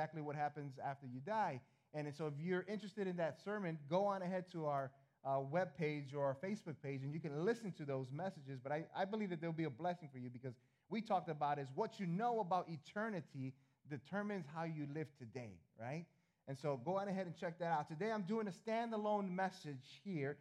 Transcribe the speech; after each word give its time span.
exactly 0.00 0.22
what 0.22 0.34
happens 0.34 0.78
after 0.82 1.06
you 1.06 1.20
die. 1.20 1.60
And 1.92 2.10
so 2.14 2.26
if 2.26 2.32
you're 2.40 2.64
interested 2.66 3.06
in 3.06 3.16
that 3.16 3.38
sermon, 3.44 3.78
go 3.90 4.06
on 4.06 4.22
ahead 4.22 4.50
to 4.52 4.64
our 4.64 4.90
uh, 5.26 5.40
web 5.40 5.76
page 5.76 6.14
or 6.14 6.24
our 6.24 6.36
Facebook 6.42 6.76
page 6.82 7.02
and 7.02 7.12
you 7.12 7.20
can 7.20 7.44
listen 7.44 7.70
to 7.72 7.84
those 7.84 8.06
messages. 8.10 8.58
But 8.62 8.72
I, 8.72 8.84
I 8.96 9.04
believe 9.04 9.28
that 9.28 9.42
there'll 9.42 9.52
be 9.52 9.64
a 9.64 9.70
blessing 9.70 10.08
for 10.10 10.18
you 10.18 10.30
because 10.30 10.54
we 10.88 11.02
talked 11.02 11.28
about 11.28 11.58
is 11.58 11.68
what 11.74 12.00
you 12.00 12.06
know 12.06 12.40
about 12.40 12.66
eternity 12.70 13.52
determines 13.90 14.46
how 14.54 14.64
you 14.64 14.86
live 14.94 15.08
today, 15.18 15.58
right? 15.78 16.06
And 16.48 16.56
so 16.56 16.80
go 16.82 16.96
on 16.96 17.08
ahead 17.08 17.26
and 17.26 17.36
check 17.36 17.58
that 17.58 17.70
out. 17.70 17.86
Today 17.86 18.10
I'm 18.10 18.22
doing 18.22 18.48
a 18.48 18.70
standalone 18.70 19.30
message 19.30 20.00
here. 20.02 20.38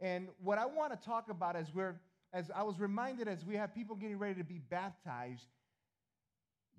And 0.00 0.28
what 0.42 0.58
I 0.58 0.66
want 0.66 0.92
to 0.92 1.08
talk 1.08 1.30
about 1.30 1.56
as 1.56 1.72
we're 1.74 1.94
as 2.34 2.50
I 2.54 2.62
was 2.62 2.78
reminded 2.78 3.26
as 3.26 3.42
we 3.46 3.54
have 3.54 3.74
people 3.74 3.96
getting 3.96 4.18
ready 4.18 4.34
to 4.34 4.44
be 4.44 4.58
baptized, 4.58 5.46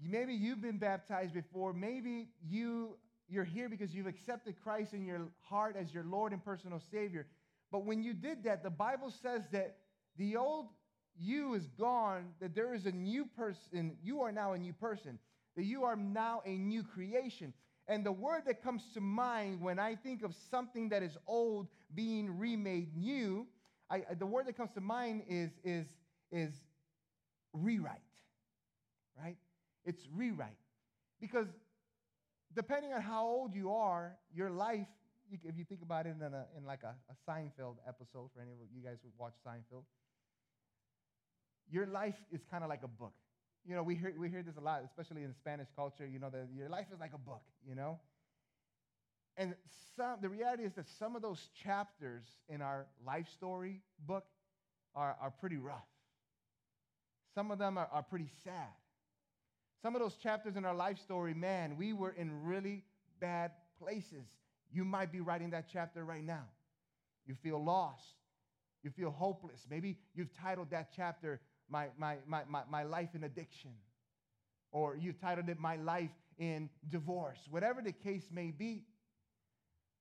maybe 0.01 0.33
you've 0.33 0.61
been 0.61 0.77
baptized 0.77 1.33
before, 1.33 1.73
maybe 1.73 2.29
you 2.47 2.95
you're 3.31 3.43
here 3.43 3.69
because 3.69 3.93
you've 3.93 4.07
accepted 4.07 4.55
Christ 4.63 4.93
in 4.93 5.05
your 5.05 5.27
heart 5.41 5.75
as 5.79 5.93
your 5.93 6.03
Lord 6.03 6.33
and 6.33 6.43
personal 6.43 6.81
Savior. 6.91 7.27
But 7.71 7.85
when 7.85 8.01
you 8.01 8.13
did 8.13 8.43
that, 8.45 8.63
the 8.63 8.71
Bible 8.71 9.13
says 9.21 9.43
that 9.51 9.77
the 10.17 10.35
old 10.35 10.69
you 11.15 11.53
is 11.53 11.67
gone, 11.77 12.29
that 12.39 12.55
there 12.55 12.73
is 12.73 12.85
a 12.85 12.91
new 12.91 13.25
person. 13.25 13.97
You 14.01 14.21
are 14.21 14.31
now 14.31 14.53
a 14.53 14.57
new 14.57 14.73
person, 14.73 15.19
that 15.55 15.63
you 15.63 15.83
are 15.83 15.95
now 15.95 16.41
a 16.45 16.57
new 16.57 16.83
creation. 16.83 17.53
And 17.87 18.05
the 18.05 18.11
word 18.11 18.43
that 18.47 18.63
comes 18.63 18.83
to 18.93 19.01
mind 19.01 19.61
when 19.61 19.79
I 19.79 19.95
think 19.95 20.23
of 20.23 20.33
something 20.49 20.89
that 20.89 21.03
is 21.03 21.17
old 21.27 21.67
being 21.93 22.37
remade 22.37 22.95
new, 22.95 23.47
I, 23.89 24.03
the 24.17 24.25
word 24.25 24.47
that 24.47 24.57
comes 24.57 24.71
to 24.73 24.81
mind 24.81 25.23
is, 25.27 25.51
is, 25.63 25.87
is 26.31 26.53
rewrite, 27.53 27.97
right? 29.19 29.37
It's 29.85 30.03
rewrite. 30.13 30.57
Because 31.19 31.47
depending 32.55 32.93
on 32.93 33.01
how 33.01 33.25
old 33.25 33.55
you 33.55 33.71
are, 33.71 34.17
your 34.33 34.49
life, 34.49 34.87
if 35.31 35.57
you 35.57 35.63
think 35.63 35.81
about 35.81 36.05
it 36.05 36.15
in, 36.19 36.33
a, 36.33 36.45
in 36.57 36.65
like 36.65 36.81
a, 36.83 36.95
a 37.09 37.31
Seinfeld 37.31 37.75
episode, 37.87 38.29
for 38.33 38.41
any 38.41 38.51
of 38.51 38.57
you 38.75 38.81
guys 38.83 38.97
who 39.03 39.09
watch 39.17 39.33
Seinfeld, 39.45 39.83
your 41.71 41.85
life 41.85 42.15
is 42.31 42.41
kind 42.49 42.63
of 42.63 42.69
like 42.69 42.83
a 42.83 42.87
book. 42.87 43.13
You 43.67 43.75
know, 43.75 43.83
we 43.83 43.95
hear, 43.95 44.13
we 44.17 44.29
hear 44.29 44.41
this 44.41 44.57
a 44.57 44.61
lot, 44.61 44.81
especially 44.85 45.23
in 45.23 45.33
Spanish 45.35 45.67
culture, 45.75 46.07
you 46.07 46.17
know, 46.17 46.29
that 46.29 46.47
your 46.55 46.69
life 46.69 46.87
is 46.91 46.99
like 46.99 47.13
a 47.13 47.19
book, 47.19 47.43
you 47.67 47.75
know? 47.75 47.99
And 49.37 49.53
some, 49.95 50.17
the 50.21 50.29
reality 50.29 50.63
is 50.63 50.73
that 50.73 50.85
some 50.97 51.15
of 51.15 51.21
those 51.21 51.49
chapters 51.63 52.23
in 52.47 52.61
our 52.61 52.87
life 53.05 53.27
story 53.29 53.81
book 54.05 54.25
are, 54.95 55.15
are 55.21 55.31
pretty 55.31 55.57
rough. 55.57 55.87
Some 57.35 57.51
of 57.51 57.59
them 57.59 57.77
are, 57.77 57.87
are 57.91 58.03
pretty 58.03 58.29
sad. 58.43 58.73
Some 59.81 59.95
of 59.95 60.01
those 60.01 60.15
chapters 60.15 60.55
in 60.57 60.65
our 60.65 60.75
life 60.75 60.99
story, 60.99 61.33
man, 61.33 61.77
we 61.77 61.93
were 61.93 62.11
in 62.11 62.43
really 62.43 62.83
bad 63.19 63.51
places. 63.81 64.27
You 64.71 64.83
might 64.83 65.11
be 65.11 65.21
writing 65.21 65.51
that 65.51 65.67
chapter 65.71 66.03
right 66.03 66.23
now. 66.23 66.45
You 67.25 67.35
feel 67.35 67.63
lost. 67.63 68.03
You 68.83 68.89
feel 68.89 69.11
hopeless. 69.11 69.65
Maybe 69.69 69.97
you've 70.13 70.33
titled 70.33 70.71
that 70.71 70.89
chapter, 70.95 71.39
My, 71.69 71.87
my, 71.97 72.17
my, 72.27 72.43
my, 72.47 72.63
my 72.69 72.83
Life 72.83 73.09
in 73.13 73.23
Addiction. 73.23 73.71
Or 74.71 74.95
you've 74.95 75.19
titled 75.19 75.49
it, 75.49 75.59
My 75.59 75.77
Life 75.77 76.11
in 76.37 76.69
Divorce. 76.89 77.39
Whatever 77.49 77.81
the 77.81 77.91
case 77.91 78.29
may 78.31 78.51
be. 78.51 78.83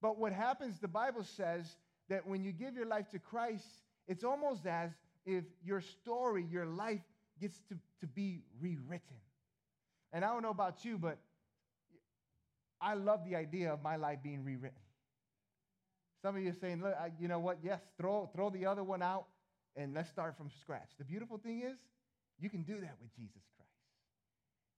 But 0.00 0.18
what 0.18 0.32
happens, 0.32 0.78
the 0.78 0.88
Bible 0.88 1.24
says 1.24 1.76
that 2.08 2.26
when 2.26 2.44
you 2.44 2.52
give 2.52 2.74
your 2.74 2.86
life 2.86 3.10
to 3.10 3.18
Christ, 3.18 3.66
it's 4.06 4.24
almost 4.24 4.66
as 4.66 4.90
if 5.24 5.44
your 5.64 5.80
story, 5.80 6.46
your 6.50 6.66
life, 6.66 7.00
gets 7.40 7.60
to, 7.68 7.76
to 8.00 8.06
be 8.06 8.42
rewritten. 8.60 9.16
And 10.12 10.25
I 10.25 10.28
don't 10.28 10.42
know 10.42 10.51
about 10.51 10.84
you, 10.84 10.98
but 10.98 11.19
I 12.81 12.95
love 12.95 13.25
the 13.25 13.37
idea 13.37 13.73
of 13.73 13.83
my 13.83 13.97
life 13.97 14.19
being 14.23 14.45
rewritten. 14.45 14.78
Some 16.23 16.37
of 16.37 16.42
you 16.42 16.51
are 16.51 16.55
saying, 16.61 16.83
look, 16.83 16.95
I, 16.98 17.11
you 17.20 17.28
know 17.28 17.39
what? 17.39 17.59
Yes, 17.62 17.81
throw, 17.97 18.29
throw 18.34 18.51
the 18.51 18.67
other 18.67 18.83
one 18.83 19.03
out 19.03 19.27
and 19.77 19.95
let's 19.95 20.09
start 20.11 20.36
from 20.36 20.51
scratch. 20.61 20.91
The 20.98 21.05
beautiful 21.05 21.39
thing 21.39 21.63
is, 21.63 21.77
you 22.41 22.51
can 22.51 22.63
do 22.63 22.74
that 22.80 22.95
with 23.01 23.14
Jesus 23.17 23.42
Christ. 23.57 23.70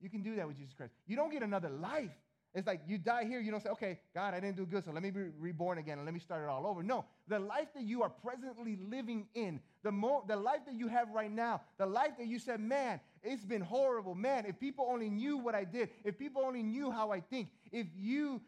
You 0.00 0.10
can 0.10 0.22
do 0.22 0.36
that 0.36 0.46
with 0.46 0.56
Jesus 0.56 0.74
Christ. 0.74 0.92
You 1.06 1.16
don't 1.16 1.30
get 1.30 1.42
another 1.42 1.68
life. 1.68 2.10
It's 2.52 2.66
like 2.66 2.80
you 2.88 2.98
die 2.98 3.26
here, 3.26 3.38
you 3.40 3.52
don't 3.52 3.62
say, 3.62 3.68
okay, 3.70 4.00
God, 4.12 4.34
I 4.34 4.40
didn't 4.40 4.56
do 4.56 4.66
good, 4.66 4.84
so 4.84 4.90
let 4.90 5.04
me 5.04 5.10
be 5.10 5.20
reborn 5.38 5.78
again 5.78 5.98
and 5.98 6.04
let 6.04 6.12
me 6.12 6.18
start 6.18 6.42
it 6.42 6.48
all 6.48 6.66
over. 6.66 6.82
No, 6.82 7.04
the 7.28 7.38
life 7.38 7.68
that 7.74 7.84
you 7.84 8.02
are 8.02 8.08
presently 8.08 8.76
living 8.90 9.26
in, 9.34 9.60
the, 9.84 9.92
mo- 9.92 10.24
the 10.26 10.34
life 10.34 10.60
that 10.66 10.74
you 10.74 10.88
have 10.88 11.10
right 11.10 11.30
now, 11.30 11.60
the 11.78 11.86
life 11.86 12.10
that 12.18 12.26
you 12.26 12.40
said, 12.40 12.58
man, 12.58 12.98
it's 13.22 13.44
been 13.44 13.60
horrible. 13.60 14.14
Man, 14.14 14.46
if 14.46 14.58
people 14.58 14.86
only 14.90 15.10
knew 15.10 15.36
what 15.36 15.54
I 15.54 15.64
did, 15.64 15.90
if 16.04 16.18
people 16.18 16.42
only 16.44 16.62
knew 16.62 16.90
how 16.90 17.12
I 17.12 17.20
think, 17.20 17.48
if 17.70 17.86
you, 17.96 18.40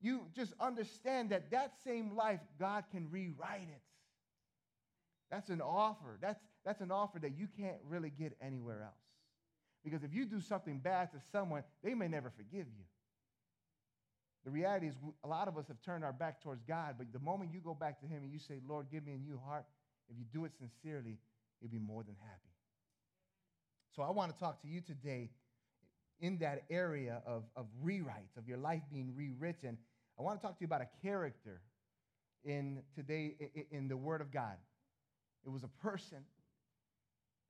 you 0.00 0.22
just 0.34 0.52
understand 0.60 1.30
that 1.30 1.50
that 1.52 1.74
same 1.84 2.16
life, 2.16 2.40
God 2.58 2.84
can 2.90 3.08
rewrite 3.10 3.68
it. 3.68 3.82
That's 5.30 5.48
an 5.48 5.60
offer. 5.60 6.18
That's, 6.20 6.40
that's 6.64 6.80
an 6.80 6.90
offer 6.90 7.18
that 7.20 7.36
you 7.36 7.48
can't 7.58 7.78
really 7.88 8.10
get 8.10 8.36
anywhere 8.40 8.82
else. 8.82 8.94
Because 9.84 10.02
if 10.02 10.12
you 10.12 10.24
do 10.26 10.40
something 10.40 10.78
bad 10.78 11.12
to 11.12 11.18
someone, 11.30 11.62
they 11.82 11.94
may 11.94 12.08
never 12.08 12.30
forgive 12.30 12.66
you. 12.66 12.84
The 14.44 14.50
reality 14.50 14.86
is, 14.86 14.94
a 15.24 15.28
lot 15.28 15.48
of 15.48 15.56
us 15.58 15.66
have 15.68 15.80
turned 15.82 16.04
our 16.04 16.12
back 16.12 16.40
towards 16.40 16.62
God, 16.62 16.94
but 16.98 17.12
the 17.12 17.18
moment 17.18 17.52
you 17.52 17.60
go 17.60 17.74
back 17.74 18.00
to 18.00 18.06
Him 18.06 18.22
and 18.22 18.32
you 18.32 18.38
say, 18.38 18.60
Lord, 18.68 18.86
give 18.90 19.04
me 19.04 19.12
a 19.14 19.18
new 19.18 19.40
heart, 19.44 19.64
if 20.08 20.16
you 20.16 20.24
do 20.32 20.44
it 20.44 20.52
sincerely, 20.56 21.18
you'll 21.60 21.70
be 21.70 21.78
more 21.78 22.04
than 22.04 22.14
happy. 22.20 22.45
So 23.96 24.02
I 24.02 24.10
want 24.10 24.30
to 24.30 24.38
talk 24.38 24.60
to 24.60 24.68
you 24.68 24.82
today 24.82 25.30
in 26.20 26.36
that 26.38 26.64
area 26.68 27.22
of, 27.26 27.44
of 27.56 27.64
rewrites, 27.82 28.36
of 28.36 28.46
your 28.46 28.58
life 28.58 28.82
being 28.92 29.14
rewritten. 29.16 29.78
I 30.18 30.22
want 30.22 30.38
to 30.38 30.46
talk 30.46 30.58
to 30.58 30.60
you 30.60 30.66
about 30.66 30.82
a 30.82 30.88
character 31.02 31.62
in 32.44 32.82
today 32.94 33.36
in 33.70 33.88
the 33.88 33.96
Word 33.96 34.20
of 34.20 34.30
God. 34.30 34.56
It 35.46 35.48
was 35.48 35.62
a 35.64 35.68
person 35.82 36.18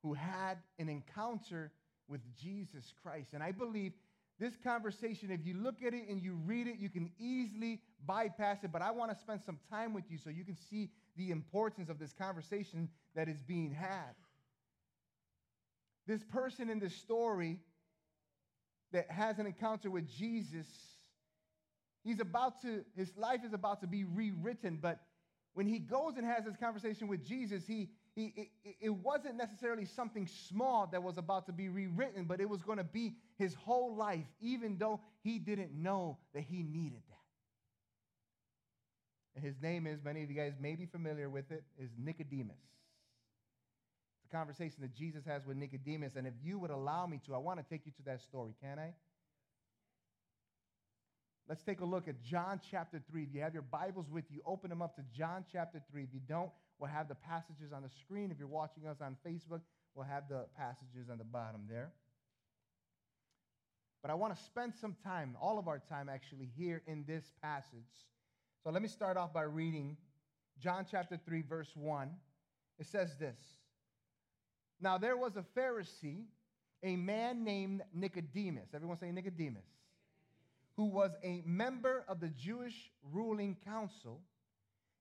who 0.05 0.15
had 0.15 0.59
an 0.79 0.89
encounter 0.89 1.73
with 2.07 2.21
Jesus 2.41 2.95
Christ. 3.03 3.31
And 3.33 3.43
I 3.43 3.51
believe 3.51 3.93
this 4.39 4.55
conversation, 4.63 5.33
if 5.33 5.45
you 5.45 5.55
look 5.55 5.83
at 5.85 5.95
it 5.95 6.09
and 6.09 6.23
you 6.23 6.39
read 6.45 6.69
it, 6.69 6.77
you 6.79 6.91
can 6.91 7.11
easily 7.19 7.81
bypass 8.07 8.63
it. 8.63 8.71
But 8.71 8.83
I 8.83 8.93
want 8.93 9.11
to 9.11 9.19
spend 9.19 9.41
some 9.45 9.59
time 9.69 9.93
with 9.93 10.05
you 10.09 10.19
so 10.19 10.31
you 10.31 10.45
can 10.45 10.57
see 10.71 10.91
the 11.17 11.33
importance 11.33 11.89
of 11.89 11.99
this 11.99 12.13
conversation 12.13 12.89
that 13.17 13.29
is 13.29 13.43
being 13.43 13.73
had. 13.73 14.15
This 16.07 16.23
person 16.23 16.71
in 16.71 16.79
this 16.79 16.95
story 16.95 17.59
that 18.93 19.11
has 19.11 19.39
an 19.39 19.47
encounter 19.47 19.91
with 19.91 20.09
Jesus, 20.09 20.67
he's 22.05 22.21
about 22.21 22.63
to, 22.63 22.85
his 22.97 23.17
life 23.17 23.41
is 23.45 23.53
about 23.53 23.81
to 23.81 23.87
be 23.87 24.05
rewritten. 24.05 24.79
But 24.81 25.01
when 25.55 25.67
he 25.67 25.79
goes 25.79 26.17
and 26.17 26.25
has 26.25 26.45
this 26.45 26.57
conversation 26.57 27.09
with 27.09 27.27
Jesus, 27.27 27.67
he, 27.67 27.91
he, 28.15 28.33
it, 28.65 28.77
it 28.81 28.91
wasn't 28.91 29.37
necessarily 29.37 29.85
something 29.85 30.29
small 30.49 30.87
that 30.93 31.03
was 31.03 31.19
about 31.19 31.47
to 31.47 31.53
be 31.53 31.69
rewritten, 31.69 32.25
but 32.25 32.41
it 32.41 32.49
was 32.49 32.63
going 32.63 32.79
to 32.79 32.85
be 32.85 33.17
his 33.37 33.55
whole 33.55 33.97
life, 33.97 34.27
even 34.41 34.79
though 34.79 35.01
he 35.23 35.39
didn't 35.39 35.73
know 35.73 36.19
that 36.35 36.43
he 36.43 36.63
needed 36.63 37.03
that. 37.09 37.17
And 39.35 39.45
his 39.45 39.61
name 39.61 39.87
is, 39.87 40.03
many 40.03 40.23
of 40.23 40.31
you 40.31 40.37
guys 40.37 40.55
may 40.61 40.77
be 40.77 40.87
familiar 40.87 41.29
with 41.29 41.51
it, 41.51 41.65
is 41.79 41.91
Nicodemus. 41.99 42.57
A 44.27 44.37
conversation 44.37 44.79
that 44.81 44.95
Jesus 44.95 45.25
has 45.25 45.47
with 45.47 45.57
Nicodemus. 45.57 46.17
And 46.17 46.27
if 46.27 46.35
you 46.43 46.59
would 46.59 46.71
allow 46.71 47.07
me 47.07 47.21
to, 47.27 47.35
I 47.35 47.39
want 47.39 47.61
to 47.61 47.65
take 47.69 47.87
you 47.87 47.93
to 47.93 48.03
that 48.07 48.21
story, 48.23 48.55
can 48.61 48.79
I? 48.79 48.93
Let's 51.49 51.63
take 51.63 51.81
a 51.81 51.85
look 51.85 52.09
at 52.09 52.21
John 52.23 52.61
chapter 52.71 53.01
3. 53.09 53.23
If 53.23 53.29
you 53.33 53.41
have 53.43 53.55
your 53.55 53.63
Bibles 53.63 54.11
with 54.11 54.25
you, 54.31 54.41
open 54.45 54.69
them 54.69 54.83
up 54.83 54.97
to 54.97 55.03
John 55.17 55.45
chapter 55.53 55.81
3. 55.93 56.03
If 56.03 56.09
you 56.13 56.21
don't, 56.29 56.51
we'll 56.79 56.91
have 56.91 57.09
the 57.09 57.15
passages 57.15 57.73
on 57.73 57.83
the 57.83 57.89
screen. 57.89 58.33
If 58.33 58.39
you're 58.39 58.49
watching 58.49 58.87
us 58.89 58.97
on 59.01 59.17
Facebook, 59.25 59.61
we'll 59.95 60.07
have 60.07 60.29
the 60.29 60.47
passages 60.59 61.09
on 61.11 61.19
the 61.19 61.25
bottom 61.25 61.63
there. 61.69 61.93
But 64.03 64.11
I 64.11 64.15
want 64.15 64.37
to 64.37 64.43
spend 64.43 64.75
some 64.75 64.97
time, 65.05 65.37
all 65.41 65.59
of 65.59 65.69
our 65.69 65.79
time 65.79 66.09
actually, 66.09 66.51
here 66.57 66.83
in 66.87 67.05
this 67.07 67.31
passage. 67.43 68.07
So 68.65 68.71
let 68.71 68.83
me 68.83 68.89
start 68.89 69.17
off 69.17 69.33
by 69.33 69.43
reading 69.43 69.97
John 70.59 70.85
chapter 70.91 71.19
3, 71.25 71.43
verse 71.43 71.71
1. 71.77 72.11
It 72.79 72.87
says 72.87 73.17
this 73.19 73.37
Now 74.81 74.99
there 74.99 75.17
was 75.17 75.37
a 75.37 75.45
Pharisee, 75.59 76.25
a 76.83 76.97
man 76.97 77.45
named 77.45 77.83
Nicodemus. 77.95 78.69
Everyone 78.75 78.99
say 78.99 79.11
Nicodemus 79.11 79.65
who 80.77 80.85
was 80.85 81.11
a 81.25 81.43
member 81.47 82.05
of 82.07 82.21
the 82.21 82.29
Jewish 82.29 82.91
ruling 83.11 83.57
council, 83.65 84.21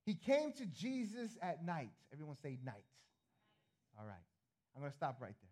he 0.05 0.13
came 0.13 0.53
to 0.53 0.65
Jesus 0.65 1.37
at 1.41 1.65
night. 1.65 1.91
Everyone 2.13 2.37
say 2.41 2.57
night. 2.63 2.85
All 3.99 4.05
right. 4.05 4.15
I'm 4.75 4.81
going 4.81 4.91
to 4.91 4.97
stop 4.97 5.17
right 5.21 5.35
there. 5.41 5.51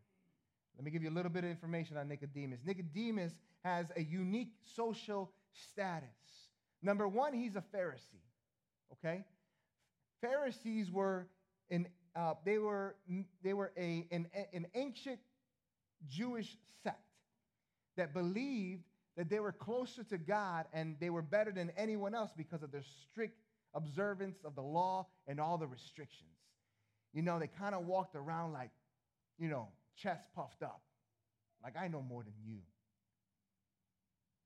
Let 0.77 0.85
me 0.85 0.91
give 0.91 1.03
you 1.03 1.09
a 1.09 1.15
little 1.15 1.31
bit 1.31 1.43
of 1.43 1.49
information 1.49 1.97
on 1.97 2.07
Nicodemus. 2.07 2.59
Nicodemus 2.65 3.33
has 3.63 3.91
a 3.95 4.01
unique 4.01 4.53
social 4.75 5.31
status. 5.51 6.09
Number 6.81 7.07
one, 7.07 7.33
he's 7.33 7.55
a 7.55 7.63
Pharisee. 7.75 8.23
Okay? 8.93 9.23
Pharisees 10.21 10.89
were 10.89 11.27
in, 11.69 11.87
uh, 12.15 12.33
they 12.45 12.57
were, 12.57 12.95
they 13.43 13.53
were 13.53 13.71
a, 13.77 14.07
an, 14.11 14.27
an 14.53 14.67
ancient 14.75 15.19
Jewish 16.07 16.57
sect 16.83 16.97
that 17.97 18.13
believed 18.13 18.83
that 19.17 19.29
they 19.29 19.39
were 19.39 19.51
closer 19.51 20.03
to 20.03 20.17
God 20.17 20.65
and 20.73 20.95
they 20.99 21.09
were 21.09 21.21
better 21.21 21.51
than 21.51 21.71
anyone 21.77 22.15
else 22.15 22.31
because 22.35 22.63
of 22.63 22.71
their 22.71 22.83
strict 23.09 23.37
observance 23.73 24.37
of 24.43 24.55
the 24.55 24.61
law 24.61 25.07
and 25.27 25.39
all 25.39 25.57
the 25.57 25.67
restrictions. 25.67 26.29
You 27.13 27.21
know, 27.21 27.39
they 27.39 27.47
kind 27.47 27.75
of 27.75 27.85
walked 27.85 28.15
around 28.15 28.53
like, 28.53 28.71
you 29.37 29.49
know, 29.49 29.69
chest 29.95 30.23
puffed 30.35 30.63
up, 30.63 30.81
like 31.63 31.75
I 31.77 31.87
know 31.87 32.01
more 32.01 32.23
than 32.23 32.33
you. 32.45 32.59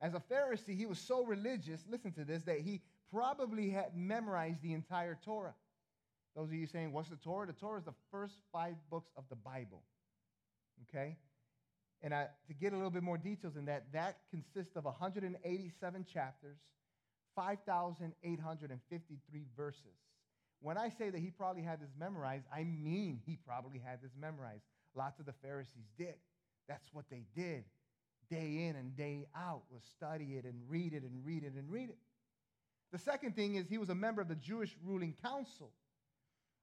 As 0.02 0.14
a 0.14 0.22
Pharisee, 0.32 0.78
he 0.78 0.86
was 0.86 1.00
so 1.00 1.24
religious, 1.24 1.84
listen 1.90 2.12
to 2.14 2.24
this, 2.24 2.44
that 2.44 2.60
he 2.60 2.82
probably 3.12 3.70
had 3.70 3.96
memorized 3.96 4.62
the 4.62 4.74
entire 4.74 5.18
Torah. 5.24 5.56
Those 6.38 6.50
of 6.50 6.54
you 6.54 6.68
saying, 6.68 6.94
What's 6.94 7.10
the 7.10 7.16
Torah? 7.16 7.48
The 7.48 7.54
Torah 7.54 7.80
is 7.80 7.86
the 7.86 7.96
first 8.12 8.36
five 8.54 8.76
books 8.92 9.10
of 9.18 9.24
the 9.30 9.36
Bible. 9.36 9.82
Okay? 10.84 11.18
And 12.04 12.14
I, 12.14 12.28
to 12.48 12.54
get 12.54 12.74
a 12.74 12.76
little 12.76 12.92
bit 12.92 13.02
more 13.02 13.18
details 13.18 13.56
in 13.58 13.66
that, 13.66 13.92
that 13.94 14.20
consists 14.30 14.76
of 14.76 14.86
187 14.86 16.06
chapters, 16.14 16.60
5,853 17.36 19.46
verses. 19.58 19.82
When 20.62 20.78
I 20.78 20.90
say 20.90 21.10
that 21.10 21.20
he 21.20 21.32
probably 21.32 21.64
had 21.64 21.82
this 21.82 21.90
memorized, 22.00 22.46
I 22.54 22.64
mean 22.64 23.20
he 23.26 23.40
probably 23.48 23.82
had 23.84 24.04
this 24.04 24.12
memorized. 24.20 24.62
Lots 24.96 25.20
of 25.20 25.26
the 25.26 25.34
Pharisees 25.42 25.90
did. 25.98 26.14
That's 26.68 26.88
what 26.94 27.06
they 27.10 27.24
did. 27.36 27.64
Day 28.30 28.68
in 28.68 28.76
and 28.76 28.96
day 28.96 29.26
out 29.36 29.64
was 29.72 29.82
study 29.96 30.36
it 30.38 30.46
and 30.46 30.62
read 30.68 30.94
it 30.94 31.02
and 31.02 31.26
read 31.26 31.44
it 31.44 31.54
and 31.54 31.72
read 31.72 31.90
it. 31.90 31.98
The 32.92 33.00
second 33.00 33.36
thing 33.36 33.56
is 33.56 33.68
he 33.68 33.80
was 33.80 33.90
a 33.90 33.96
member 33.96 34.22
of 34.22 34.28
the 34.28 34.36
Jewish 34.36 34.78
ruling 34.86 35.16
council. 35.24 35.72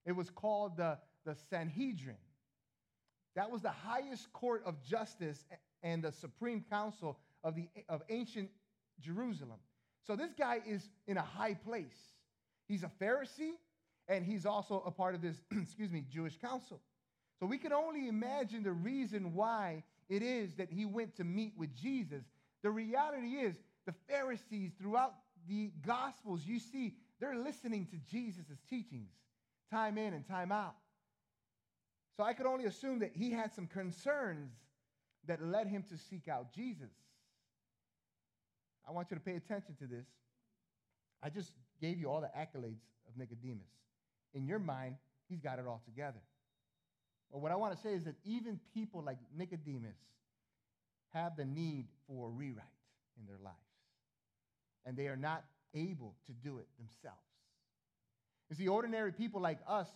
It 0.05 0.13
was 0.13 0.31
called 0.31 0.77
the, 0.77 0.99
the 1.25 1.37
Sanhedrin. 1.51 2.17
That 3.37 3.51
was 3.51 3.63
the 3.63 3.71
highest 3.71 4.33
court 4.33 4.63
of 4.65 4.83
justice 4.83 5.45
and 5.83 6.03
the 6.03 6.13
supreme 6.13 6.65
council 6.71 7.19
of, 7.43 7.57
the, 7.57 7.69
of 7.89 8.03
ancient 8.09 8.51
Jerusalem. 9.01 9.59
So 10.07 10.17
this 10.17 10.33
guy 10.33 10.61
is 10.67 10.89
in 11.07 11.17
a 11.17 11.23
high 11.23 11.55
place. 11.55 12.13
He's 12.69 12.85
a 12.85 12.91
Pharisee, 13.01 13.53
and 14.09 14.25
he's 14.25 14.47
also 14.47 14.83
a 14.87 14.91
part 14.91 15.15
of 15.15 15.23
this, 15.23 15.37
excuse 15.51 15.91
me, 15.91 16.05
Jewish 16.11 16.39
council. 16.39 16.81
So 17.41 17.47
we 17.47 17.59
can 17.59 17.73
only 17.73 18.09
imagine 18.09 18.63
the 18.63 18.73
reason 18.73 19.35
why 19.35 19.83
it 20.09 20.23
is 20.23 20.55
that 20.55 20.71
he 20.71 20.85
went 20.85 21.17
to 21.17 21.25
meet 21.25 21.55
with 21.57 21.75
Jesus. 21.75 22.25
The 22.63 22.71
reality 22.71 23.29
is, 23.29 23.57
the 23.87 23.95
Pharisees 24.09 24.73
throughout 24.79 25.15
the 25.49 25.71
Gospels, 25.87 26.43
you 26.47 26.59
see, 26.59 26.95
they're 27.21 27.37
listening 27.37 27.87
to 27.87 27.97
Jesus' 28.11 28.59
teachings 28.69 29.11
time 29.75 29.99
in 29.99 30.15
and 30.15 30.27
time 30.27 30.53
out. 30.53 30.77
So 32.17 32.23
I 32.23 32.33
could 32.33 32.47
only 32.47 32.67
assume 32.67 33.01
that 33.01 33.11
he 33.15 33.33
had 33.33 33.53
some 33.53 33.67
concerns 33.67 34.53
that 35.27 35.43
led 35.43 35.67
him 35.67 35.85
to 35.91 35.99
seek 35.99 36.29
out 36.29 36.55
Jesus. 36.55 36.93
I 38.89 38.93
want 38.93 39.11
you 39.11 39.17
to 39.17 39.23
pay 39.23 39.35
attention 39.35 39.75
to 39.81 39.87
this. 39.87 40.07
I 41.23 41.31
just 41.31 41.51
gave 41.81 41.99
you 41.99 42.09
all 42.09 42.21
the 42.21 42.31
accolades 42.39 42.85
of 43.09 43.17
Nicodemus. 43.17 43.67
In 44.35 44.47
your 44.47 44.59
mind, 44.59 44.97
he's 45.29 45.41
got 45.41 45.59
it 45.59 45.67
all 45.67 45.83
together. 45.85 46.21
But 47.33 47.41
what 47.41 47.51
I 47.51 47.57
want 47.57 47.75
to 47.75 47.83
say 47.83 47.95
is 47.95 48.05
that 48.05 48.15
even 48.25 48.61
people 48.75 49.03
like 49.03 49.19
Nicodemus 49.37 49.97
have 51.13 51.37
the 51.37 51.45
need 51.45 51.87
for 52.07 52.29
a 52.29 52.31
rewrite 52.31 52.67
in 53.19 53.27
their 53.27 53.39
lives, 53.43 53.57
and 54.85 54.97
they 54.97 55.07
are 55.07 55.17
not 55.17 55.45
able 55.75 56.15
to 56.27 56.33
do 56.33 56.59
it 56.59 56.67
themselves. 56.79 57.19
You 58.55 58.67
see, 58.67 58.69
ordinary 58.69 59.11
people 59.11 59.41
like 59.41 59.59
us, 59.67 59.89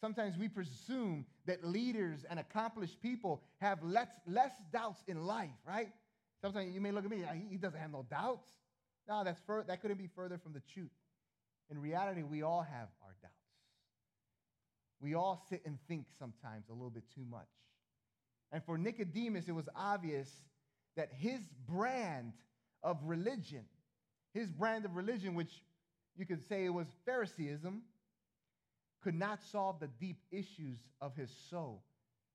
sometimes 0.00 0.38
we 0.38 0.48
presume 0.48 1.26
that 1.44 1.62
leaders 1.62 2.24
and 2.30 2.40
accomplished 2.40 3.02
people 3.02 3.42
have 3.58 3.82
less, 3.82 4.08
less 4.26 4.52
doubts 4.72 5.02
in 5.06 5.26
life, 5.26 5.50
right? 5.68 5.90
Sometimes 6.40 6.74
you 6.74 6.80
may 6.80 6.92
look 6.92 7.04
at 7.04 7.10
me, 7.10 7.22
he 7.50 7.58
doesn't 7.58 7.78
have 7.78 7.92
no 7.92 8.06
doubts. 8.08 8.48
No, 9.06 9.22
that's 9.22 9.38
fur- 9.46 9.64
that 9.64 9.82
couldn't 9.82 9.98
be 9.98 10.08
further 10.16 10.38
from 10.38 10.54
the 10.54 10.62
truth. 10.72 10.88
In 11.70 11.78
reality, 11.78 12.22
we 12.22 12.40
all 12.40 12.62
have 12.62 12.88
our 13.02 13.14
doubts. 13.20 13.34
We 14.98 15.14
all 15.14 15.44
sit 15.50 15.60
and 15.66 15.76
think 15.86 16.06
sometimes 16.18 16.70
a 16.70 16.72
little 16.72 16.88
bit 16.88 17.04
too 17.14 17.24
much. 17.30 17.50
And 18.50 18.64
for 18.64 18.78
Nicodemus, 18.78 19.46
it 19.46 19.54
was 19.54 19.68
obvious 19.76 20.30
that 20.96 21.10
his 21.12 21.40
brand 21.68 22.32
of 22.82 22.96
religion, 23.04 23.66
his 24.32 24.50
brand 24.50 24.86
of 24.86 24.96
religion, 24.96 25.34
which 25.34 25.62
you 26.16 26.24
could 26.24 26.42
say 26.48 26.64
it 26.64 26.70
was 26.70 26.86
Phariseeism, 27.04 27.82
could 29.06 29.14
not 29.14 29.38
solve 29.52 29.78
the 29.78 29.86
deep 30.00 30.16
issues 30.32 30.80
of 31.00 31.14
his 31.14 31.30
soul. 31.48 31.84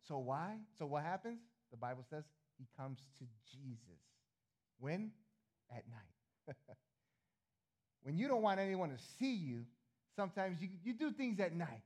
So 0.08 0.20
why? 0.20 0.56
So 0.80 0.86
what 0.86 1.04
happens? 1.04 1.42
The 1.70 1.76
Bible 1.76 2.06
says 2.10 2.24
he 2.58 2.66
comes 2.80 3.00
to 3.20 3.26
Jesus. 3.52 4.00
When? 4.80 5.12
At 5.70 5.84
night. 5.90 6.56
when 8.04 8.18
you 8.18 8.30
don't 8.30 8.42
want 8.42 8.62
anyone 8.62 8.90
to 8.90 8.98
see 9.20 9.34
you, 9.34 9.66
sometimes 10.16 10.62
you, 10.62 10.70
you 10.82 10.94
do 10.94 11.12
things 11.12 11.42
at 11.42 11.54
night. 11.54 11.84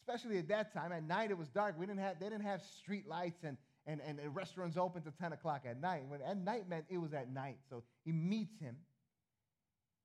Especially 0.00 0.38
at 0.38 0.48
that 0.48 0.72
time. 0.72 0.90
At 0.90 1.04
night 1.04 1.30
it 1.30 1.36
was 1.36 1.48
dark. 1.48 1.78
We 1.78 1.84
didn't 1.84 2.00
have, 2.00 2.18
they 2.18 2.30
didn't 2.30 2.46
have 2.46 2.62
street 2.78 3.06
lights 3.06 3.44
and, 3.44 3.58
and, 3.86 4.00
and 4.08 4.34
restaurants 4.34 4.78
open 4.78 5.02
till 5.02 5.12
10 5.20 5.34
o'clock 5.34 5.64
at 5.68 5.78
night. 5.78 6.04
When 6.08 6.22
at 6.22 6.38
night 6.38 6.66
meant 6.66 6.86
it 6.88 6.96
was 6.96 7.12
at 7.12 7.30
night. 7.30 7.58
So 7.68 7.82
he 8.06 8.12
meets 8.12 8.58
him. 8.58 8.76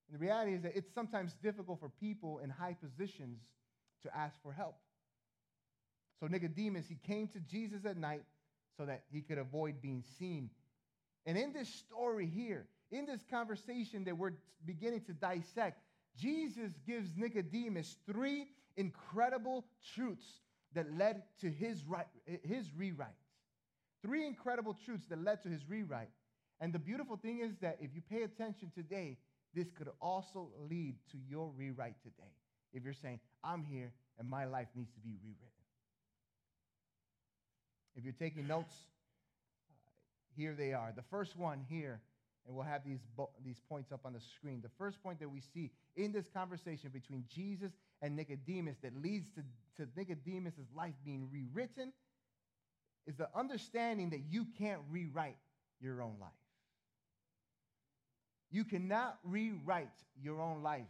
And 0.07 0.19
the 0.19 0.23
reality 0.23 0.53
is 0.53 0.61
that 0.63 0.75
it's 0.75 0.93
sometimes 0.93 1.33
difficult 1.41 1.79
for 1.79 1.89
people 1.89 2.39
in 2.43 2.49
high 2.49 2.75
positions 2.79 3.39
to 4.03 4.15
ask 4.15 4.41
for 4.41 4.53
help. 4.53 4.75
So 6.19 6.27
Nicodemus, 6.27 6.87
he 6.87 6.97
came 7.05 7.27
to 7.29 7.39
Jesus 7.39 7.85
at 7.85 7.97
night 7.97 8.23
so 8.77 8.85
that 8.85 9.03
he 9.11 9.21
could 9.21 9.37
avoid 9.37 9.81
being 9.81 10.03
seen. 10.19 10.49
And 11.25 11.37
in 11.37 11.53
this 11.53 11.69
story 11.69 12.27
here, 12.27 12.67
in 12.91 13.05
this 13.05 13.21
conversation 13.29 14.03
that 14.05 14.17
we're 14.17 14.33
beginning 14.65 15.01
to 15.01 15.13
dissect, 15.13 15.81
Jesus 16.17 16.71
gives 16.85 17.09
Nicodemus 17.15 17.97
three 18.05 18.47
incredible 18.77 19.65
truths 19.95 20.41
that 20.73 20.85
led 20.97 21.23
to 21.41 21.49
his, 21.49 21.83
his 22.43 22.69
rewrite. 22.75 23.09
Three 24.01 24.25
incredible 24.25 24.77
truths 24.85 25.07
that 25.07 25.23
led 25.23 25.41
to 25.43 25.49
his 25.49 25.67
rewrite. 25.67 26.09
And 26.61 26.71
the 26.71 26.79
beautiful 26.79 27.17
thing 27.17 27.39
is 27.39 27.57
that 27.61 27.77
if 27.81 27.95
you 27.95 28.01
pay 28.01 28.23
attention 28.23 28.71
today, 28.73 29.17
this 29.55 29.71
could 29.71 29.89
also 30.01 30.49
lead 30.69 30.95
to 31.11 31.17
your 31.29 31.51
rewrite 31.55 31.95
today. 32.03 32.31
If 32.73 32.83
you're 32.83 32.93
saying, 32.93 33.19
I'm 33.43 33.63
here 33.63 33.91
and 34.19 34.29
my 34.29 34.45
life 34.45 34.67
needs 34.75 34.91
to 34.91 34.99
be 34.99 35.15
rewritten. 35.23 35.49
If 37.95 38.03
you're 38.03 38.13
taking 38.13 38.47
notes, 38.47 38.73
uh, 39.69 39.71
here 40.35 40.53
they 40.53 40.73
are. 40.73 40.91
The 40.93 41.03
first 41.09 41.37
one 41.37 41.65
here, 41.69 42.01
and 42.45 42.55
we'll 42.55 42.65
have 42.65 42.83
these, 42.85 42.99
bo- 43.15 43.31
these 43.43 43.61
points 43.69 43.93
up 43.93 44.01
on 44.05 44.11
the 44.11 44.19
screen. 44.19 44.59
The 44.61 44.71
first 44.77 45.01
point 45.01 45.19
that 45.21 45.29
we 45.29 45.39
see 45.39 45.71
in 45.95 46.11
this 46.11 46.27
conversation 46.27 46.89
between 46.91 47.23
Jesus 47.33 47.71
and 48.01 48.15
Nicodemus 48.15 48.75
that 48.83 49.01
leads 49.01 49.29
to, 49.31 49.41
to 49.77 49.89
Nicodemus' 49.95 50.53
life 50.75 50.95
being 51.05 51.29
rewritten 51.31 51.93
is 53.07 53.15
the 53.15 53.29
understanding 53.33 54.09
that 54.09 54.23
you 54.29 54.45
can't 54.57 54.81
rewrite 54.89 55.37
your 55.79 56.01
own 56.01 56.15
life. 56.19 56.31
You 58.55 58.63
cannot 58.63 59.19
rewrite 59.25 59.89
your 60.23 60.39
own 60.39 60.63
life. 60.63 60.87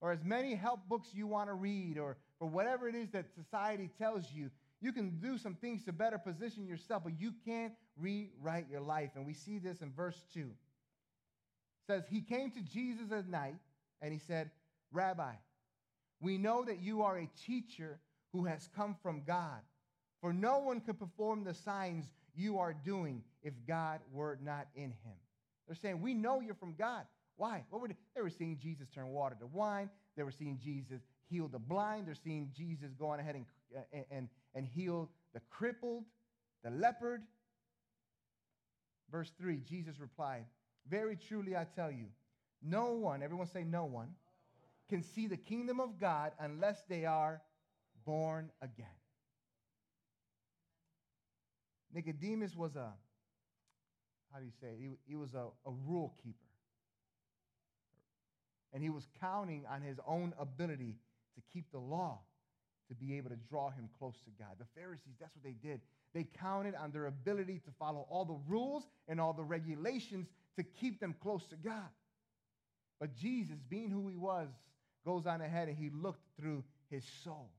Or 0.00 0.10
as 0.10 0.24
many 0.24 0.56
help 0.56 0.80
books 0.88 1.10
you 1.14 1.28
want 1.28 1.48
to 1.48 1.54
read, 1.54 1.96
or, 1.96 2.16
or 2.40 2.48
whatever 2.48 2.88
it 2.88 2.96
is 2.96 3.08
that 3.10 3.26
society 3.36 3.88
tells 3.98 4.32
you, 4.32 4.50
you 4.80 4.92
can 4.92 5.20
do 5.20 5.38
some 5.38 5.54
things 5.54 5.84
to 5.84 5.92
better 5.92 6.18
position 6.18 6.66
yourself, 6.66 7.04
but 7.04 7.20
you 7.20 7.34
can't 7.44 7.72
rewrite 7.96 8.66
your 8.68 8.80
life. 8.80 9.10
And 9.14 9.24
we 9.24 9.32
see 9.32 9.60
this 9.60 9.80
in 9.80 9.92
verse 9.92 10.24
2. 10.34 10.40
It 10.40 10.46
says, 11.86 12.02
He 12.10 12.20
came 12.20 12.50
to 12.50 12.60
Jesus 12.62 13.12
at 13.12 13.28
night 13.28 13.54
and 14.02 14.12
he 14.12 14.18
said, 14.18 14.50
Rabbi, 14.90 15.34
we 16.20 16.36
know 16.36 16.64
that 16.64 16.82
you 16.82 17.02
are 17.02 17.16
a 17.16 17.30
teacher 17.46 18.00
who 18.32 18.44
has 18.46 18.68
come 18.74 18.96
from 19.04 19.22
God. 19.24 19.60
For 20.20 20.32
no 20.32 20.58
one 20.58 20.80
could 20.80 20.98
perform 20.98 21.44
the 21.44 21.54
signs 21.54 22.06
you 22.34 22.58
are 22.58 22.74
doing 22.74 23.22
if 23.44 23.54
God 23.68 24.00
were 24.12 24.36
not 24.42 24.66
in 24.74 24.90
him. 24.90 25.14
They're 25.66 25.76
saying, 25.76 26.00
We 26.00 26.14
know 26.14 26.40
you're 26.40 26.54
from 26.54 26.74
God. 26.74 27.04
Why? 27.36 27.64
What 27.70 27.82
were 27.82 27.88
they? 27.88 27.96
they 28.14 28.22
were 28.22 28.30
seeing 28.30 28.58
Jesus 28.58 28.88
turn 28.88 29.08
water 29.08 29.36
to 29.40 29.46
wine. 29.46 29.90
They 30.16 30.22
were 30.22 30.30
seeing 30.30 30.58
Jesus 30.62 31.00
heal 31.28 31.48
the 31.48 31.58
blind. 31.58 32.06
They're 32.06 32.14
seeing 32.14 32.50
Jesus 32.56 32.92
go 32.98 33.08
on 33.08 33.20
ahead 33.20 33.34
and, 33.34 33.46
uh, 33.76 33.98
and, 34.10 34.28
and 34.54 34.66
heal 34.66 35.10
the 35.32 35.40
crippled, 35.50 36.04
the 36.62 36.70
leopard. 36.70 37.22
Verse 39.10 39.32
3 39.38 39.60
Jesus 39.68 39.98
replied, 39.98 40.44
Very 40.88 41.16
truly 41.16 41.56
I 41.56 41.64
tell 41.64 41.90
you, 41.90 42.06
no 42.62 42.92
one, 42.92 43.22
everyone 43.22 43.46
say 43.46 43.64
no 43.64 43.84
one, 43.84 44.08
can 44.88 45.02
see 45.02 45.26
the 45.26 45.36
kingdom 45.36 45.80
of 45.80 45.98
God 45.98 46.32
unless 46.38 46.82
they 46.88 47.04
are 47.04 47.42
born 48.04 48.50
again. 48.62 48.86
Nicodemus 51.92 52.56
was 52.56 52.76
a 52.76 52.92
how 54.34 54.40
do 54.40 54.46
you 54.46 54.52
say, 54.60 54.74
he, 54.76 54.88
he 55.06 55.14
was 55.14 55.32
a, 55.34 55.46
a 55.64 55.72
rule 55.86 56.12
keeper. 56.24 56.38
And 58.72 58.82
he 58.82 58.90
was 58.90 59.06
counting 59.20 59.64
on 59.70 59.80
his 59.80 60.00
own 60.08 60.34
ability 60.40 60.96
to 61.36 61.42
keep 61.52 61.70
the 61.70 61.78
law 61.78 62.18
to 62.88 62.94
be 62.96 63.16
able 63.16 63.30
to 63.30 63.36
draw 63.48 63.70
him 63.70 63.88
close 63.96 64.16
to 64.24 64.30
God. 64.36 64.56
The 64.58 64.66
Pharisees, 64.78 65.14
that's 65.20 65.34
what 65.36 65.44
they 65.44 65.56
did. 65.66 65.80
They 66.12 66.26
counted 66.40 66.74
on 66.74 66.90
their 66.90 67.06
ability 67.06 67.60
to 67.64 67.70
follow 67.78 68.06
all 68.10 68.24
the 68.24 68.38
rules 68.48 68.82
and 69.06 69.20
all 69.20 69.32
the 69.32 69.44
regulations 69.44 70.26
to 70.56 70.64
keep 70.64 70.98
them 70.98 71.14
close 71.22 71.46
to 71.46 71.56
God. 71.56 71.88
But 72.98 73.14
Jesus, 73.16 73.56
being 73.68 73.90
who 73.90 74.08
he 74.08 74.16
was, 74.16 74.48
goes 75.06 75.26
on 75.26 75.40
ahead 75.42 75.68
and 75.68 75.76
he 75.76 75.90
looked 75.90 76.24
through 76.40 76.64
his 76.90 77.04
soul. 77.22 77.50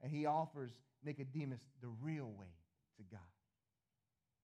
And 0.00 0.12
he 0.12 0.26
offers 0.26 0.70
Nicodemus 1.04 1.60
the 1.82 1.88
real 2.00 2.26
way 2.26 2.52
to 2.98 3.02
God. 3.10 3.20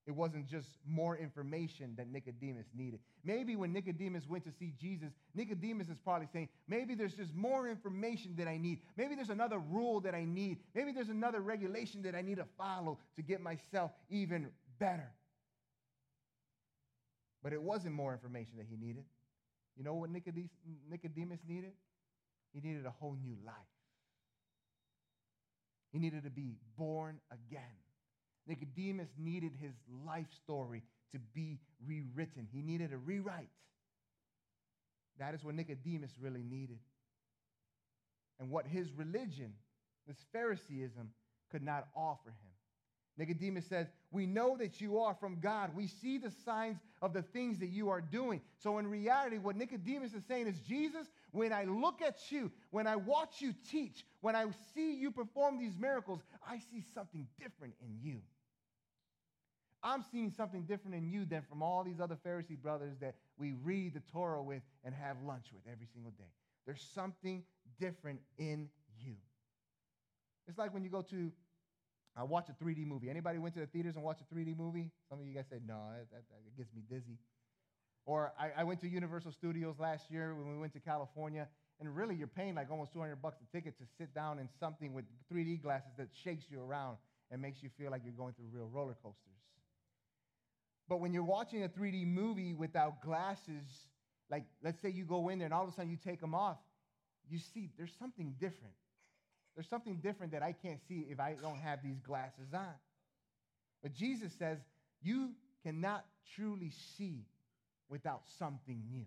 It 0.05 0.11
wasn't 0.11 0.49
just 0.49 0.67
more 0.85 1.17
information 1.17 1.95
that 1.97 2.09
Nicodemus 2.09 2.67
needed. 2.75 2.99
Maybe 3.23 3.55
when 3.55 3.73
Nicodemus 3.73 4.29
went 4.29 4.45
to 4.45 4.51
see 4.59 4.73
Jesus, 4.81 5.13
Nicodemus 5.33 5.89
is 5.89 5.97
probably 6.03 6.27
saying, 6.33 6.49
maybe 6.67 6.97
there's 6.97 7.15
just 7.15 7.33
more 7.35 7.69
information 7.69 8.35
that 8.39 8.49
I 8.49 8.57
need. 8.57 8.81
Maybe 8.97 9.15
there's 9.15 9.31
another 9.31 9.61
rule 9.61 10.01
that 10.01 10.15
I 10.15 10.25
need. 10.25 10.59
Maybe 10.75 10.91
there's 10.91 11.09
another 11.09 11.41
regulation 11.41 12.03
that 12.03 12.17
I 12.17 12.23
need 12.23 12.39
to 12.39 12.47
follow 12.59 12.99
to 13.15 13.23
get 13.23 13.41
myself 13.41 13.93
even 14.11 14.49
better. 14.81 15.13
But 17.45 17.53
it 17.53 17.63
wasn't 17.63 17.95
more 17.95 18.13
information 18.13 18.57
that 18.57 18.67
he 18.69 18.77
needed. 18.77 19.05
You 19.77 19.85
know 19.85 19.95
what 19.95 20.11
Nicodemus 20.11 21.41
needed? 21.49 21.73
He 22.53 22.61
needed 22.61 22.87
a 22.87 22.91
whole 22.91 23.17
new 23.23 23.37
life. 23.47 23.55
He 25.93 25.99
needed 25.99 26.25
to 26.25 26.31
be 26.31 26.57
born 26.77 27.21
again. 27.31 27.61
Nicodemus 28.47 29.09
needed 29.19 29.53
his 29.61 29.73
life 30.07 30.27
story 30.45 30.83
to 31.13 31.19
be 31.35 31.59
rewritten. 31.87 32.49
He 32.53 32.63
needed 32.63 32.93
a 32.93 32.99
rewrite. 32.99 33.49
That 35.19 35.35
is 35.35 35.45
what 35.45 35.55
Nicodemus 35.55 36.13
really 36.21 36.43
needed. 36.43 36.79
And 38.41 38.51
what 38.51 38.67
his 38.67 38.91
religion, 38.93 39.53
this 40.07 40.17
Phariseeism, 40.33 41.11
could 41.51 41.63
not 41.63 41.89
offer 41.95 42.31
him. 42.31 42.53
Nicodemus 43.19 43.67
says, 43.67 43.89
We 44.11 44.27
know 44.27 44.57
that 44.57 44.81
you 44.81 44.99
are 44.99 45.15
from 45.15 45.39
God. 45.39 45.71
We 45.77 45.87
see 45.87 46.17
the 46.17 46.33
signs 46.45 46.79
of 47.03 47.13
the 47.13 47.23
things 47.23 47.59
that 47.59 47.69
you 47.69 47.91
are 47.91 48.01
doing. 48.01 48.41
So, 48.59 48.79
in 48.79 48.87
reality, 48.87 49.37
what 49.37 49.57
Nicodemus 49.57 50.15
is 50.15 50.25
saying 50.27 50.47
is, 50.47 50.59
Jesus, 50.61 51.07
when 51.31 51.53
I 51.53 51.65
look 51.65 52.01
at 52.01 52.33
you, 52.33 52.51
when 52.71 52.87
I 52.87 52.97
watch 52.97 53.41
you 53.41 53.55
teach, 53.71 54.05
when 54.23 54.35
I 54.35 54.47
see 54.75 54.95
you 54.95 55.11
perform 55.11 55.59
these 55.59 55.77
miracles, 55.79 56.21
I 56.49 56.59
see 56.59 56.83
something 56.95 57.27
different 57.39 57.75
in 57.83 57.99
you. 58.03 58.21
I'm 59.83 60.05
seeing 60.13 60.31
something 60.31 60.63
different 60.63 60.97
in 60.97 61.09
you 61.09 61.25
than 61.25 61.43
from 61.49 61.63
all 61.63 61.83
these 61.83 62.01
other 62.01 62.17
Pharisee 62.27 62.57
brothers 62.57 62.97
that 63.01 63.17
we 63.37 63.53
read 63.53 63.95
the 63.95 64.03
Torah 64.13 64.43
with 64.43 64.63
and 64.85 64.95
have 64.95 65.17
lunch 65.27 65.47
with 65.53 65.63
every 65.71 65.87
single 65.93 66.13
day. 66.13 66.31
There's 66.67 66.87
something 66.95 67.43
different 67.81 68.21
in 68.39 68.69
you. 69.01 69.15
It's 70.47 70.59
like 70.59 70.73
when 70.73 70.85
you 70.85 70.91
go 70.91 71.03
to 71.03 71.33
I 72.17 72.25
watch 72.25 72.49
a 72.51 72.65
3D 72.65 72.87
movie. 72.87 73.09
Anybody 73.09 73.39
went 73.39 73.55
to 73.55 73.61
the 73.61 73.67
theaters 73.67 73.97
and 73.97 74.05
watched 74.05 74.21
a 74.21 74.35
3D 74.35 74.57
movie? 74.57 74.91
Some 75.09 75.19
of 75.21 75.27
you 75.27 75.35
guys 75.35 75.47
said, 75.49 75.63
no, 75.67 75.81
that, 75.97 76.11
that, 76.11 76.23
that 76.29 76.57
gets 76.57 76.73
me 76.75 76.83
dizzy. 76.89 77.19
Or 78.05 78.33
I, 78.39 78.51
I, 78.59 78.65
went 78.65 78.81
to 78.81 78.89
Universal 78.89 79.33
Studios 79.33 79.77
last 79.79 80.11
year 80.11 80.35
when 80.35 80.53
we 80.53 80.59
went 80.59 80.73
to 80.75 80.81
California, 80.81 81.49
and 81.81 81.95
really 81.95 82.15
you're 82.15 82.27
paying 82.27 82.55
like 82.55 82.71
almost 82.71 82.93
200 82.93 83.23
bucks 83.23 83.39
a 83.41 83.57
ticket 83.57 83.79
to 83.79 83.85
sit 83.97 84.15
down 84.15 84.39
in 84.41 84.49
something 84.61 84.93
with 84.93 85.05
3D 85.33 85.63
glasses 85.63 85.93
that 85.97 86.09
shakes 86.13 86.45
you 86.51 86.61
around 86.61 86.97
and 87.31 87.41
makes 87.41 87.63
you 87.63 87.71
feel 87.79 87.91
like 87.91 88.03
you're 88.05 88.13
going 88.13 88.35
through 88.35 88.47
real 88.53 88.69
roller 88.71 88.97
coasters. 89.03 89.39
But 90.93 91.01
when 91.01 91.15
you're 91.15 91.25
watching 91.25 91.65
a 91.65 91.71
3D 91.71 92.07
movie 92.07 92.53
without 92.53 93.01
glasses, 93.01 93.65
like 94.31 94.45
let's 94.63 94.79
say 94.83 94.91
you 94.91 95.07
go 95.07 95.31
in 95.31 95.39
there 95.39 95.47
and 95.47 95.55
all 95.55 95.63
of 95.63 95.71
a 95.71 95.73
sudden 95.73 95.91
you 95.91 95.97
take 95.97 96.21
them 96.21 96.35
off, 96.35 96.59
you 97.31 97.39
see 97.55 97.71
there's 97.79 97.95
something 97.99 98.35
different. 98.39 98.75
There's 99.55 99.71
something 99.71 100.01
different 100.03 100.33
that 100.33 100.43
I 100.43 100.53
can't 100.53 100.81
see 100.87 101.07
if 101.09 101.19
I 101.19 101.37
don't 101.41 101.57
have 101.57 101.83
these 101.83 101.99
glasses 102.01 102.53
on. 102.53 102.75
But 103.83 103.95
Jesus 103.95 104.35
says, 104.39 104.59
You 105.01 105.31
cannot 105.65 106.05
truly 106.37 106.73
see 106.99 107.25
without 107.89 108.25
something 108.39 108.83
new. 108.91 109.07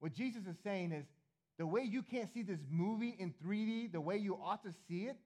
What 0.00 0.12
Jesus 0.12 0.42
is 0.46 0.56
saying 0.62 0.92
is, 0.92 1.06
the 1.56 1.66
way 1.66 1.80
you 1.80 2.02
can't 2.02 2.30
see 2.34 2.42
this 2.42 2.60
movie 2.68 3.16
in 3.18 3.32
3D, 3.42 3.90
the 3.92 4.02
way 4.02 4.18
you 4.18 4.34
ought 4.34 4.62
to 4.64 4.72
see 4.86 5.04
it, 5.04 5.16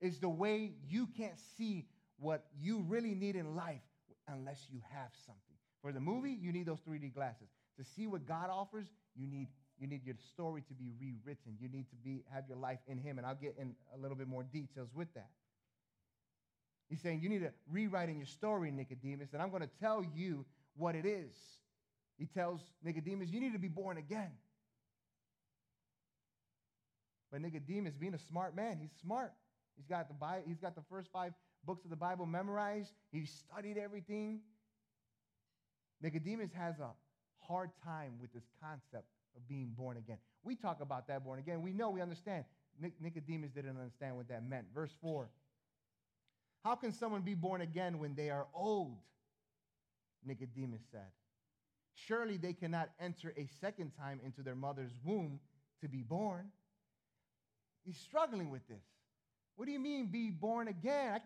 is 0.00 0.18
the 0.18 0.28
way 0.28 0.72
you 0.88 1.06
can't 1.16 1.38
see 1.56 1.86
what 2.18 2.46
you 2.60 2.84
really 2.88 3.14
need 3.14 3.36
in 3.36 3.54
life 3.54 3.82
unless 4.28 4.66
you 4.70 4.80
have 4.92 5.10
something. 5.26 5.56
For 5.82 5.92
the 5.92 6.00
movie, 6.00 6.32
you 6.32 6.52
need 6.52 6.66
those 6.66 6.80
3D 6.80 7.14
glasses. 7.14 7.48
To 7.78 7.84
see 7.84 8.06
what 8.06 8.26
God 8.26 8.50
offers, 8.50 8.86
you 9.14 9.26
need 9.26 9.48
you 9.78 9.86
need 9.86 10.04
your 10.04 10.16
story 10.32 10.62
to 10.62 10.74
be 10.74 10.90
rewritten. 11.00 11.56
You 11.60 11.68
need 11.68 11.88
to 11.90 11.96
be, 11.96 12.24
have 12.32 12.44
your 12.48 12.58
life 12.58 12.80
in 12.88 12.98
Him. 12.98 13.18
And 13.18 13.26
I'll 13.26 13.36
get 13.36 13.54
in 13.58 13.74
a 13.94 13.98
little 13.98 14.16
bit 14.16 14.26
more 14.26 14.42
details 14.42 14.88
with 14.92 15.12
that. 15.14 15.30
He's 16.88 17.00
saying 17.00 17.20
you 17.22 17.28
need 17.28 17.42
to 17.42 17.52
rewrite 17.70 18.08
in 18.08 18.16
your 18.16 18.26
story, 18.26 18.70
Nicodemus, 18.70 19.28
and 19.34 19.42
I'm 19.42 19.50
going 19.50 19.62
to 19.62 19.70
tell 19.80 20.04
you 20.14 20.46
what 20.76 20.94
it 20.94 21.06
is. 21.06 21.36
He 22.16 22.26
tells 22.26 22.60
Nicodemus, 22.82 23.28
you 23.28 23.40
need 23.40 23.52
to 23.52 23.58
be 23.58 23.68
born 23.68 23.98
again. 23.98 24.32
But 27.30 27.42
Nicodemus, 27.42 27.94
being 27.94 28.14
a 28.14 28.18
smart 28.18 28.56
man, 28.56 28.78
he's 28.80 28.90
smart. 29.02 29.32
He's 29.76 29.86
got 29.86 30.08
the 30.08 30.14
he's 30.46 30.58
got 30.58 30.74
the 30.74 30.82
first 30.90 31.08
five 31.12 31.34
books 31.64 31.84
of 31.84 31.90
the 31.90 31.96
Bible 31.96 32.26
memorized. 32.26 32.92
He 33.12 33.26
studied 33.26 33.78
everything. 33.78 34.40
Nicodemus 36.00 36.50
has 36.52 36.78
a 36.78 36.90
hard 37.38 37.70
time 37.84 38.12
with 38.20 38.32
this 38.32 38.44
concept 38.62 39.06
of 39.36 39.48
being 39.48 39.72
born 39.76 39.96
again. 39.96 40.18
We 40.42 40.54
talk 40.54 40.80
about 40.80 41.08
that 41.08 41.24
born 41.24 41.38
again. 41.38 41.62
We 41.62 41.72
know, 41.72 41.90
we 41.90 42.00
understand. 42.00 42.44
Nicodemus 43.00 43.50
didn't 43.50 43.76
understand 43.76 44.16
what 44.16 44.28
that 44.28 44.48
meant. 44.48 44.66
Verse 44.74 44.94
4 45.00 45.28
How 46.64 46.74
can 46.76 46.92
someone 46.92 47.22
be 47.22 47.34
born 47.34 47.60
again 47.60 47.98
when 47.98 48.14
they 48.14 48.30
are 48.30 48.46
old? 48.54 48.98
Nicodemus 50.24 50.82
said. 50.90 51.10
Surely 51.94 52.36
they 52.36 52.52
cannot 52.52 52.90
enter 53.00 53.34
a 53.36 53.46
second 53.60 53.92
time 53.98 54.20
into 54.24 54.42
their 54.42 54.54
mother's 54.54 54.92
womb 55.04 55.40
to 55.80 55.88
be 55.88 56.02
born. 56.02 56.50
He's 57.84 57.98
struggling 57.98 58.50
with 58.50 58.66
this. 58.68 58.84
What 59.56 59.66
do 59.66 59.72
you 59.72 59.80
mean, 59.80 60.06
be 60.06 60.30
born 60.30 60.68
again? 60.68 61.20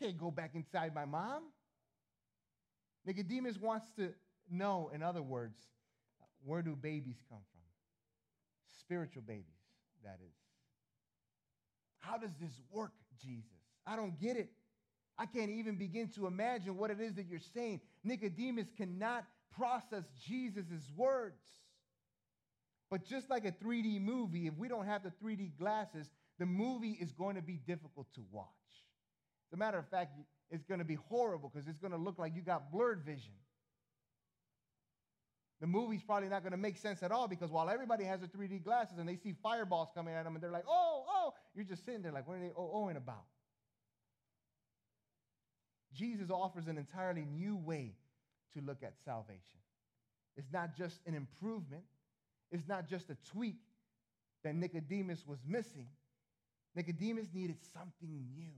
I, 0.00 0.04
can't 0.04 0.18
go 0.18 0.30
back 0.30 0.52
inside 0.54 0.94
my 0.94 1.04
mom. 1.04 1.42
Nicodemus 3.06 3.58
wants 3.58 3.86
to 3.96 4.12
know, 4.50 4.90
in 4.94 5.02
other 5.02 5.22
words, 5.22 5.58
where 6.44 6.62
do 6.62 6.76
babies 6.76 7.22
come 7.28 7.38
from? 7.38 7.60
Spiritual 8.80 9.22
babies, 9.22 9.44
that 10.04 10.18
is. 10.24 10.34
How 11.98 12.18
does 12.18 12.32
this 12.40 12.60
work, 12.70 12.92
Jesus? 13.22 13.50
I 13.86 13.96
don't 13.96 14.18
get 14.20 14.36
it. 14.36 14.50
I 15.16 15.26
can't 15.26 15.50
even 15.50 15.76
begin 15.76 16.08
to 16.16 16.26
imagine 16.26 16.76
what 16.76 16.90
it 16.90 17.00
is 17.00 17.14
that 17.14 17.26
you're 17.26 17.38
saying. 17.54 17.80
Nicodemus 18.02 18.66
cannot 18.76 19.24
process 19.56 20.04
Jesus' 20.26 20.90
words. 20.96 21.42
But 22.90 23.04
just 23.04 23.30
like 23.30 23.44
a 23.44 23.52
3D 23.52 24.00
movie, 24.00 24.46
if 24.46 24.54
we 24.56 24.68
don't 24.68 24.86
have 24.86 25.02
the 25.02 25.12
3D 25.24 25.56
glasses, 25.58 26.10
the 26.38 26.46
movie 26.46 26.98
is 27.00 27.12
going 27.12 27.36
to 27.36 27.42
be 27.42 27.60
difficult 27.66 28.06
to 28.14 28.24
watch. 28.30 28.48
As 29.48 29.54
a 29.54 29.56
matter 29.56 29.78
of 29.78 29.88
fact, 29.88 30.18
it's 30.50 30.64
going 30.64 30.80
to 30.80 30.84
be 30.84 30.98
horrible 31.08 31.50
because 31.52 31.68
it's 31.68 31.78
going 31.78 31.92
to 31.92 31.98
look 31.98 32.18
like 32.18 32.34
you 32.34 32.42
got 32.42 32.72
blurred 32.72 33.02
vision 33.04 33.34
the 35.64 35.68
movie's 35.68 36.02
probably 36.02 36.28
not 36.28 36.42
going 36.42 36.52
to 36.52 36.58
make 36.58 36.76
sense 36.76 37.02
at 37.02 37.10
all 37.10 37.26
because 37.26 37.50
while 37.50 37.70
everybody 37.70 38.04
has 38.04 38.20
their 38.20 38.28
3D 38.28 38.62
glasses 38.62 38.98
and 38.98 39.08
they 39.08 39.16
see 39.16 39.34
fireballs 39.42 39.88
coming 39.94 40.14
at 40.14 40.24
them 40.24 40.34
and 40.34 40.42
they're 40.42 40.50
like, 40.50 40.66
oh, 40.68 41.04
oh, 41.08 41.32
you're 41.54 41.64
just 41.64 41.86
sitting 41.86 42.02
there 42.02 42.12
like, 42.12 42.28
what 42.28 42.36
are 42.36 42.40
they 42.40 42.52
oh-ohing 42.54 42.96
about? 42.96 43.24
Jesus 45.94 46.28
offers 46.28 46.66
an 46.66 46.76
entirely 46.76 47.24
new 47.24 47.56
way 47.56 47.94
to 48.52 48.60
look 48.60 48.82
at 48.82 48.92
salvation. 49.06 49.60
It's 50.36 50.52
not 50.52 50.76
just 50.76 51.00
an 51.06 51.14
improvement, 51.14 51.84
it's 52.50 52.68
not 52.68 52.86
just 52.86 53.08
a 53.08 53.16
tweak 53.32 53.60
that 54.42 54.54
Nicodemus 54.54 55.24
was 55.26 55.38
missing. 55.46 55.86
Nicodemus 56.74 57.28
needed 57.32 57.56
something 57.72 58.26
new. 58.36 58.52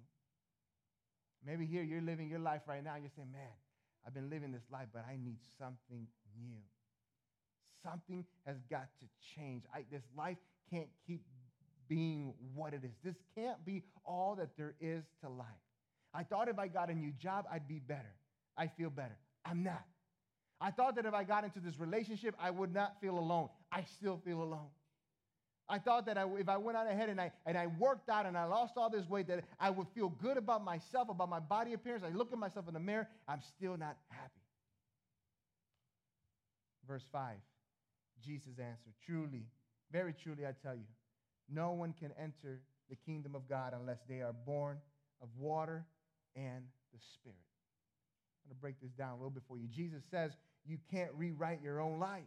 Maybe 1.46 1.64
here 1.64 1.82
you're 1.82 2.02
living 2.02 2.28
your 2.28 2.40
life 2.40 2.62
right 2.66 2.82
now, 2.82 2.94
and 2.94 3.04
you're 3.04 3.12
saying, 3.14 3.30
man, 3.32 3.54
I've 4.04 4.14
been 4.14 4.28
living 4.28 4.52
this 4.52 4.64
life, 4.70 4.88
but 4.92 5.04
I 5.08 5.16
need 5.16 5.38
something 5.58 6.06
new. 6.40 6.58
Something 7.82 8.24
has 8.44 8.56
got 8.68 8.88
to 9.00 9.06
change. 9.34 9.62
I, 9.72 9.84
this 9.90 10.02
life 10.16 10.38
can't 10.70 10.88
keep 11.06 11.22
being 11.88 12.34
what 12.54 12.74
it 12.74 12.82
is. 12.84 12.90
This 13.04 13.16
can't 13.36 13.64
be 13.64 13.84
all 14.04 14.34
that 14.36 14.56
there 14.56 14.74
is 14.80 15.04
to 15.22 15.28
life. 15.28 15.46
I 16.12 16.24
thought 16.24 16.48
if 16.48 16.58
I 16.58 16.66
got 16.66 16.90
a 16.90 16.94
new 16.94 17.12
job, 17.12 17.46
I'd 17.50 17.68
be 17.68 17.78
better. 17.78 18.14
I 18.56 18.66
feel 18.66 18.90
better. 18.90 19.16
I'm 19.44 19.62
not. 19.62 19.84
I 20.60 20.70
thought 20.70 20.96
that 20.96 21.04
if 21.04 21.14
I 21.14 21.22
got 21.22 21.44
into 21.44 21.60
this 21.60 21.78
relationship, 21.78 22.34
I 22.40 22.50
would 22.50 22.72
not 22.72 23.00
feel 23.00 23.18
alone. 23.18 23.50
I 23.70 23.84
still 23.98 24.20
feel 24.24 24.42
alone. 24.42 24.68
I 25.68 25.78
thought 25.78 26.06
that 26.06 26.16
I, 26.16 26.24
if 26.38 26.48
I 26.48 26.56
went 26.56 26.78
on 26.78 26.86
ahead 26.86 27.08
and 27.08 27.20
I, 27.20 27.32
and 27.44 27.58
I 27.58 27.66
worked 27.66 28.08
out 28.08 28.24
and 28.24 28.38
I 28.38 28.44
lost 28.44 28.74
all 28.76 28.88
this 28.88 29.08
weight, 29.08 29.26
that 29.28 29.44
I 29.58 29.70
would 29.70 29.88
feel 29.94 30.08
good 30.08 30.36
about 30.36 30.64
myself, 30.64 31.08
about 31.08 31.28
my 31.28 31.40
body 31.40 31.72
appearance. 31.72 32.04
I 32.04 32.14
look 32.14 32.32
at 32.32 32.38
myself 32.38 32.68
in 32.68 32.74
the 32.74 32.80
mirror, 32.80 33.08
I'm 33.26 33.40
still 33.56 33.76
not 33.76 33.96
happy. 34.08 34.40
Verse 36.86 37.04
5 37.10 37.36
Jesus 38.24 38.58
answered, 38.58 38.94
Truly, 39.04 39.46
very 39.92 40.12
truly, 40.12 40.46
I 40.46 40.52
tell 40.62 40.74
you, 40.74 40.86
no 41.52 41.72
one 41.72 41.94
can 41.98 42.12
enter 42.20 42.60
the 42.88 42.96
kingdom 42.96 43.34
of 43.34 43.48
God 43.48 43.74
unless 43.78 43.98
they 44.08 44.20
are 44.20 44.32
born 44.32 44.78
of 45.20 45.28
water 45.38 45.84
and 46.34 46.64
the 46.92 46.98
Spirit. 47.14 47.36
I'm 48.44 48.50
going 48.50 48.56
to 48.56 48.60
break 48.60 48.80
this 48.80 48.92
down 48.92 49.10
a 49.10 49.16
little 49.16 49.30
bit 49.30 49.42
for 49.48 49.58
you. 49.58 49.66
Jesus 49.68 50.02
says 50.10 50.32
you 50.64 50.78
can't 50.90 51.10
rewrite 51.14 51.62
your 51.62 51.80
own 51.80 51.98
life. 51.98 52.22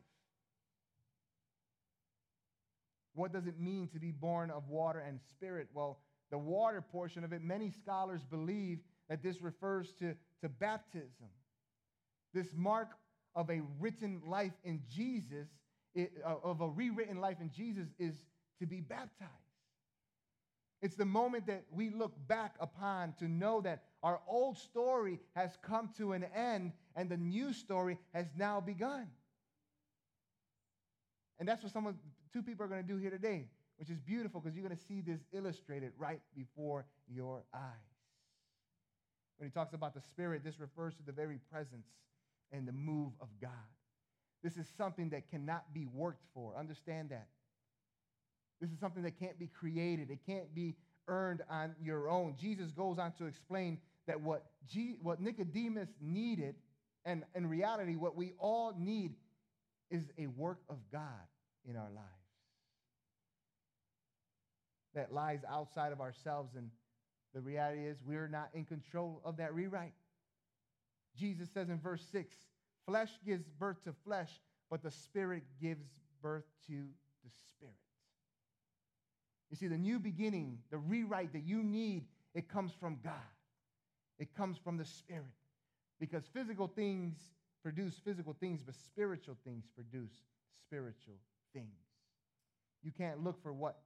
What 3.19 3.33
does 3.33 3.47
it 3.47 3.59
mean 3.59 3.89
to 3.89 3.99
be 3.99 4.11
born 4.11 4.49
of 4.49 4.69
water 4.69 4.99
and 4.99 5.19
spirit? 5.29 5.67
Well, 5.73 5.99
the 6.31 6.37
water 6.37 6.81
portion 6.81 7.25
of 7.25 7.33
it, 7.33 7.41
many 7.41 7.69
scholars 7.69 8.21
believe 8.23 8.79
that 9.09 9.21
this 9.21 9.41
refers 9.41 9.91
to, 9.99 10.15
to 10.41 10.47
baptism. 10.47 11.27
This 12.33 12.47
mark 12.55 12.91
of 13.35 13.49
a 13.49 13.61
written 13.77 14.21
life 14.25 14.53
in 14.63 14.83
Jesus, 14.89 15.49
it, 15.93 16.13
uh, 16.25 16.35
of 16.45 16.61
a 16.61 16.69
rewritten 16.69 17.19
life 17.19 17.41
in 17.41 17.51
Jesus, 17.51 17.89
is 17.99 18.15
to 18.61 18.65
be 18.65 18.79
baptized. 18.79 19.33
It's 20.81 20.95
the 20.95 21.03
moment 21.03 21.47
that 21.47 21.65
we 21.73 21.89
look 21.89 22.13
back 22.29 22.55
upon 22.61 23.15
to 23.19 23.27
know 23.27 23.59
that 23.61 23.83
our 24.01 24.21
old 24.29 24.57
story 24.57 25.19
has 25.35 25.57
come 25.61 25.89
to 25.97 26.13
an 26.13 26.23
end 26.33 26.71
and 26.95 27.09
the 27.09 27.17
new 27.17 27.51
story 27.51 27.97
has 28.13 28.27
now 28.37 28.61
begun. 28.61 29.07
And 31.37 31.47
that's 31.47 31.63
what 31.63 31.73
some 31.73 31.85
of 31.85 31.95
two 32.33 32.41
people 32.41 32.65
are 32.65 32.67
going 32.67 32.81
to 32.81 32.87
do 32.87 32.97
here 32.97 33.09
today, 33.09 33.45
which 33.77 33.89
is 33.89 33.99
beautiful 33.99 34.39
because 34.39 34.55
you're 34.55 34.65
going 34.65 34.77
to 34.77 34.83
see 34.83 35.01
this 35.01 35.19
illustrated 35.33 35.91
right 35.97 36.21
before 36.35 36.85
your 37.07 37.43
eyes. 37.53 37.61
When 39.37 39.47
he 39.47 39.53
talks 39.53 39.73
about 39.73 39.93
the 39.93 40.01
Spirit, 40.01 40.43
this 40.43 40.59
refers 40.59 40.95
to 40.95 41.03
the 41.03 41.11
very 41.11 41.39
presence 41.51 41.87
and 42.51 42.67
the 42.67 42.73
move 42.73 43.13
of 43.21 43.27
God. 43.41 43.51
This 44.43 44.57
is 44.57 44.67
something 44.77 45.09
that 45.09 45.29
cannot 45.29 45.73
be 45.73 45.85
worked 45.85 46.23
for. 46.33 46.55
Understand 46.57 47.09
that. 47.09 47.27
This 48.61 48.69
is 48.69 48.79
something 48.79 49.03
that 49.03 49.17
can't 49.19 49.39
be 49.39 49.47
created, 49.47 50.09
it 50.09 50.19
can't 50.25 50.53
be 50.53 50.75
earned 51.07 51.41
on 51.49 51.75
your 51.81 52.09
own. 52.09 52.35
Jesus 52.39 52.71
goes 52.71 52.99
on 52.99 53.13
to 53.13 53.25
explain 53.25 53.79
that 54.07 54.19
what, 54.21 54.45
G, 54.67 54.95
what 55.01 55.19
Nicodemus 55.21 55.89
needed, 56.01 56.55
and 57.05 57.23
in 57.33 57.47
reality, 57.47 57.95
what 57.95 58.15
we 58.15 58.33
all 58.37 58.73
need, 58.77 59.13
is 59.89 60.03
a 60.19 60.27
work 60.27 60.59
of 60.69 60.77
God 60.91 61.01
in 61.69 61.75
our 61.75 61.89
lives 61.95 62.19
that 64.95 65.13
lies 65.13 65.39
outside 65.49 65.91
of 65.91 66.01
ourselves. 66.01 66.55
And 66.55 66.69
the 67.33 67.41
reality 67.41 67.85
is, 67.85 67.97
we're 68.05 68.27
not 68.27 68.49
in 68.53 68.65
control 68.65 69.21
of 69.23 69.37
that 69.37 69.53
rewrite. 69.53 69.93
Jesus 71.17 71.49
says 71.53 71.69
in 71.69 71.79
verse 71.79 72.03
6 72.11 72.35
flesh 72.85 73.11
gives 73.25 73.47
birth 73.59 73.83
to 73.83 73.93
flesh, 74.03 74.31
but 74.69 74.81
the 74.81 74.91
Spirit 74.91 75.43
gives 75.61 75.85
birth 76.21 76.45
to 76.67 76.73
the 76.73 77.29
Spirit. 77.49 77.75
You 79.51 79.57
see, 79.57 79.67
the 79.67 79.77
new 79.77 79.99
beginning, 79.99 80.59
the 80.71 80.77
rewrite 80.77 81.33
that 81.33 81.43
you 81.43 81.63
need, 81.63 82.05
it 82.33 82.49
comes 82.49 82.71
from 82.79 82.97
God. 83.03 83.13
It 84.17 84.35
comes 84.35 84.57
from 84.57 84.77
the 84.77 84.85
Spirit. 84.85 85.25
Because 85.99 86.23
physical 86.33 86.67
things 86.67 87.17
produce 87.61 87.95
physical 88.03 88.35
things, 88.39 88.61
but 88.63 88.75
spiritual 88.75 89.37
things 89.43 89.65
produce 89.75 90.11
spiritual 90.65 91.15
things. 91.53 91.75
You 92.83 92.91
can't 92.91 93.23
look 93.23 93.41
for 93.43 93.53
what 93.53 93.77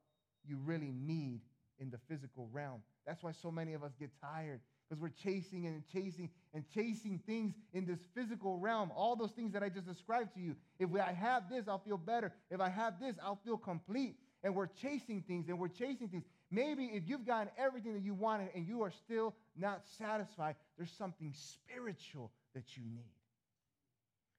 you 0.46 0.58
really 0.63 0.93
need 0.93 1.41
in 1.79 1.89
the 1.89 1.98
physical 2.08 2.50
realm. 2.51 2.82
That's 3.05 3.24
why 3.24 3.32
so 3.32 3.51
many 3.51 3.74
of 3.74 3.84
us 3.84 3.91
get 4.00 4.10
tired 4.22 4.62
because 4.88 5.01
we're 5.01 5.10
chasing 5.10 5.65
and 5.65 5.84
chasing 5.91 6.29
and 6.53 6.63
chasing 6.74 7.20
things 7.25 7.53
in 7.74 7.86
this 7.86 8.00
physical 8.15 8.58
realm. 8.58 8.91
All 8.96 9.15
those 9.15 9.32
things 9.32 9.53
that 9.53 9.63
I 9.63 9.70
just 9.70 9.88
described 9.88 10.36
to 10.36 10.39
you. 10.39 10.55
If 10.79 10.89
I 10.96 11.12
have 11.12 11.50
this, 11.50 11.67
I'll 11.67 11.79
feel 11.79 11.98
better. 11.98 12.32
If 12.51 12.62
I 12.62 12.70
have 12.70 13.00
this, 13.00 13.15
I'll 13.24 13.39
feel 13.43 13.58
complete. 13.58 14.15
And 14.43 14.55
we're 14.55 14.67
chasing 14.67 15.24
things 15.25 15.48
and 15.48 15.58
we're 15.58 15.70
chasing 15.70 16.10
things. 16.10 16.25
Maybe 16.51 16.86
if 16.93 17.03
you've 17.08 17.25
gotten 17.25 17.50
everything 17.58 17.93
that 17.93 18.03
you 18.03 18.13
wanted 18.13 18.50
and 18.53 18.67
you 18.67 18.84
are 18.84 18.91
still 18.91 19.34
not 19.58 19.84
satisfied, 19.98 20.55
there's 20.77 20.91
something 20.91 21.34
spiritual 21.34 22.32
that 22.53 22.77
you 22.77 22.84
need. 22.84 23.23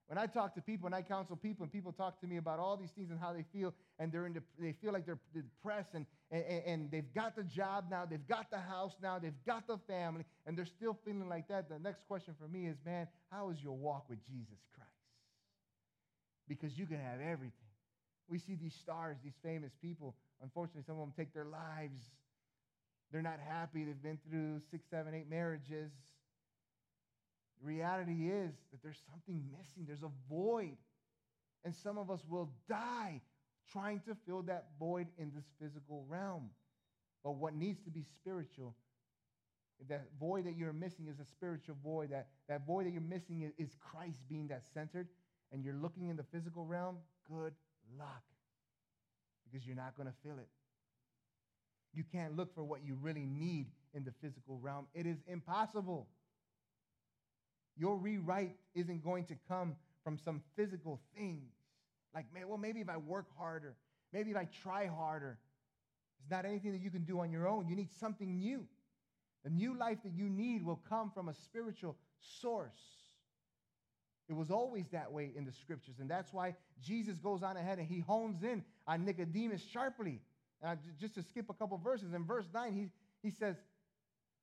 When 0.07 0.19
I 0.19 0.27
talk 0.27 0.55
to 0.57 0.61
people 0.61 0.87
and 0.87 0.95
I 0.95 1.01
counsel 1.01 1.35
people 1.35 1.63
and 1.63 1.73
people 1.73 1.91
talk 1.91 2.21
to 2.21 2.27
me 2.27 2.37
about 2.37 2.59
all 2.59 2.77
these 2.77 2.91
things 2.91 3.11
and 3.11 3.19
how 3.19 3.33
they 3.33 3.45
feel 3.55 3.73
and 3.99 4.13
they're 4.13 4.27
in 4.27 4.35
the, 4.35 4.43
they 4.59 4.73
feel 4.73 4.93
like 4.93 5.07
they're 5.07 5.21
depressed 5.35 5.91
and, 5.95 6.05
and, 6.31 6.45
and 6.67 6.91
they've 6.91 7.13
got 7.15 7.35
the 7.37 7.43
job 7.43 7.87
now, 7.91 8.05
they've 8.05 8.29
got 8.29 8.51
the 8.51 8.59
house 8.59 8.93
now, 9.03 9.19
they've 9.19 9.33
got 9.47 9.67
the 9.67 9.79
family, 9.87 10.25
and 10.47 10.59
they're 10.59 10.67
still 10.67 10.99
feeling 11.07 11.29
like 11.29 11.49
that, 11.49 11.71
the 11.71 11.79
next 11.79 12.07
question 12.07 12.35
for 12.39 12.47
me 12.49 12.67
is, 12.67 12.77
man, 12.85 13.09
how 13.31 13.49
is 13.49 13.63
your 13.63 13.73
walk 13.73 14.05
with 14.11 14.19
Jesus 14.27 14.59
Christ? 14.75 14.91
Because 16.49 16.77
you 16.79 16.85
can 16.85 16.99
have 16.99 17.21
everything. 17.21 17.53
We 18.29 18.39
see 18.39 18.55
these 18.55 18.75
stars, 18.75 19.17
these 19.25 19.39
famous 19.43 19.73
people. 19.81 20.17
Unfortunately, 20.43 20.83
some 20.87 20.97
of 20.97 21.01
them 21.01 21.13
take 21.17 21.33
their 21.33 21.47
lives. 21.47 22.01
They're 23.11 23.23
not 23.23 23.39
happy. 23.49 23.85
They've 23.85 24.03
been 24.03 24.19
through 24.29 24.61
six, 24.71 24.85
seven, 24.91 25.15
eight 25.15 25.29
marriages. 25.31 25.93
The 27.61 27.67
reality 27.67 28.29
is 28.31 28.53
that 28.73 28.83
there's 28.83 29.01
something 29.11 29.43
missing, 29.57 29.85
there's 29.87 30.03
a 30.03 30.11
void. 30.29 30.77
And 31.65 31.75
some 31.75 31.97
of 31.97 32.11
us 32.11 32.21
will 32.29 32.51
die 32.69 33.23
trying 33.73 34.01
to 34.01 34.17
fill 34.27 34.43
that 34.43 34.67
void 34.79 35.07
in 35.19 35.33
this 35.35 35.45
physical 35.61 36.05
realm. 36.09 36.51
But 37.23 37.37
what 37.37 37.55
needs 37.55 37.81
to 37.85 37.91
be 37.91 38.03
spiritual, 38.03 38.75
that 39.89 40.05
void 40.21 40.45
that 40.45 40.57
you're 40.57 40.75
missing 40.75 41.09
is 41.09 41.19
a 41.21 41.25
spiritual 41.25 41.77
void. 41.83 42.11
That, 42.11 42.29
that 42.49 42.67
void 42.67 42.87
that 42.87 42.91
you're 42.91 43.01
missing 43.01 43.43
is, 43.43 43.53
is 43.57 43.75
Christ 43.81 44.19
being 44.29 44.49
that 44.49 44.63
centered, 44.75 45.09
and 45.53 45.65
you're 45.65 45.75
looking 45.75 46.09
in 46.09 46.17
the 46.17 46.25
physical 46.25 46.67
realm, 46.67 46.99
good 47.29 47.55
luck. 47.99 48.23
Because 49.51 49.67
you're 49.67 49.77
not 49.77 49.97
going 49.97 50.09
to 50.09 50.15
fill 50.23 50.39
it. 50.39 50.49
You 51.95 52.05
can't 52.13 52.37
look 52.37 52.55
for 52.55 52.65
what 52.65 52.85
you 52.85 52.99
really 53.01 53.25
need 53.25 53.69
in 53.95 54.05
the 54.05 54.13
physical 54.21 54.59
realm. 54.61 54.87
It 54.95 55.07
is 55.07 55.19
impossible. 55.27 56.09
Your 57.77 57.97
rewrite 57.97 58.57
isn't 58.75 59.03
going 59.03 59.25
to 59.27 59.35
come 59.49 59.75
from 60.03 60.19
some 60.19 60.43
physical 60.57 61.01
things. 61.17 61.53
Like, 62.15 62.33
man, 62.33 62.49
well, 62.49 62.59
maybe 62.59 62.81
if 62.81 62.89
I 62.89 62.97
work 62.97 63.27
harder, 63.37 63.75
maybe 64.13 64.31
if 64.31 64.37
I 64.37 64.49
try 64.63 64.87
harder. 64.87 65.39
It's 66.21 66.31
not 66.31 66.45
anything 66.45 66.73
that 66.73 66.81
you 66.81 66.91
can 66.91 67.05
do 67.05 67.21
on 67.21 67.31
your 67.31 67.49
own. 67.49 67.69
You 67.69 67.75
need 67.75 67.91
something 68.01 68.39
new. 68.39 68.67
The 69.43 69.51
new 69.51 69.77
life 69.77 69.99
that 70.05 70.13
you 70.15 70.31
need 70.31 70.65
will 70.65 70.81
come 70.89 71.11
from 71.11 71.29
a 71.29 71.35
spiritual 71.35 71.97
source. 72.41 72.81
It 74.29 74.33
was 74.35 74.51
always 74.51 74.87
that 74.93 75.13
way 75.13 75.33
in 75.37 75.45
the 75.45 75.53
scriptures. 75.53 75.97
And 76.01 76.09
that's 76.09 76.33
why 76.33 76.55
Jesus 76.83 77.19
goes 77.19 77.43
on 77.43 77.59
ahead 77.59 77.79
and 77.79 77.87
he 77.87 78.01
hones 78.01 78.43
in 78.43 78.65
on 78.87 79.05
Nicodemus 79.05 79.63
sharply. 79.71 80.21
And 80.63 80.79
just 80.99 81.15
to 81.17 81.23
skip 81.23 81.51
a 81.51 81.55
couple 81.55 81.77
verses, 81.77 82.15
in 82.15 82.25
verse 82.25 82.47
9, 82.55 82.73
he, 82.73 83.29
he 83.29 83.35
says, 83.35 83.57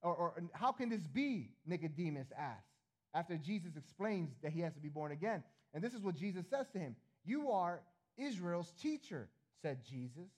or, 0.03 0.15
or 0.15 0.43
how 0.53 0.71
can 0.71 0.89
this 0.89 1.07
be? 1.07 1.49
Nicodemus 1.65 2.27
asked 2.37 2.70
after 3.13 3.37
Jesus 3.37 3.75
explains 3.75 4.31
that 4.41 4.51
he 4.51 4.61
has 4.61 4.73
to 4.73 4.79
be 4.79 4.89
born 4.89 5.11
again. 5.11 5.43
And 5.73 5.83
this 5.83 5.93
is 5.93 6.01
what 6.01 6.15
Jesus 6.15 6.45
says 6.49 6.67
to 6.73 6.79
him 6.79 6.95
You 7.23 7.51
are 7.51 7.81
Israel's 8.17 8.71
teacher, 8.81 9.29
said 9.61 9.79
Jesus, 9.89 10.29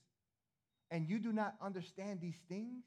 and 0.91 1.07
you 1.07 1.19
do 1.19 1.31
not 1.31 1.55
understand 1.62 2.21
these 2.21 2.39
things? 2.49 2.83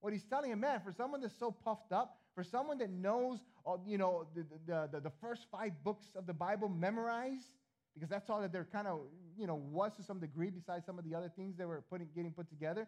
What 0.00 0.12
he's 0.12 0.24
telling 0.24 0.52
him, 0.52 0.60
man, 0.60 0.80
for 0.84 0.92
someone 0.92 1.20
that's 1.20 1.38
so 1.38 1.50
puffed 1.50 1.92
up, 1.92 2.18
for 2.34 2.44
someone 2.44 2.78
that 2.78 2.90
knows, 2.90 3.40
uh, 3.66 3.78
you 3.84 3.98
know, 3.98 4.26
the, 4.34 4.46
the, 4.66 4.88
the, 4.92 5.00
the 5.00 5.12
first 5.20 5.46
five 5.50 5.72
books 5.82 6.06
of 6.14 6.26
the 6.26 6.32
Bible 6.32 6.68
memorized, 6.68 7.50
because 7.94 8.08
that's 8.08 8.30
all 8.30 8.40
that 8.42 8.52
they're 8.52 8.68
kind 8.70 8.86
of, 8.86 9.00
you 9.36 9.46
know, 9.46 9.56
was 9.56 9.92
to 9.96 10.04
some 10.04 10.20
degree, 10.20 10.50
besides 10.50 10.86
some 10.86 10.98
of 10.98 11.04
the 11.04 11.16
other 11.16 11.32
things 11.34 11.56
that 11.56 11.66
were 11.66 11.82
putting, 11.90 12.06
getting 12.14 12.30
put 12.30 12.48
together. 12.48 12.86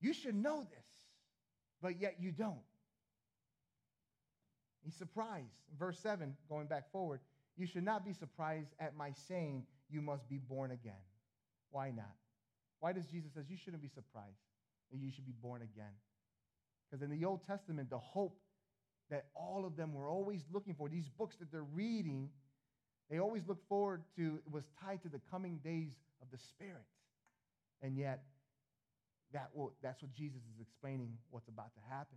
You 0.00 0.12
should 0.12 0.34
know 0.34 0.60
this, 0.70 0.84
but 1.80 1.98
yet 1.98 2.16
you 2.20 2.30
don't. 2.30 2.58
He's 4.84 4.94
surprised. 4.94 5.54
Verse 5.78 5.98
7, 5.98 6.34
going 6.48 6.66
back 6.66 6.90
forward, 6.92 7.20
you 7.56 7.66
should 7.66 7.84
not 7.84 8.04
be 8.04 8.12
surprised 8.12 8.70
at 8.78 8.96
my 8.96 9.12
saying 9.28 9.64
you 9.90 10.00
must 10.00 10.28
be 10.28 10.38
born 10.38 10.70
again. 10.70 11.02
Why 11.70 11.90
not? 11.90 12.14
Why 12.80 12.92
does 12.92 13.06
Jesus 13.06 13.32
says 13.34 13.44
you 13.48 13.56
shouldn't 13.56 13.82
be 13.82 13.88
surprised 13.88 14.38
that 14.92 14.98
you 14.98 15.10
should 15.10 15.26
be 15.26 15.34
born 15.42 15.62
again? 15.62 15.92
Because 16.88 17.02
in 17.02 17.10
the 17.10 17.24
Old 17.26 17.44
Testament, 17.46 17.90
the 17.90 17.98
hope 17.98 18.38
that 19.10 19.26
all 19.34 19.64
of 19.66 19.76
them 19.76 19.92
were 19.94 20.08
always 20.08 20.44
looking 20.52 20.74
for, 20.74 20.88
these 20.88 21.08
books 21.08 21.36
that 21.36 21.50
they're 21.50 21.62
reading, 21.62 22.28
they 23.10 23.18
always 23.18 23.42
look 23.48 23.66
forward 23.68 24.02
to, 24.16 24.38
it 24.46 24.52
was 24.52 24.64
tied 24.84 25.02
to 25.02 25.08
the 25.08 25.20
coming 25.30 25.58
days 25.64 25.92
of 26.22 26.30
the 26.30 26.38
Spirit. 26.38 26.86
And 27.82 27.96
yet, 27.96 28.22
that 29.32 29.50
will, 29.54 29.72
that's 29.82 30.02
what 30.02 30.12
Jesus 30.14 30.40
is 30.54 30.60
explaining 30.60 31.12
what's 31.30 31.48
about 31.48 31.74
to 31.74 31.80
happen. 31.88 32.16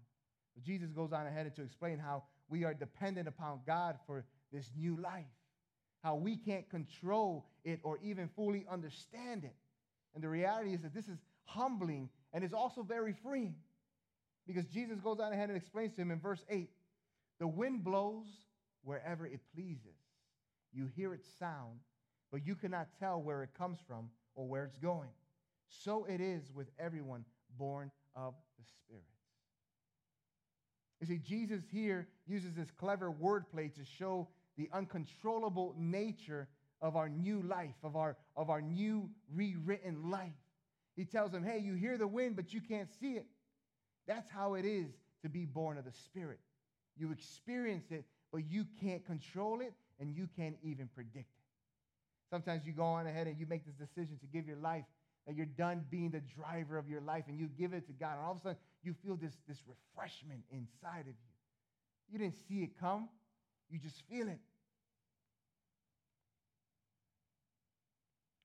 Jesus 0.64 0.92
goes 0.92 1.12
on 1.12 1.26
ahead 1.26 1.54
to 1.56 1.62
explain 1.62 1.98
how 2.00 2.24
we 2.50 2.64
are 2.64 2.74
dependent 2.74 3.28
upon 3.28 3.62
God 3.66 3.98
for 4.06 4.26
this 4.52 4.70
new 4.78 4.98
life, 5.02 5.26
how 6.04 6.16
we 6.16 6.36
can't 6.36 6.70
control 6.70 7.46
it 7.64 7.80
or 7.84 8.00
even 8.04 8.30
fully 8.36 8.66
understand 8.70 9.44
it. 9.44 9.56
And 10.14 10.24
the 10.24 10.30
reality 10.30 10.74
is 10.74 10.82
that 10.82 10.94
this 10.94 11.08
is 11.08 11.18
humbling 11.46 12.10
and 12.34 12.44
is 12.44 12.54
also 12.54 12.84
very 12.84 13.14
freeing 13.24 13.56
because 14.46 14.66
Jesus 14.66 15.00
goes 15.00 15.20
on 15.20 15.32
ahead 15.32 15.50
and 15.50 15.58
explains 15.58 15.94
to 15.94 16.02
him 16.02 16.12
in 16.12 16.20
verse 16.20 16.44
8 16.50 16.70
the 17.40 17.48
wind 17.48 17.84
blows 17.84 18.28
wherever 18.84 19.26
it 19.26 19.40
pleases. 19.56 19.98
You 20.72 20.88
hear 20.96 21.14
its 21.14 21.28
sound, 21.40 21.80
but 22.32 22.46
you 22.46 22.56
cannot 22.56 22.88
tell 23.00 23.22
where 23.22 23.44
it 23.44 23.50
comes 23.58 23.80
from 23.88 24.10
or 24.36 24.48
where 24.48 24.64
it's 24.64 24.78
going. 24.78 25.10
So 25.68 26.06
it 26.06 26.22
is 26.22 26.52
with 26.54 26.68
everyone 26.80 27.26
born 27.58 27.92
of 28.16 28.36
the 28.60 28.66
Spirit. 28.66 29.04
You 31.02 31.08
see, 31.08 31.18
Jesus 31.18 31.64
here 31.72 32.08
uses 32.28 32.54
this 32.54 32.70
clever 32.70 33.12
wordplay 33.12 33.74
to 33.74 33.82
show 33.84 34.28
the 34.56 34.70
uncontrollable 34.72 35.74
nature 35.78 36.48
of 36.82 36.96
our 36.96 37.10
new 37.10 37.42
life, 37.42 37.76
of 37.84 37.96
our, 37.96 38.18
of 38.38 38.50
our 38.52 38.62
new 38.62 39.10
rewritten 39.34 40.12
life. 40.12 40.30
He 40.96 41.06
tells 41.06 41.32
them, 41.32 41.44
hey, 41.44 41.58
you 41.58 41.74
hear 41.74 41.98
the 41.98 42.08
wind, 42.08 42.36
but 42.36 42.54
you 42.54 42.62
can't 42.62 42.90
see 43.00 43.14
it. 43.14 43.26
That's 44.08 44.30
how 44.30 44.54
it 44.54 44.66
is 44.66 44.92
to 45.24 45.30
be 45.30 45.46
born 45.46 45.78
of 45.78 45.86
the 45.86 45.92
Spirit. 45.92 46.40
You 46.98 47.12
experience 47.12 47.86
it, 47.90 48.06
but 48.32 48.44
you 48.50 48.66
can't 48.82 49.04
control 49.06 49.62
it 49.62 49.74
and 50.00 50.16
you 50.16 50.28
can't 50.36 50.58
even 50.64 50.88
predict 50.94 51.18
it. 51.18 51.26
Sometimes 52.30 52.66
you 52.66 52.74
go 52.74 52.84
on 52.84 53.08
ahead 53.08 53.28
and 53.28 53.40
you 53.40 53.46
make 53.48 53.66
this 53.66 53.76
decision 53.76 54.18
to 54.20 54.26
give 54.28 54.48
your 54.48 54.58
life, 54.58 54.86
that 55.26 55.36
you're 55.36 55.46
done 55.46 55.84
being 55.90 56.12
the 56.12 56.22
driver 56.22 56.78
of 56.78 56.88
your 56.88 57.02
life, 57.02 57.26
and 57.28 57.40
you 57.40 57.48
give 57.48 57.74
it 57.74 57.88
to 57.88 57.94
God. 57.94 58.14
And 58.14 58.22
all 58.22 58.32
of 58.32 58.38
a 58.38 58.42
sudden, 58.42 58.58
you 58.84 58.94
feel 59.04 59.16
this, 59.16 59.34
this 59.48 59.60
refreshment 59.68 60.42
inside 60.52 61.02
of 61.02 61.08
you. 61.08 61.32
You 62.12 62.20
didn't 62.20 62.38
see 62.48 62.64
it 62.64 62.80
come, 62.80 63.10
you 63.70 63.80
just 63.80 64.02
feel 64.10 64.28
it. 64.28 64.40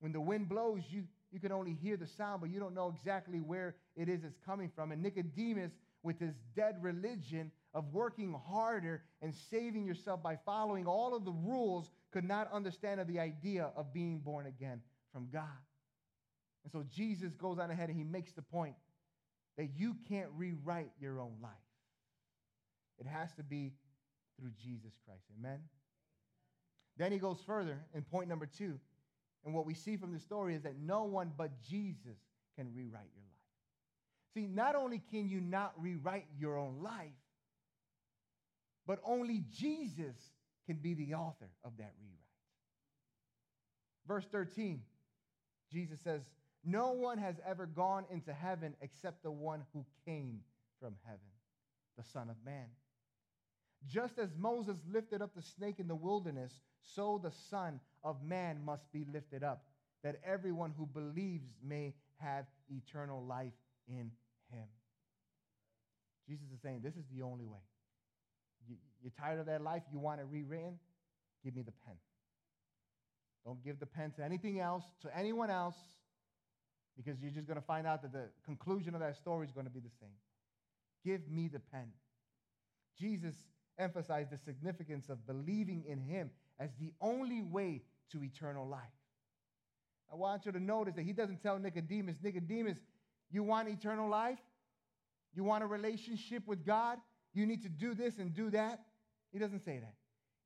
When 0.00 0.12
the 0.12 0.20
wind 0.20 0.48
blows, 0.48 0.82
you, 0.90 1.04
you 1.32 1.40
can 1.40 1.52
only 1.52 1.72
hear 1.72 1.96
the 1.96 2.06
sound, 2.06 2.40
but 2.40 2.50
you 2.50 2.60
don't 2.60 2.74
know 2.74 2.92
exactly 2.94 3.40
where 3.40 3.74
it 3.96 4.08
is 4.08 4.24
it's 4.24 4.38
coming 4.44 4.70
from. 4.74 4.92
And 4.92 5.02
Nicodemus, 5.02 5.72
with 6.02 6.20
his 6.20 6.34
dead 6.54 6.76
religion 6.80 7.50
of 7.74 7.92
working 7.92 8.34
harder 8.46 9.02
and 9.20 9.34
saving 9.50 9.84
yourself 9.84 10.22
by 10.22 10.38
following 10.44 10.86
all 10.86 11.16
of 11.16 11.24
the 11.24 11.32
rules, 11.32 11.90
could 12.12 12.24
not 12.24 12.52
understand 12.52 13.00
the 13.06 13.18
idea 13.18 13.70
of 13.74 13.92
being 13.92 14.20
born 14.20 14.46
again 14.46 14.80
from 15.12 15.28
God. 15.32 15.42
And 16.62 16.72
so 16.72 16.84
Jesus 16.94 17.32
goes 17.34 17.58
on 17.58 17.70
ahead 17.70 17.88
and 17.88 17.98
he 17.98 18.04
makes 18.04 18.32
the 18.32 18.42
point 18.42 18.74
that 19.56 19.70
you 19.76 19.96
can't 20.08 20.28
rewrite 20.36 20.90
your 21.00 21.20
own 21.20 21.34
life. 21.42 21.52
It 22.98 23.06
has 23.06 23.32
to 23.34 23.42
be 23.42 23.72
through 24.38 24.52
Jesus 24.62 24.92
Christ. 25.04 25.24
Amen? 25.38 25.60
Then 26.96 27.12
he 27.12 27.18
goes 27.18 27.38
further 27.46 27.78
in 27.94 28.02
point 28.02 28.28
number 28.28 28.46
two. 28.46 28.78
And 29.44 29.54
what 29.54 29.66
we 29.66 29.74
see 29.74 29.96
from 29.96 30.12
the 30.12 30.18
story 30.18 30.54
is 30.54 30.62
that 30.62 30.78
no 30.78 31.04
one 31.04 31.32
but 31.36 31.62
Jesus 31.62 32.18
can 32.56 32.72
rewrite 32.74 33.10
your 33.14 33.24
life. 33.24 33.36
See, 34.34 34.46
not 34.46 34.74
only 34.74 35.02
can 35.10 35.28
you 35.28 35.40
not 35.40 35.72
rewrite 35.78 36.26
your 36.38 36.58
own 36.58 36.82
life, 36.82 37.12
but 38.86 39.00
only 39.04 39.44
Jesus 39.50 40.16
can 40.66 40.76
be 40.76 40.94
the 40.94 41.14
author 41.14 41.48
of 41.64 41.76
that 41.78 41.92
rewrite. 42.00 42.16
Verse 44.06 44.26
13, 44.30 44.82
Jesus 45.72 46.00
says, 46.00 46.22
No 46.68 46.90
one 46.90 47.18
has 47.18 47.36
ever 47.46 47.64
gone 47.64 48.04
into 48.10 48.32
heaven 48.32 48.74
except 48.82 49.22
the 49.22 49.30
one 49.30 49.62
who 49.72 49.86
came 50.04 50.40
from 50.80 50.96
heaven, 51.04 51.20
the 51.96 52.02
Son 52.12 52.28
of 52.28 52.36
Man. 52.44 52.66
Just 53.86 54.18
as 54.18 54.30
Moses 54.36 54.76
lifted 54.92 55.22
up 55.22 55.30
the 55.36 55.42
snake 55.42 55.78
in 55.78 55.86
the 55.86 55.94
wilderness, 55.94 56.52
so 56.82 57.20
the 57.22 57.30
Son 57.50 57.78
of 58.02 58.16
Man 58.24 58.64
must 58.64 58.90
be 58.92 59.06
lifted 59.12 59.44
up, 59.44 59.64
that 60.02 60.16
everyone 60.26 60.72
who 60.76 60.86
believes 60.86 61.46
may 61.64 61.94
have 62.16 62.46
eternal 62.68 63.24
life 63.24 63.52
in 63.86 64.10
him. 64.50 64.66
Jesus 66.28 66.46
is 66.52 66.60
saying, 66.62 66.80
This 66.82 66.96
is 66.96 67.04
the 67.14 67.22
only 67.22 67.44
way. 67.46 67.60
You, 68.68 68.76
are 69.06 69.22
tired 69.22 69.38
of 69.38 69.46
that 69.46 69.62
life? 69.62 69.82
You 69.92 70.00
want 70.00 70.20
it 70.20 70.26
rewritten? 70.28 70.80
Give 71.44 71.54
me 71.54 71.62
the 71.62 71.72
pen. 71.84 71.94
Don't 73.44 73.62
give 73.62 73.78
the 73.78 73.86
pen 73.86 74.10
to 74.16 74.24
anything 74.24 74.58
else, 74.58 74.82
to 75.02 75.16
anyone 75.16 75.50
else, 75.50 75.76
because 76.96 77.20
you're 77.20 77.30
just 77.30 77.46
going 77.46 77.60
to 77.60 77.66
find 77.66 77.86
out 77.86 78.02
that 78.02 78.12
the 78.12 78.28
conclusion 78.44 78.94
of 78.94 79.00
that 79.00 79.16
story 79.16 79.46
is 79.46 79.52
going 79.52 79.66
to 79.66 79.72
be 79.72 79.80
the 79.80 79.90
same. 80.00 80.16
Give 81.04 81.28
me 81.30 81.48
the 81.48 81.60
pen. 81.60 81.92
Jesus 82.98 83.34
emphasized 83.78 84.30
the 84.30 84.38
significance 84.38 85.08
of 85.08 85.26
believing 85.26 85.84
in 85.86 86.00
him 86.00 86.30
as 86.58 86.70
the 86.80 86.92
only 87.00 87.42
way 87.42 87.82
to 88.12 88.22
eternal 88.22 88.66
life. 88.66 88.80
I 90.10 90.16
want 90.16 90.46
you 90.46 90.52
to 90.52 90.60
notice 90.60 90.94
that 90.94 91.02
he 91.02 91.12
doesn't 91.12 91.42
tell 91.42 91.58
Nicodemus, 91.58 92.16
Nicodemus, 92.22 92.78
you 93.30 93.42
want 93.42 93.68
eternal 93.68 94.08
life? 94.08 94.38
You 95.34 95.44
want 95.44 95.64
a 95.64 95.66
relationship 95.66 96.46
with 96.46 96.64
God? 96.64 96.98
You 97.34 97.44
need 97.44 97.62
to 97.62 97.68
do 97.68 97.94
this 97.94 98.18
and 98.18 98.32
do 98.32 98.50
that? 98.50 98.80
He 99.32 99.38
doesn't 99.38 99.64
say 99.64 99.78
that. 99.78 99.94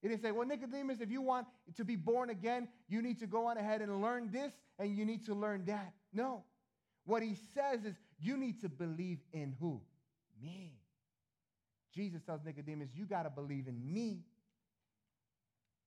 He 0.02 0.08
didn't 0.08 0.22
say, 0.22 0.32
well, 0.32 0.46
Nicodemus, 0.46 1.00
if 1.00 1.10
you 1.10 1.20
want 1.20 1.46
to 1.76 1.84
be 1.84 1.96
born 1.96 2.30
again, 2.30 2.68
you 2.88 3.02
need 3.02 3.18
to 3.20 3.26
go 3.26 3.46
on 3.46 3.58
ahead 3.58 3.82
and 3.82 4.00
learn 4.00 4.30
this 4.32 4.52
and 4.78 4.96
you 4.96 5.04
need 5.04 5.26
to 5.26 5.34
learn 5.34 5.64
that. 5.66 5.92
No. 6.12 6.44
What 7.04 7.22
he 7.22 7.36
says 7.54 7.84
is, 7.84 7.94
you 8.18 8.36
need 8.36 8.60
to 8.62 8.68
believe 8.68 9.18
in 9.32 9.54
who? 9.60 9.80
Me. 10.42 10.72
Jesus 11.94 12.22
tells 12.22 12.44
Nicodemus, 12.44 12.88
you 12.94 13.04
got 13.04 13.24
to 13.24 13.30
believe 13.30 13.66
in 13.66 13.92
me. 13.92 14.24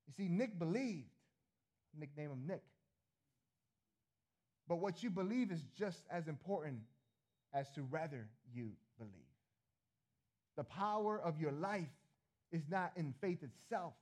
You 0.07 0.13
see, 0.15 0.27
Nick 0.27 0.59
believed. 0.59 1.07
Nickname 1.97 2.31
him 2.31 2.43
Nick. 2.47 2.63
But 4.67 4.77
what 4.77 5.03
you 5.03 5.09
believe 5.09 5.51
is 5.51 5.61
just 5.77 6.03
as 6.09 6.27
important 6.27 6.79
as 7.53 7.69
to 7.71 7.81
whether 7.81 8.27
you 8.53 8.71
believe. 8.97 9.13
The 10.55 10.63
power 10.63 11.19
of 11.19 11.39
your 11.39 11.51
life 11.51 11.89
is 12.51 12.63
not 12.69 12.91
in 12.95 13.13
faith 13.21 13.43
itself, 13.43 13.93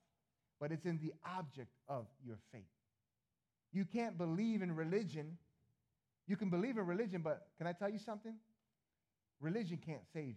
but 0.61 0.71
it's 0.71 0.85
in 0.85 0.99
the 0.99 1.11
object 1.37 1.71
of 1.89 2.05
your 2.23 2.37
faith. 2.51 2.61
You 3.73 3.83
can't 3.83 4.15
believe 4.15 4.61
in 4.61 4.75
religion. 4.75 5.37
You 6.27 6.37
can 6.37 6.51
believe 6.51 6.77
in 6.77 6.85
religion, 6.85 7.21
but 7.23 7.47
can 7.57 7.65
I 7.65 7.73
tell 7.73 7.89
you 7.89 7.97
something? 7.97 8.35
Religion 9.41 9.79
can't 9.83 10.05
save 10.13 10.27
you. 10.27 10.35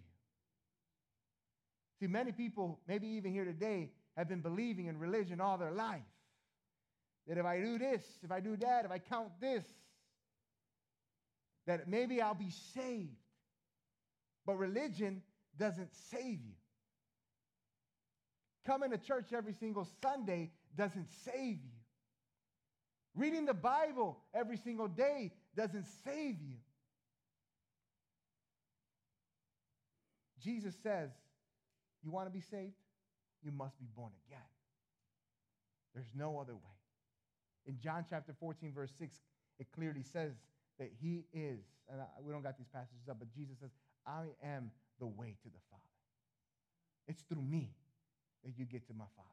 See, 2.01 2.07
many 2.07 2.33
people, 2.33 2.81
maybe 2.89 3.07
even 3.07 3.33
here 3.33 3.45
today, 3.45 3.91
have 4.17 4.27
been 4.29 4.41
believing 4.41 4.87
in 4.87 4.99
religion 4.99 5.43
all 5.43 5.59
their 5.59 5.73
life. 5.73 6.01
That 7.29 7.37
if 7.37 7.45
I 7.45 7.61
do 7.61 7.79
this, 7.79 8.03
if 8.23 8.33
I 8.33 8.41
do 8.41 8.57
that, 8.57 8.87
if 8.87 8.91
I 8.91 8.99
count 8.99 9.29
this, 9.41 9.65
that 11.67 11.87
maybe 11.87 12.23
I'll 12.23 12.35
be 12.35 12.51
saved. 12.75 13.17
But 14.47 14.57
religion 14.57 15.23
doesn't 15.59 15.95
save 16.11 16.41
you. 16.43 16.55
Coming 18.67 18.91
to 18.91 18.99
church 18.99 19.33
every 19.37 19.53
single 19.53 19.87
Sunday 20.03 20.51
doesn't 20.77 21.09
save 21.25 21.59
you. 21.63 21.81
Reading 23.15 23.45
the 23.45 23.55
Bible 23.55 24.19
every 24.35 24.57
single 24.57 24.89
day 24.89 25.33
doesn't 25.57 25.87
save 26.05 26.41
you. 26.43 26.57
Jesus 30.43 30.75
says, 30.83 31.11
You 32.03 32.11
want 32.11 32.27
to 32.27 32.33
be 32.33 32.41
saved? 32.41 32.75
You 33.43 33.53
must 33.53 33.79
be 33.79 33.87
born 33.95 34.13
again. 34.27 34.41
There's 35.95 36.11
no 36.15 36.39
other 36.39 36.55
way. 36.55 36.61
In 37.67 37.79
John 37.79 38.05
chapter 38.09 38.35
14, 38.39 38.73
verse 38.75 38.93
6, 38.99 39.17
it 39.59 39.67
clearly 39.75 40.03
says 40.03 40.33
that 40.79 40.91
He 41.01 41.25
is, 41.33 41.61
and 41.89 42.01
we 42.23 42.33
don't 42.33 42.43
got 42.43 42.59
these 42.59 42.69
passages 42.73 43.09
up, 43.09 43.19
but 43.19 43.33
Jesus 43.35 43.59
says, 43.61 43.71
I 44.07 44.25
am 44.43 44.71
the 44.99 45.07
way 45.07 45.37
to 45.43 45.49
the 45.49 45.61
Father. 45.71 45.83
It's 47.07 47.23
through 47.23 47.43
me 47.43 47.71
that 48.45 48.59
you 48.59 48.65
get 48.65 48.87
to 48.89 48.95
my 48.95 49.05
Father. 49.17 49.29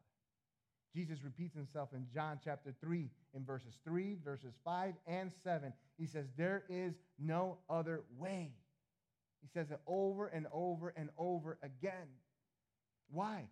Jesus 0.94 1.24
repeats 1.24 1.56
himself 1.56 1.90
in 1.94 2.06
John 2.14 2.40
chapter 2.44 2.74
3, 2.82 3.10
in 3.34 3.46
verses 3.46 3.76
3, 3.86 4.18
verses 4.24 4.54
5, 4.66 4.94
and 5.08 5.32
7. 5.44 5.72
He 5.98 6.06
says, 6.06 6.26
There 6.38 6.64
is 6.70 6.96
no 7.18 7.60
other 7.70 8.02
way. 8.18 8.52
He 9.42 9.48
says 9.48 9.72
it 9.72 9.80
over 9.88 10.28
and 10.28 10.48
over 10.52 10.94
and 10.96 11.10
over 11.18 11.58
again. 11.64 12.08
Why? 13.10 13.46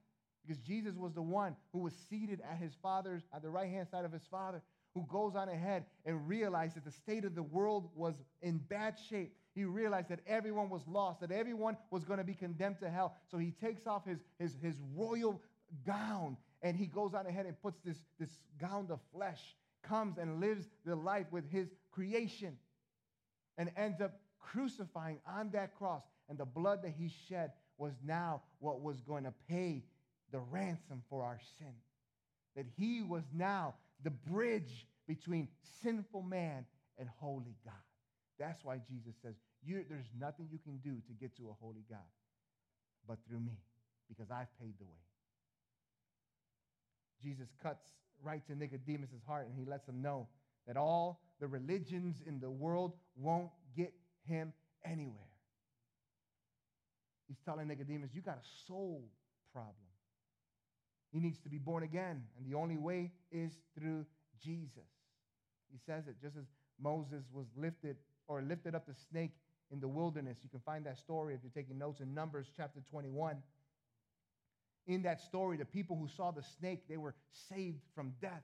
Because 0.45 0.61
Jesus 0.61 0.95
was 0.95 1.13
the 1.13 1.21
one 1.21 1.55
who 1.71 1.79
was 1.79 1.93
seated 2.09 2.41
at 2.49 2.57
his 2.57 2.73
father's, 2.81 3.23
at 3.33 3.41
the 3.41 3.49
right 3.49 3.69
hand 3.69 3.87
side 3.89 4.05
of 4.05 4.11
his 4.11 4.25
father, 4.29 4.61
who 4.93 5.05
goes 5.09 5.35
on 5.35 5.49
ahead 5.49 5.85
and 6.05 6.27
realized 6.27 6.75
that 6.75 6.85
the 6.85 6.91
state 6.91 7.23
of 7.23 7.35
the 7.35 7.43
world 7.43 7.89
was 7.95 8.15
in 8.41 8.57
bad 8.57 8.97
shape. 9.09 9.35
He 9.55 9.65
realized 9.65 10.09
that 10.09 10.19
everyone 10.27 10.69
was 10.69 10.81
lost, 10.87 11.21
that 11.21 11.31
everyone 11.31 11.77
was 11.91 12.03
going 12.03 12.19
to 12.19 12.23
be 12.23 12.33
condemned 12.33 12.79
to 12.81 12.89
hell. 12.89 13.15
So 13.29 13.37
he 13.37 13.51
takes 13.51 13.87
off 13.87 14.05
his, 14.05 14.19
his, 14.37 14.55
his 14.61 14.75
royal 14.95 15.41
gown 15.85 16.37
and 16.61 16.75
he 16.75 16.85
goes 16.85 17.13
on 17.13 17.25
ahead 17.25 17.45
and 17.45 17.59
puts 17.61 17.79
this, 17.85 17.97
this 18.19 18.29
gown 18.59 18.87
of 18.91 18.99
flesh, 19.13 19.39
comes 19.81 20.17
and 20.17 20.39
lives 20.41 20.65
the 20.85 20.95
life 20.95 21.27
with 21.31 21.49
his 21.49 21.69
creation, 21.91 22.57
and 23.57 23.71
ends 23.77 24.01
up 24.01 24.19
crucifying 24.39 25.19
on 25.25 25.51
that 25.51 25.75
cross. 25.77 26.03
And 26.27 26.37
the 26.37 26.45
blood 26.45 26.83
that 26.83 26.93
he 26.97 27.11
shed 27.27 27.51
was 27.77 27.93
now 28.05 28.41
what 28.59 28.81
was 28.81 28.99
going 29.01 29.23
to 29.23 29.33
pay 29.47 29.83
the 30.31 30.39
ransom 30.39 31.01
for 31.09 31.23
our 31.23 31.39
sin. 31.57 31.73
That 32.55 32.65
he 32.77 33.01
was 33.01 33.23
now 33.33 33.75
the 34.03 34.11
bridge 34.11 34.85
between 35.07 35.47
sinful 35.81 36.23
man 36.23 36.65
and 36.97 37.07
holy 37.19 37.55
God. 37.63 37.73
That's 38.39 38.63
why 38.63 38.79
Jesus 38.89 39.13
says, 39.21 39.35
There's 39.67 40.09
nothing 40.19 40.47
you 40.51 40.59
can 40.59 40.77
do 40.77 41.01
to 41.07 41.13
get 41.19 41.35
to 41.37 41.49
a 41.49 41.53
holy 41.61 41.83
God 41.89 41.99
but 43.07 43.17
through 43.27 43.39
me, 43.39 43.57
because 44.07 44.31
I've 44.31 44.47
paid 44.59 44.73
the 44.79 44.85
way. 44.85 45.01
Jesus 47.23 47.47
cuts 47.61 47.83
right 48.23 48.45
to 48.47 48.55
Nicodemus' 48.55 49.09
heart 49.27 49.47
and 49.47 49.57
he 49.57 49.65
lets 49.65 49.87
him 49.87 50.01
know 50.01 50.27
that 50.67 50.77
all 50.77 51.21
the 51.39 51.47
religions 51.47 52.17
in 52.25 52.39
the 52.39 52.49
world 52.49 52.93
won't 53.17 53.49
get 53.75 53.93
him 54.27 54.53
anywhere. 54.85 55.15
He's 57.27 57.39
telling 57.45 57.67
Nicodemus, 57.67 58.11
you 58.13 58.21
got 58.21 58.37
a 58.37 58.47
soul 58.67 59.03
problem. 59.53 59.75
He 61.11 61.19
needs 61.19 61.39
to 61.39 61.49
be 61.49 61.57
born 61.57 61.83
again, 61.83 62.23
and 62.37 62.45
the 62.45 62.55
only 62.55 62.77
way 62.77 63.11
is 63.31 63.51
through 63.77 64.05
Jesus. 64.43 64.89
He 65.71 65.79
says 65.85 66.03
it 66.07 66.15
just 66.21 66.37
as 66.37 66.45
Moses 66.81 67.23
was 67.33 67.47
lifted 67.55 67.97
or 68.29 68.41
lifted 68.41 68.75
up 68.75 68.85
the 68.85 68.95
snake 69.09 69.31
in 69.71 69.81
the 69.81 69.87
wilderness. 69.87 70.37
You 70.43 70.49
can 70.49 70.61
find 70.61 70.85
that 70.85 70.97
story 70.97 71.33
if 71.33 71.41
you're 71.43 71.51
taking 71.53 71.77
notes 71.77 71.99
in 71.99 72.13
Numbers 72.13 72.47
chapter 72.55 72.79
21. 72.89 73.35
In 74.87 75.01
that 75.01 75.19
story, 75.19 75.57
the 75.57 75.65
people 75.65 75.97
who 75.97 76.07
saw 76.07 76.31
the 76.31 76.43
snake, 76.59 76.83
they 76.87 76.97
were 76.97 77.15
saved 77.49 77.81
from 77.93 78.13
death. 78.21 78.43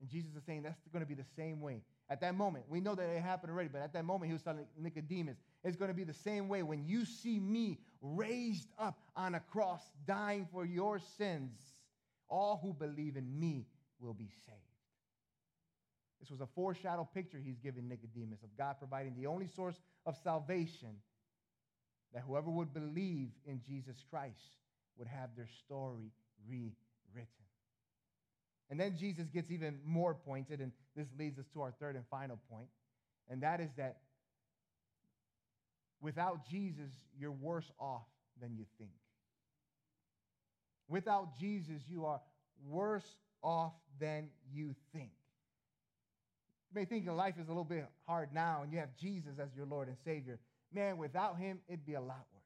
And 0.00 0.08
Jesus 0.08 0.34
is 0.34 0.44
saying 0.44 0.62
that's 0.62 0.80
going 0.92 1.04
to 1.04 1.08
be 1.08 1.14
the 1.14 1.28
same 1.36 1.60
way. 1.60 1.82
At 2.08 2.20
that 2.20 2.36
moment, 2.36 2.64
we 2.68 2.80
know 2.80 2.94
that 2.94 3.08
it 3.08 3.22
happened 3.22 3.50
already, 3.50 3.68
but 3.68 3.82
at 3.82 3.92
that 3.94 4.04
moment, 4.04 4.28
he 4.28 4.32
was 4.32 4.42
telling 4.42 4.66
Nicodemus, 4.78 5.36
it's 5.64 5.76
going 5.76 5.90
to 5.90 5.94
be 5.94 6.04
the 6.04 6.14
same 6.14 6.48
way 6.48 6.62
when 6.62 6.84
you 6.84 7.04
see 7.04 7.40
me 7.40 7.78
raised 8.00 8.68
up 8.78 8.98
on 9.16 9.34
a 9.34 9.40
cross, 9.40 9.82
dying 10.06 10.46
for 10.52 10.64
your 10.64 11.00
sins. 11.18 11.58
All 12.28 12.60
who 12.62 12.72
believe 12.72 13.16
in 13.16 13.38
me 13.38 13.66
will 13.98 14.14
be 14.14 14.30
saved. 14.46 14.65
This 16.20 16.30
was 16.30 16.40
a 16.40 16.46
foreshadow 16.54 17.08
picture 17.12 17.38
he's 17.38 17.58
giving 17.58 17.88
Nicodemus 17.88 18.42
of 18.42 18.56
God 18.56 18.76
providing 18.78 19.14
the 19.16 19.26
only 19.26 19.46
source 19.46 19.80
of 20.06 20.16
salvation 20.22 20.96
that 22.14 22.22
whoever 22.26 22.50
would 22.50 22.72
believe 22.72 23.28
in 23.44 23.60
Jesus 23.66 23.96
Christ 24.10 24.56
would 24.96 25.08
have 25.08 25.30
their 25.36 25.48
story 25.64 26.10
rewritten. 26.48 26.74
And 28.70 28.80
then 28.80 28.96
Jesus 28.98 29.28
gets 29.28 29.50
even 29.50 29.78
more 29.84 30.14
pointed, 30.14 30.60
and 30.60 30.72
this 30.96 31.06
leads 31.18 31.38
us 31.38 31.46
to 31.52 31.62
our 31.62 31.72
third 31.78 31.94
and 31.94 32.04
final 32.10 32.38
point, 32.50 32.68
and 33.28 33.42
that 33.42 33.60
is 33.60 33.70
that 33.76 33.98
without 36.00 36.48
Jesus, 36.48 36.90
you're 37.18 37.30
worse 37.30 37.70
off 37.78 38.06
than 38.40 38.56
you 38.56 38.64
think. 38.78 38.90
Without 40.88 41.38
Jesus, 41.38 41.82
you 41.88 42.06
are 42.06 42.20
worse 42.66 43.16
off 43.42 43.72
than 44.00 44.28
you 44.52 44.74
think. 44.92 45.10
You 46.70 46.80
may 46.80 46.84
think 46.84 47.04
your 47.04 47.14
life 47.14 47.38
is 47.38 47.46
a 47.46 47.50
little 47.50 47.64
bit 47.64 47.86
hard 48.06 48.32
now 48.32 48.62
and 48.62 48.72
you 48.72 48.78
have 48.78 48.96
Jesus 48.96 49.38
as 49.38 49.54
your 49.54 49.66
Lord 49.66 49.88
and 49.88 49.96
Savior. 50.04 50.38
Man, 50.72 50.98
without 50.98 51.38
him, 51.38 51.60
it'd 51.68 51.86
be 51.86 51.94
a 51.94 52.00
lot 52.00 52.26
worse. 52.32 52.42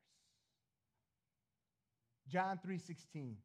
John 2.29 2.59
3:16. 2.59 3.37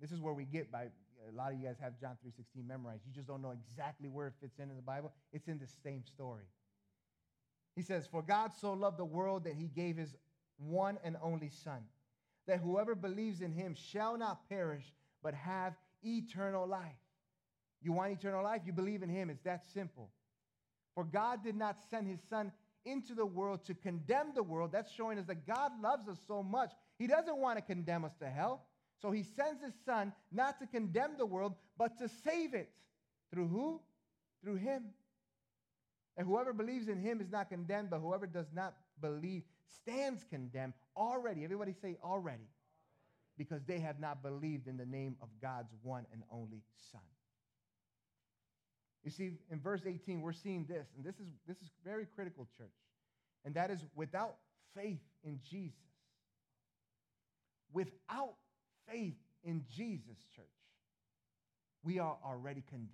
This 0.00 0.12
is 0.12 0.20
where 0.20 0.32
we 0.32 0.44
get 0.44 0.70
by 0.70 0.90
a 1.28 1.32
lot 1.32 1.52
of 1.52 1.58
you 1.58 1.66
guys 1.66 1.78
have 1.78 1.98
John 2.00 2.16
3:16 2.24 2.66
memorized. 2.66 3.06
You 3.06 3.12
just 3.12 3.28
don't 3.28 3.42
know 3.42 3.50
exactly 3.50 4.08
where 4.08 4.28
it 4.28 4.34
fits 4.40 4.58
in 4.58 4.70
in 4.70 4.76
the 4.76 4.82
Bible. 4.82 5.12
It's 5.32 5.48
in 5.48 5.58
the 5.58 5.66
same 5.66 6.04
story. 6.04 6.46
He 7.74 7.82
says, 7.82 8.06
"For 8.06 8.22
God 8.22 8.52
so 8.54 8.72
loved 8.72 8.98
the 8.98 9.04
world 9.04 9.44
that 9.44 9.54
he 9.54 9.68
gave 9.68 9.96
his 9.96 10.16
one 10.56 10.98
and 10.98 11.16
only 11.18 11.48
son, 11.48 11.88
that 12.46 12.60
whoever 12.60 12.94
believes 12.94 13.40
in 13.40 13.52
him 13.52 13.74
shall 13.74 14.16
not 14.16 14.48
perish 14.48 14.94
but 15.22 15.34
have 15.34 15.76
eternal 16.02 16.66
life." 16.66 17.01
You 17.82 17.92
want 17.92 18.12
eternal 18.12 18.44
life? 18.44 18.62
You 18.64 18.72
believe 18.72 19.02
in 19.02 19.08
him. 19.08 19.30
It's 19.30 19.42
that 19.42 19.64
simple. 19.72 20.10
For 20.94 21.04
God 21.04 21.42
did 21.42 21.56
not 21.56 21.76
send 21.90 22.06
his 22.06 22.20
son 22.28 22.52
into 22.84 23.14
the 23.14 23.26
world 23.26 23.64
to 23.66 23.74
condemn 23.74 24.32
the 24.34 24.42
world. 24.42 24.72
That's 24.72 24.92
showing 24.92 25.18
us 25.18 25.26
that 25.26 25.46
God 25.46 25.72
loves 25.80 26.08
us 26.08 26.18
so 26.26 26.42
much. 26.42 26.72
He 26.98 27.06
doesn't 27.06 27.38
want 27.38 27.58
to 27.58 27.62
condemn 27.62 28.04
us 28.04 28.12
to 28.20 28.28
hell. 28.28 28.66
So 29.00 29.10
he 29.10 29.22
sends 29.22 29.62
his 29.62 29.74
son 29.84 30.12
not 30.30 30.60
to 30.60 30.66
condemn 30.66 31.12
the 31.18 31.26
world, 31.26 31.54
but 31.76 31.98
to 31.98 32.08
save 32.08 32.54
it. 32.54 32.70
Through 33.32 33.48
who? 33.48 33.80
Through 34.42 34.56
him. 34.56 34.84
And 36.16 36.26
whoever 36.26 36.52
believes 36.52 36.88
in 36.88 37.00
him 37.00 37.20
is 37.20 37.30
not 37.30 37.48
condemned, 37.48 37.90
but 37.90 38.00
whoever 38.00 38.26
does 38.26 38.46
not 38.54 38.74
believe 39.00 39.42
stands 39.80 40.24
condemned 40.28 40.74
already. 40.96 41.42
Everybody 41.42 41.74
say 41.80 41.96
already. 42.04 42.48
Because 43.38 43.62
they 43.66 43.80
have 43.80 43.98
not 43.98 44.22
believed 44.22 44.68
in 44.68 44.76
the 44.76 44.84
name 44.84 45.16
of 45.22 45.28
God's 45.40 45.72
one 45.82 46.04
and 46.12 46.22
only 46.30 46.62
Son. 46.92 47.00
You 49.04 49.10
see, 49.10 49.32
in 49.50 49.60
verse 49.60 49.82
18, 49.86 50.20
we're 50.20 50.32
seeing 50.32 50.64
this, 50.64 50.86
and 50.96 51.04
this 51.04 51.16
is, 51.16 51.26
this 51.46 51.56
is 51.58 51.70
very 51.84 52.06
critical, 52.14 52.46
church. 52.56 52.70
And 53.44 53.54
that 53.54 53.70
is 53.70 53.84
without 53.96 54.36
faith 54.76 55.00
in 55.24 55.40
Jesus. 55.48 55.76
Without 57.72 58.34
faith 58.88 59.16
in 59.42 59.64
Jesus, 59.74 60.16
church, 60.36 60.44
we 61.82 61.98
are 61.98 62.16
already 62.24 62.62
condemned. 62.68 62.90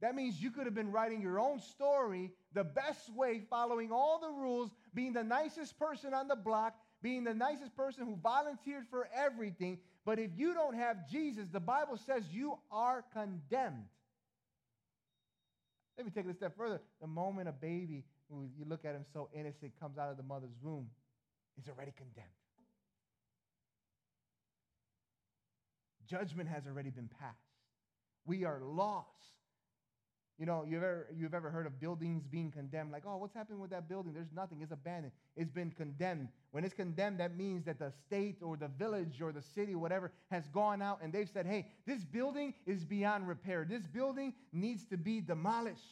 That 0.00 0.16
means 0.16 0.42
you 0.42 0.50
could 0.50 0.64
have 0.64 0.74
been 0.74 0.90
writing 0.90 1.22
your 1.22 1.38
own 1.38 1.60
story 1.60 2.32
the 2.54 2.64
best 2.64 3.12
way, 3.14 3.42
following 3.48 3.92
all 3.92 4.18
the 4.18 4.30
rules, 4.30 4.70
being 4.94 5.12
the 5.12 5.22
nicest 5.22 5.78
person 5.78 6.12
on 6.12 6.26
the 6.26 6.36
block, 6.36 6.74
being 7.02 7.22
the 7.22 7.34
nicest 7.34 7.76
person 7.76 8.06
who 8.06 8.16
volunteered 8.16 8.84
for 8.90 9.08
everything, 9.14 9.78
but 10.04 10.18
if 10.18 10.30
you 10.36 10.54
don't 10.54 10.74
have 10.74 11.08
Jesus, 11.10 11.46
the 11.52 11.60
Bible 11.60 11.96
says 11.96 12.24
you 12.30 12.58
are 12.70 13.04
condemned. 13.12 13.84
Let 15.96 16.06
me 16.06 16.12
take 16.14 16.26
it 16.26 16.30
a 16.30 16.34
step 16.34 16.56
further. 16.56 16.80
The 17.00 17.06
moment 17.06 17.48
a 17.48 17.52
baby, 17.52 18.04
you 18.30 18.64
look 18.66 18.84
at 18.84 18.94
him 18.94 19.04
so 19.12 19.28
innocent, 19.34 19.72
comes 19.78 19.98
out 19.98 20.10
of 20.10 20.16
the 20.16 20.22
mother's 20.22 20.56
womb, 20.62 20.88
is 21.60 21.68
already 21.68 21.92
condemned. 21.96 22.28
Judgment 26.08 26.48
has 26.48 26.66
already 26.66 26.90
been 26.90 27.08
passed. 27.20 27.38
We 28.24 28.44
are 28.44 28.60
lost 28.60 29.06
you 30.38 30.46
know, 30.46 30.64
you've 30.66 30.82
ever, 30.82 31.06
you've 31.14 31.34
ever 31.34 31.50
heard 31.50 31.66
of 31.66 31.78
buildings 31.78 32.24
being 32.26 32.50
condemned, 32.50 32.90
like, 32.90 33.04
oh, 33.06 33.16
what's 33.16 33.34
happening 33.34 33.60
with 33.60 33.70
that 33.70 33.88
building? 33.88 34.12
There's 34.12 34.32
nothing, 34.34 34.60
it's 34.62 34.72
abandoned. 34.72 35.12
It's 35.36 35.50
been 35.50 35.70
condemned. 35.70 36.28
When 36.50 36.64
it's 36.64 36.74
condemned, 36.74 37.20
that 37.20 37.36
means 37.36 37.64
that 37.64 37.78
the 37.78 37.92
state 38.06 38.38
or 38.42 38.56
the 38.56 38.68
village 38.68 39.20
or 39.22 39.30
the 39.32 39.42
city, 39.42 39.74
whatever, 39.74 40.10
has 40.30 40.48
gone 40.48 40.82
out 40.82 41.00
and 41.02 41.12
they've 41.12 41.28
said, 41.28 41.46
hey, 41.46 41.66
this 41.86 42.04
building 42.04 42.54
is 42.66 42.84
beyond 42.84 43.28
repair. 43.28 43.66
This 43.68 43.86
building 43.86 44.32
needs 44.52 44.84
to 44.86 44.96
be 44.96 45.20
demolished. 45.20 45.82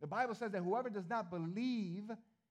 The 0.00 0.06
Bible 0.06 0.34
says 0.34 0.52
that 0.52 0.62
whoever 0.62 0.90
does 0.90 1.08
not 1.08 1.30
believe 1.30 2.10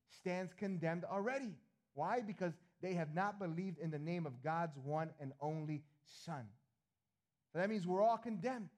stands 0.09 0.53
condemned 0.53 1.05
already. 1.05 1.53
Why? 1.93 2.21
Because 2.21 2.53
they 2.81 2.93
have 2.93 3.13
not 3.13 3.39
believed 3.39 3.77
in 3.77 3.91
the 3.91 3.99
name 3.99 4.25
of 4.25 4.41
God's 4.43 4.77
one 4.77 5.11
and 5.19 5.33
only 5.39 5.83
Son. 6.25 6.45
So 7.51 7.59
that 7.59 7.69
means 7.69 7.85
we're 7.85 8.01
all 8.01 8.17
condemned. 8.17 8.69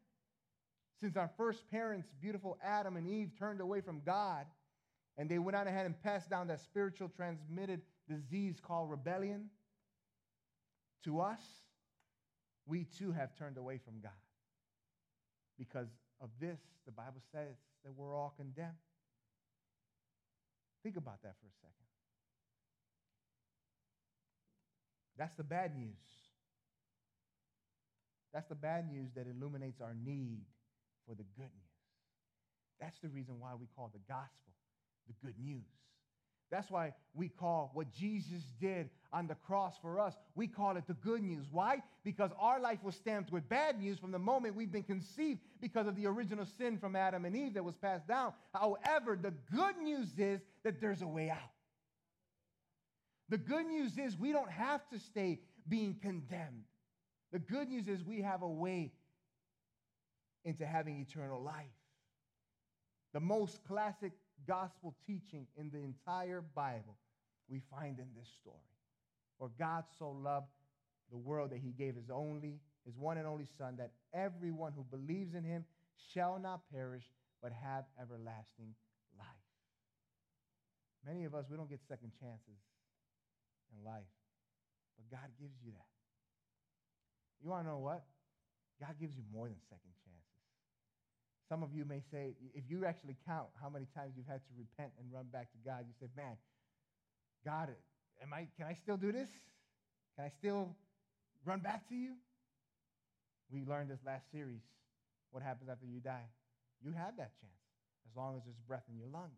Since 1.03 1.17
our 1.17 1.29
first 1.35 1.69
parents, 1.69 2.07
beautiful 2.21 2.57
Adam 2.63 2.95
and 2.95 3.05
Eve, 3.05 3.31
turned 3.37 3.59
away 3.59 3.81
from 3.81 4.01
God 4.05 4.45
and 5.17 5.29
they 5.29 5.37
went 5.37 5.57
on 5.57 5.67
ahead 5.67 5.85
and 5.85 6.01
passed 6.01 6.29
down 6.29 6.47
that 6.47 6.61
spiritual 6.61 7.09
transmitted 7.09 7.81
disease 8.07 8.61
called 8.65 8.89
rebellion 8.89 9.49
to 11.03 11.19
us, 11.19 11.41
we 12.65 12.85
too 12.85 13.11
have 13.11 13.35
turned 13.35 13.57
away 13.57 13.81
from 13.83 13.99
God. 14.01 14.13
Because 15.59 15.89
of 16.21 16.29
this, 16.39 16.61
the 16.85 16.93
Bible 16.93 17.21
says 17.33 17.57
that 17.83 17.91
we're 17.93 18.15
all 18.15 18.33
condemned. 18.37 18.71
Think 20.83 20.95
about 20.95 21.21
that 21.23 21.35
for 21.41 21.47
a 21.47 21.55
second. 21.59 21.73
That's 25.17 25.35
the 25.35 25.43
bad 25.43 25.75
news. 25.75 25.89
That's 28.33 28.47
the 28.47 28.55
bad 28.55 28.89
news 28.89 29.09
that 29.17 29.27
illuminates 29.27 29.81
our 29.81 29.93
need 29.93 30.43
for 31.07 31.15
the 31.15 31.23
good 31.35 31.51
news. 31.51 31.73
That's 32.79 32.99
the 32.99 33.09
reason 33.09 33.39
why 33.39 33.51
we 33.59 33.67
call 33.75 33.91
the 33.93 34.01
gospel 34.07 34.53
the 35.07 35.13
good 35.25 35.35
news. 35.39 35.65
That's 36.51 36.69
why 36.69 36.93
we 37.15 37.29
call 37.29 37.71
what 37.73 37.91
Jesus 37.91 38.43
did 38.61 38.89
on 39.11 39.27
the 39.27 39.35
cross 39.35 39.75
for 39.81 39.99
us, 39.99 40.13
we 40.35 40.47
call 40.47 40.77
it 40.77 40.85
the 40.87 40.93
good 40.93 41.23
news. 41.23 41.47
Why? 41.51 41.81
Because 42.03 42.31
our 42.39 42.59
life 42.59 42.83
was 42.83 42.95
stamped 42.95 43.31
with 43.31 43.47
bad 43.49 43.79
news 43.79 43.97
from 43.97 44.11
the 44.11 44.19
moment 44.19 44.55
we've 44.55 44.71
been 44.71 44.83
conceived 44.83 45.39
because 45.61 45.87
of 45.87 45.95
the 45.95 46.05
original 46.05 46.45
sin 46.57 46.77
from 46.77 46.95
Adam 46.95 47.25
and 47.25 47.35
Eve 47.35 47.55
that 47.55 47.63
was 47.63 47.75
passed 47.75 48.07
down. 48.07 48.33
However, 48.53 49.17
the 49.19 49.33
good 49.55 49.77
news 49.77 50.09
is 50.17 50.41
that 50.63 50.79
there's 50.79 51.01
a 51.01 51.07
way 51.07 51.29
out. 51.29 51.37
The 53.29 53.37
good 53.37 53.65
news 53.65 53.97
is 53.97 54.17
we 54.17 54.31
don't 54.31 54.51
have 54.51 54.87
to 54.89 54.99
stay 54.99 55.39
being 55.67 55.95
condemned. 56.01 56.65
The 57.31 57.39
good 57.39 57.67
news 57.67 57.87
is 57.87 58.03
we 58.03 58.21
have 58.21 58.43
a 58.43 58.49
way 58.49 58.91
into 60.45 60.65
having 60.65 60.99
eternal 60.99 61.41
life. 61.41 61.65
The 63.13 63.19
most 63.19 63.63
classic 63.65 64.11
gospel 64.47 64.95
teaching 65.05 65.47
in 65.55 65.69
the 65.69 65.79
entire 65.79 66.41
Bible 66.41 66.97
we 67.47 67.61
find 67.71 67.99
in 67.99 68.07
this 68.17 68.27
story. 68.41 68.57
For 69.37 69.51
God 69.59 69.83
so 69.99 70.09
loved 70.09 70.47
the 71.11 71.17
world 71.17 71.51
that 71.51 71.59
he 71.59 71.71
gave 71.71 71.95
his 71.95 72.09
only, 72.09 72.59
his 72.85 72.97
one 72.97 73.17
and 73.17 73.27
only 73.27 73.47
Son, 73.57 73.75
that 73.77 73.91
everyone 74.13 74.73
who 74.75 74.83
believes 74.83 75.35
in 75.35 75.43
him 75.43 75.65
shall 76.13 76.39
not 76.39 76.61
perish, 76.73 77.03
but 77.41 77.51
have 77.51 77.85
everlasting 78.01 78.73
life. 79.17 79.27
Many 81.05 81.25
of 81.25 81.35
us, 81.35 81.45
we 81.49 81.57
don't 81.57 81.69
get 81.69 81.81
second 81.87 82.11
chances 82.19 82.59
in 83.71 83.85
life, 83.85 84.09
but 84.97 85.17
God 85.17 85.29
gives 85.39 85.55
you 85.63 85.71
that. 85.71 85.93
You 87.43 87.49
want 87.49 87.65
to 87.65 87.69
know 87.69 87.79
what? 87.79 88.03
God 88.79 88.95
gives 88.99 89.15
you 89.15 89.23
more 89.31 89.47
than 89.47 89.57
second 89.69 89.91
chances. 89.91 90.02
Some 91.53 91.61
of 91.61 91.69
you 91.77 91.85
may 91.85 92.01
say, 92.09 92.33
if 92.55 92.63
you 92.67 92.83
actually 92.83 93.15
count 93.29 93.45
how 93.61 93.69
many 93.69 93.85
times 93.93 94.17
you've 94.17 94.25
had 94.25 94.41
to 94.41 94.53
repent 94.57 94.89
and 94.97 95.05
run 95.13 95.29
back 95.29 95.51
to 95.51 95.59
God, 95.61 95.85
you 95.85 95.93
say, 96.01 96.09
man, 96.17 96.33
God, 97.45 97.69
am 98.23 98.33
I, 98.33 98.47
can 98.57 98.65
I 98.65 98.73
still 98.73 98.97
do 98.97 99.11
this? 99.11 99.29
Can 100.17 100.25
I 100.25 100.31
still 100.33 100.73
run 101.45 101.59
back 101.59 101.87
to 101.89 101.93
you? 101.93 102.17
We 103.51 103.65
learned 103.69 103.91
this 103.91 103.99
last 104.03 104.25
series. 104.31 104.65
What 105.29 105.43
happens 105.43 105.69
after 105.69 105.85
you 105.85 105.99
die? 105.99 106.25
You 106.81 106.89
have 106.89 107.21
that 107.21 107.37
chance 107.37 107.61
as 108.09 108.17
long 108.17 108.35
as 108.35 108.41
there's 108.45 108.57
breath 108.67 108.89
in 108.89 108.97
your 108.97 109.13
lungs. 109.13 109.37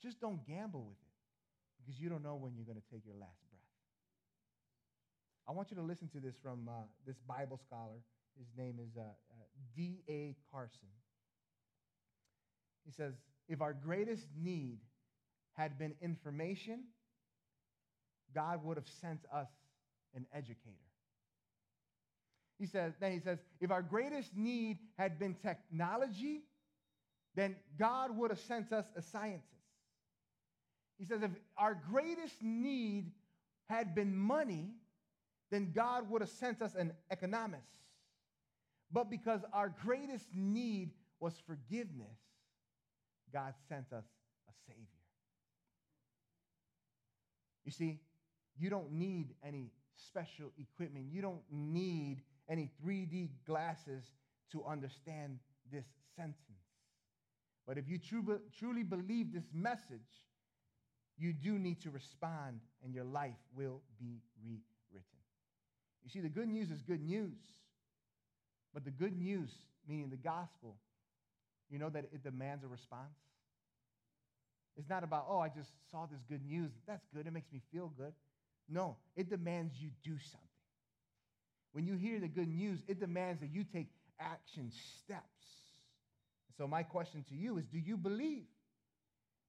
Just 0.00 0.20
don't 0.20 0.46
gamble 0.46 0.86
with 0.86 1.02
it 1.02 1.14
because 1.82 2.00
you 2.00 2.08
don't 2.08 2.22
know 2.22 2.36
when 2.36 2.54
you're 2.54 2.70
going 2.70 2.78
to 2.78 2.86
take 2.86 3.02
your 3.04 3.18
last 3.18 3.42
breath. 3.50 3.66
I 5.48 5.58
want 5.58 5.72
you 5.72 5.76
to 5.76 5.82
listen 5.82 6.06
to 6.14 6.20
this 6.20 6.36
from 6.40 6.70
uh, 6.70 6.86
this 7.04 7.16
Bible 7.26 7.58
scholar. 7.66 7.98
His 8.38 8.46
name 8.56 8.78
is 8.78 8.94
uh, 8.96 9.02
uh, 9.02 9.46
D.A. 9.74 10.36
Carson. 10.52 10.86
He 12.84 12.92
says, 12.92 13.14
If 13.48 13.60
our 13.60 13.72
greatest 13.72 14.26
need 14.36 14.78
had 15.54 15.78
been 15.78 15.94
information, 16.00 16.84
God 18.34 18.64
would 18.64 18.76
have 18.76 18.88
sent 19.00 19.20
us 19.32 19.48
an 20.14 20.26
educator. 20.32 20.76
He 22.58 22.66
says, 22.66 22.92
then 23.00 23.12
he 23.12 23.20
says, 23.20 23.38
if 23.58 23.70
our 23.70 23.80
greatest 23.80 24.36
need 24.36 24.78
had 24.98 25.18
been 25.18 25.34
technology, 25.34 26.42
then 27.34 27.56
God 27.78 28.14
would 28.16 28.30
have 28.30 28.38
sent 28.38 28.70
us 28.70 28.84
a 28.94 29.00
scientist. 29.00 29.46
He 30.98 31.06
says, 31.06 31.22
if 31.22 31.30
our 31.56 31.80
greatest 31.90 32.42
need 32.42 33.12
had 33.64 33.94
been 33.94 34.14
money, 34.14 34.74
then 35.50 35.72
God 35.74 36.10
would 36.10 36.20
have 36.20 36.30
sent 36.30 36.60
us 36.60 36.74
an 36.74 36.92
economist. 37.10 37.64
But 38.92 39.08
because 39.08 39.40
our 39.54 39.74
greatest 39.82 40.26
need 40.34 40.90
was 41.18 41.32
forgiveness, 41.46 42.18
God 43.32 43.54
sent 43.68 43.92
us 43.92 44.04
a 44.48 44.52
Savior. 44.66 44.86
You 47.64 47.72
see, 47.72 48.00
you 48.58 48.70
don't 48.70 48.92
need 48.92 49.34
any 49.44 49.70
special 49.96 50.52
equipment. 50.58 51.06
You 51.10 51.22
don't 51.22 51.42
need 51.50 52.22
any 52.48 52.70
3D 52.84 53.30
glasses 53.46 54.04
to 54.52 54.64
understand 54.64 55.38
this 55.70 55.84
sentence. 56.16 56.36
But 57.66 57.78
if 57.78 57.88
you 57.88 57.98
tru- 57.98 58.40
truly 58.58 58.82
believe 58.82 59.32
this 59.32 59.48
message, 59.52 60.00
you 61.16 61.32
do 61.32 61.58
need 61.58 61.80
to 61.82 61.90
respond 61.90 62.60
and 62.82 62.94
your 62.94 63.04
life 63.04 63.36
will 63.54 63.82
be 63.98 64.22
rewritten. 64.42 65.20
You 66.02 66.10
see, 66.10 66.20
the 66.20 66.28
good 66.28 66.48
news 66.48 66.70
is 66.70 66.82
good 66.82 67.02
news. 67.02 67.38
But 68.72 68.84
the 68.84 68.90
good 68.90 69.16
news, 69.16 69.50
meaning 69.86 70.10
the 70.10 70.16
gospel, 70.16 70.76
you 71.70 71.78
know 71.78 71.88
that 71.90 72.04
it 72.12 72.22
demands 72.22 72.64
a 72.64 72.68
response? 72.68 73.16
It's 74.76 74.88
not 74.88 75.04
about, 75.04 75.26
oh, 75.28 75.38
I 75.38 75.48
just 75.48 75.70
saw 75.90 76.06
this 76.06 76.20
good 76.28 76.44
news. 76.44 76.70
That's 76.86 77.04
good. 77.14 77.26
It 77.26 77.32
makes 77.32 77.52
me 77.52 77.60
feel 77.72 77.92
good. 77.96 78.12
No, 78.68 78.96
it 79.16 79.28
demands 79.28 79.74
you 79.78 79.90
do 80.02 80.18
something. 80.18 80.48
When 81.72 81.86
you 81.86 81.96
hear 81.96 82.18
the 82.20 82.28
good 82.28 82.48
news, 82.48 82.80
it 82.88 82.98
demands 82.98 83.40
that 83.40 83.50
you 83.52 83.64
take 83.64 83.88
action 84.18 84.70
steps. 84.70 85.26
So, 86.56 86.66
my 86.66 86.82
question 86.82 87.24
to 87.28 87.34
you 87.34 87.58
is 87.58 87.66
do 87.66 87.78
you 87.78 87.96
believe? 87.96 88.44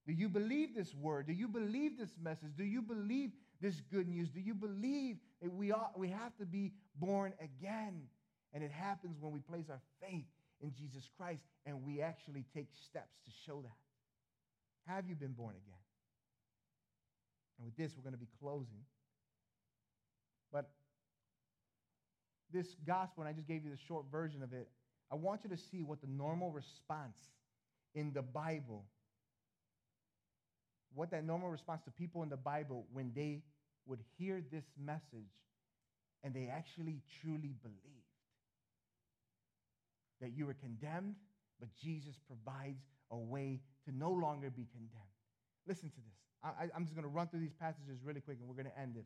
Do 0.07 0.13
you 0.13 0.29
believe 0.29 0.75
this 0.75 0.93
word? 0.95 1.27
Do 1.27 1.33
you 1.33 1.47
believe 1.47 1.97
this 1.97 2.11
message? 2.21 2.51
Do 2.57 2.63
you 2.63 2.81
believe 2.81 3.31
this 3.61 3.79
good 3.91 4.07
news? 4.07 4.29
Do 4.29 4.39
you 4.39 4.55
believe 4.55 5.17
that 5.41 5.53
we, 5.53 5.71
ought, 5.71 5.97
we 5.97 6.09
have 6.09 6.35
to 6.39 6.45
be 6.45 6.73
born 6.95 7.33
again? 7.39 8.01
And 8.53 8.63
it 8.63 8.71
happens 8.71 9.17
when 9.19 9.31
we 9.31 9.39
place 9.39 9.65
our 9.69 9.81
faith 10.01 10.25
in 10.61 10.73
Jesus 10.73 11.09
Christ 11.17 11.43
and 11.65 11.83
we 11.83 12.01
actually 12.01 12.45
take 12.53 12.67
steps 12.85 13.17
to 13.25 13.31
show 13.45 13.61
that. 13.61 13.77
Have 14.87 15.07
you 15.07 15.15
been 15.15 15.33
born 15.33 15.55
again? 15.55 15.79
And 17.57 17.65
with 17.65 17.75
this, 17.77 17.95
we're 17.95 18.03
going 18.03 18.13
to 18.13 18.19
be 18.19 18.29
closing. 18.39 18.83
But 20.51 20.69
this 22.51 22.67
gospel, 22.85 23.23
and 23.23 23.29
I 23.29 23.33
just 23.33 23.47
gave 23.47 23.63
you 23.63 23.71
the 23.71 23.81
short 23.87 24.05
version 24.11 24.43
of 24.43 24.53
it, 24.53 24.67
I 25.11 25.15
want 25.15 25.41
you 25.43 25.49
to 25.49 25.57
see 25.57 25.83
what 25.83 26.01
the 26.01 26.07
normal 26.07 26.51
response 26.51 27.17
in 27.93 28.13
the 28.13 28.21
Bible, 28.21 28.85
what 30.93 31.11
that 31.11 31.25
normal 31.25 31.49
response 31.49 31.81
to 31.83 31.91
people 31.91 32.23
in 32.23 32.29
the 32.29 32.37
Bible 32.37 32.85
when 32.91 33.11
they 33.15 33.43
would 33.85 33.99
hear 34.17 34.41
this 34.51 34.65
message 34.83 35.31
and 36.23 36.33
they 36.33 36.49
actually 36.51 37.01
truly 37.21 37.55
believed 37.61 38.00
that 40.21 40.35
you 40.35 40.45
were 40.45 40.53
condemned, 40.53 41.15
but 41.59 41.69
Jesus 41.75 42.15
provides 42.27 42.83
a 43.11 43.17
way 43.17 43.59
to 43.85 43.95
no 43.95 44.11
longer 44.11 44.49
be 44.49 44.67
condemned. 44.71 45.11
Listen 45.67 45.89
to 45.89 45.95
this. 45.95 46.21
I, 46.43 46.75
am 46.75 46.85
just 46.85 46.95
going 46.95 47.03
to 47.03 47.09
run 47.09 47.27
through 47.27 47.41
these 47.41 47.53
passages 47.53 47.99
really 48.03 48.21
quick 48.21 48.37
and 48.39 48.47
we're 48.47 48.55
going 48.55 48.73
to 48.73 48.79
end 48.79 48.95
this. 48.95 49.05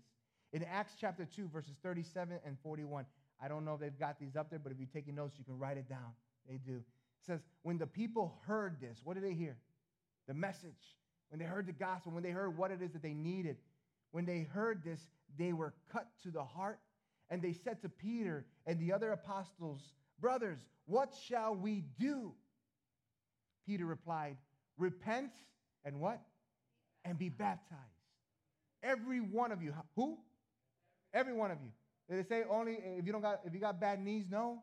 In 0.53 0.63
Acts 0.63 0.93
chapter 0.99 1.25
2, 1.25 1.49
verses 1.49 1.75
37 1.83 2.39
and 2.45 2.57
41, 2.63 3.05
I 3.43 3.47
don't 3.47 3.65
know 3.65 3.73
if 3.73 3.81
they've 3.81 3.99
got 3.99 4.19
these 4.19 4.35
up 4.35 4.49
there, 4.49 4.59
but 4.59 4.71
if 4.71 4.77
you're 4.79 4.87
taking 4.93 5.15
notes, 5.15 5.35
you 5.37 5.43
can 5.43 5.57
write 5.57 5.77
it 5.77 5.89
down. 5.89 6.13
They 6.47 6.57
do. 6.57 6.77
It 6.77 7.25
says, 7.25 7.41
When 7.63 7.77
the 7.77 7.87
people 7.87 8.37
heard 8.45 8.79
this, 8.79 9.01
what 9.03 9.15
did 9.15 9.23
they 9.23 9.33
hear? 9.33 9.57
The 10.27 10.33
message. 10.33 10.95
When 11.29 11.39
they 11.39 11.45
heard 11.45 11.65
the 11.65 11.73
gospel, 11.73 12.13
when 12.13 12.23
they 12.23 12.31
heard 12.31 12.57
what 12.57 12.71
it 12.71 12.81
is 12.81 12.91
that 12.93 13.01
they 13.01 13.13
needed, 13.13 13.57
when 14.11 14.25
they 14.25 14.47
heard 14.53 14.83
this, 14.83 14.99
they 15.37 15.51
were 15.51 15.73
cut 15.91 16.07
to 16.23 16.31
the 16.31 16.43
heart. 16.43 16.79
And 17.29 17.41
they 17.41 17.53
said 17.53 17.81
to 17.81 17.89
Peter 17.89 18.45
and 18.65 18.79
the 18.79 18.93
other 18.93 19.11
apostles, 19.11 19.81
Brothers, 20.19 20.59
what 20.85 21.13
shall 21.27 21.55
we 21.55 21.83
do? 21.99 22.33
Peter 23.65 23.85
replied, 23.85 24.37
Repent 24.77 25.31
and 25.83 25.99
what? 25.99 26.21
And 27.03 27.17
be 27.17 27.29
baptized. 27.29 27.81
Every 28.83 29.19
one 29.19 29.51
of 29.51 29.61
you. 29.61 29.73
Who? 29.95 30.17
Every 31.13 31.33
one 31.33 31.51
of 31.51 31.57
you. 31.61 31.69
Did 32.09 32.23
they 32.23 32.29
say 32.29 32.43
only 32.49 32.73
if 32.97 33.05
you 33.05 33.11
don't 33.11 33.21
got 33.21 33.41
if 33.45 33.53
you 33.53 33.59
got 33.59 33.79
bad 33.79 33.99
knees? 33.99 34.25
No. 34.29 34.61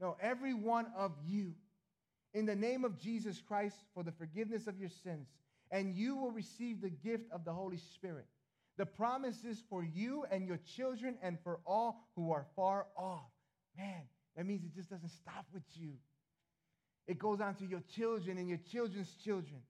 No, 0.00 0.16
every 0.20 0.54
one 0.54 0.86
of 0.96 1.12
you. 1.26 1.54
In 2.34 2.46
the 2.46 2.54
name 2.54 2.84
of 2.84 3.00
Jesus 3.00 3.40
Christ 3.40 3.76
for 3.94 4.02
the 4.02 4.12
forgiveness 4.12 4.66
of 4.66 4.78
your 4.78 4.90
sins, 4.90 5.28
and 5.70 5.94
you 5.94 6.16
will 6.16 6.30
receive 6.30 6.80
the 6.80 6.90
gift 6.90 7.24
of 7.32 7.44
the 7.44 7.52
Holy 7.52 7.78
Spirit. 7.78 8.26
The 8.76 8.86
promise 8.86 9.44
is 9.44 9.62
for 9.68 9.82
you 9.82 10.24
and 10.30 10.46
your 10.46 10.58
children 10.76 11.16
and 11.20 11.38
for 11.42 11.58
all 11.66 12.08
who 12.14 12.30
are 12.30 12.46
far 12.54 12.86
off. 12.96 13.30
Man, 13.76 14.02
that 14.36 14.46
means 14.46 14.64
it 14.64 14.74
just 14.74 14.90
doesn't 14.90 15.10
stop 15.10 15.46
with 15.52 15.64
you. 15.74 15.94
It 17.06 17.18
goes 17.18 17.40
on 17.40 17.54
to 17.56 17.64
your 17.64 17.82
children 17.96 18.38
and 18.38 18.48
your 18.48 18.60
children's 18.70 19.12
children. 19.24 19.60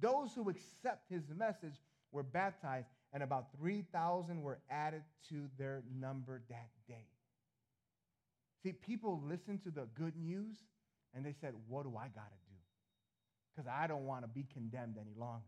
Those 0.00 0.30
who 0.34 0.48
accept 0.50 1.10
his 1.10 1.22
message 1.36 1.74
were 2.12 2.22
baptized, 2.22 2.88
and 3.12 3.22
about 3.22 3.46
3,000 3.58 4.42
were 4.42 4.58
added 4.70 5.02
to 5.28 5.48
their 5.58 5.82
number 5.98 6.42
that 6.48 6.68
day. 6.86 7.06
See, 8.62 8.72
people 8.72 9.22
listened 9.24 9.62
to 9.64 9.70
the 9.70 9.86
good 9.94 10.16
news 10.16 10.56
and 11.14 11.24
they 11.24 11.34
said, 11.40 11.54
What 11.68 11.84
do 11.84 11.90
I 11.96 12.08
got 12.08 12.28
to 12.28 12.38
do? 12.48 12.56
Because 13.54 13.70
I 13.72 13.86
don't 13.86 14.04
want 14.04 14.22
to 14.22 14.28
be 14.28 14.46
condemned 14.52 14.96
any 15.00 15.14
longer. 15.18 15.46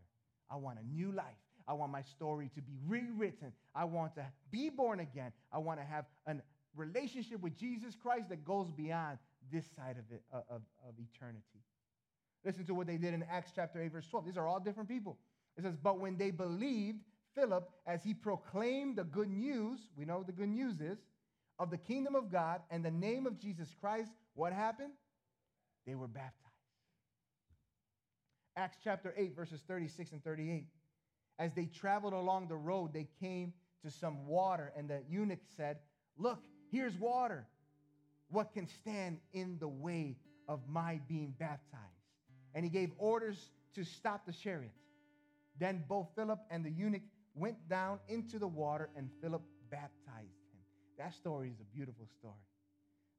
I 0.51 0.57
want 0.57 0.79
a 0.79 0.87
new 0.87 1.13
life. 1.13 1.27
I 1.69 1.73
want 1.75 1.93
my 1.93 2.03
story 2.03 2.51
to 2.55 2.63
be 2.63 2.73
rewritten. 2.87 3.53
I 3.75 3.85
want 3.85 4.15
to 4.17 4.27
be 4.51 4.71
born 4.71 5.01
again. 5.01 5.33
I 5.53 5.59
want 5.59 5.79
to 5.79 5.87
have 5.87 6.07
a 6.27 6.35
relationship 6.75 7.41
with 7.41 7.57
Jesus 7.57 7.95
Christ 7.95 8.29
that 8.29 8.45
goes 8.45 8.71
beyond 8.71 9.19
this 9.53 9.65
side 9.77 9.97
of, 9.99 10.05
it, 10.15 10.23
uh, 10.33 10.41
of, 10.49 10.63
of 10.87 10.95
eternity. 10.99 11.65
Listen 12.45 12.65
to 12.67 12.75
what 12.75 12.87
they 12.87 12.97
did 12.97 13.15
in 13.15 13.25
Acts 13.31 13.53
chapter 13.55 13.83
8, 13.83 13.93
verse 13.93 14.07
12. 14.09 14.27
These 14.27 14.37
are 14.37 14.47
all 14.47 14.61
different 14.61 14.89
people. 14.89 15.19
It 15.57 15.63
says, 15.63 15.77
But 15.77 15.99
when 15.99 16.17
they 16.17 16.31
believed 16.31 17.01
Philip 17.35 17.71
as 17.87 18.03
he 18.03 18.15
proclaimed 18.15 18.97
the 18.97 19.05
good 19.05 19.29
news, 19.29 19.81
we 19.97 20.05
know 20.05 20.23
the 20.23 20.33
good 20.33 20.49
news 20.49 20.81
is, 20.81 20.99
of 21.59 21.71
the 21.71 21.77
kingdom 21.77 22.15
of 22.15 22.33
God 22.33 22.63
and 22.71 22.85
the 22.85 22.91
name 22.91 23.27
of 23.27 23.39
Jesus 23.39 23.75
Christ, 23.79 24.13
what 24.35 24.53
happened? 24.53 24.93
They 25.87 25.95
were 25.95 26.09
baptized. 26.09 26.37
Acts 28.57 28.79
chapter 28.83 29.15
8, 29.17 29.37
verses 29.37 29.61
36 29.67 30.13
and 30.13 30.25
38. 30.25 30.67
As 31.39 31.53
they 31.53 31.67
traveled 31.67 32.13
along 32.13 32.49
the 32.49 32.57
road, 32.57 32.93
they 32.93 33.09
came 33.21 33.53
to 33.85 33.91
some 33.91 34.27
water, 34.27 34.73
and 34.77 34.89
the 34.89 35.01
eunuch 35.09 35.41
said, 35.57 35.79
Look, 36.17 36.45
here's 36.71 36.97
water. 36.99 37.47
What 38.31 38.53
can 38.53 38.69
stand 38.81 39.19
in 39.33 39.59
the 39.59 39.69
way 39.69 40.17
of 40.49 40.61
my 40.69 41.01
being 41.09 41.35
baptized? 41.39 41.85
And 42.55 42.65
he 42.65 42.71
gave 42.71 42.91
orders 42.99 43.51
to 43.75 43.85
stop 43.85 44.27
the 44.27 44.33
chariot. 44.33 44.73
Then 45.59 45.85
both 45.89 46.09
Philip 46.17 46.41
and 46.51 46.65
the 46.65 46.71
eunuch 46.71 47.03
went 47.35 47.69
down 47.69 47.99
into 48.09 48.39
the 48.39 48.49
water, 48.49 48.89
and 48.97 49.09
Philip 49.23 49.43
baptized 49.71 50.41
him. 50.53 50.61
That 50.99 51.15
story 51.15 51.49
is 51.49 51.61
a 51.61 51.77
beautiful 51.77 52.07
story. 52.19 52.35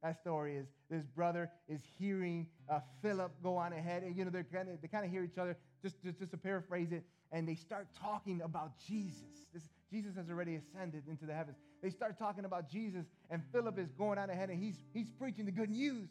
That 0.03 0.19
story 0.19 0.57
is 0.57 0.65
this 0.89 1.03
brother 1.03 1.51
is 1.67 1.81
hearing 1.99 2.47
uh, 2.69 2.79
Philip 3.01 3.31
go 3.43 3.55
on 3.57 3.73
ahead, 3.73 4.01
and 4.03 4.17
you 4.17 4.25
know 4.25 4.31
they're 4.31 4.43
kind 4.43 4.69
of 4.69 4.81
they 4.81 4.87
kind 4.87 5.05
of 5.05 5.11
hear 5.11 5.23
each 5.23 5.37
other. 5.37 5.55
Just, 5.83 6.01
just 6.03 6.17
just 6.17 6.31
to 6.31 6.37
paraphrase 6.37 6.91
it, 6.91 7.03
and 7.31 7.47
they 7.47 7.55
start 7.55 7.87
talking 7.99 8.41
about 8.41 8.77
Jesus. 8.87 9.45
This, 9.53 9.63
Jesus 9.91 10.15
has 10.15 10.29
already 10.29 10.55
ascended 10.55 11.03
into 11.07 11.25
the 11.25 11.33
heavens. 11.33 11.57
They 11.81 11.89
start 11.89 12.17
talking 12.17 12.45
about 12.45 12.69
Jesus, 12.69 13.05
and 13.29 13.41
Philip 13.51 13.79
is 13.79 13.91
going 13.97 14.17
on 14.17 14.29
ahead, 14.29 14.49
and 14.49 14.61
he's 14.61 14.75
he's 14.93 15.09
preaching 15.09 15.45
the 15.45 15.51
good 15.51 15.69
news. 15.69 16.09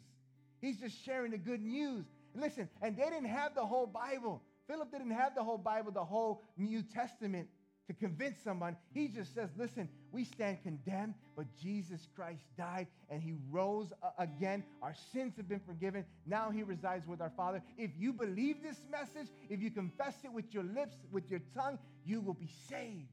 He's 0.59 0.77
just 0.77 1.03
sharing 1.03 1.31
the 1.31 1.37
good 1.37 1.61
news. 1.61 2.05
Listen, 2.35 2.69
and 2.81 2.95
they 2.95 3.03
didn't 3.03 3.25
have 3.25 3.55
the 3.55 3.65
whole 3.65 3.87
Bible. 3.87 4.41
Philip 4.67 4.91
didn't 4.91 5.11
have 5.11 5.35
the 5.35 5.43
whole 5.43 5.57
Bible, 5.57 5.91
the 5.91 6.03
whole 6.03 6.43
New 6.57 6.83
Testament 6.83 7.47
to 7.87 7.93
convince 7.93 8.37
someone. 8.43 8.77
He 8.93 9.07
just 9.07 9.33
says, 9.33 9.49
listen, 9.57 9.89
we 10.11 10.23
stand 10.23 10.61
condemned, 10.63 11.15
but 11.35 11.45
Jesus 11.61 12.07
Christ 12.15 12.43
died 12.57 12.87
and 13.09 13.21
he 13.21 13.33
rose 13.49 13.91
again. 14.17 14.63
Our 14.81 14.95
sins 15.11 15.33
have 15.37 15.49
been 15.49 15.59
forgiven. 15.59 16.05
Now 16.25 16.51
he 16.51 16.63
resides 16.63 17.07
with 17.07 17.21
our 17.21 17.31
Father. 17.35 17.61
If 17.77 17.91
you 17.97 18.13
believe 18.13 18.61
this 18.61 18.81
message, 18.89 19.31
if 19.49 19.61
you 19.61 19.71
confess 19.71 20.15
it 20.23 20.31
with 20.31 20.53
your 20.53 20.63
lips, 20.63 20.95
with 21.11 21.29
your 21.29 21.41
tongue, 21.55 21.79
you 22.05 22.21
will 22.21 22.33
be 22.33 22.49
saved. 22.69 23.07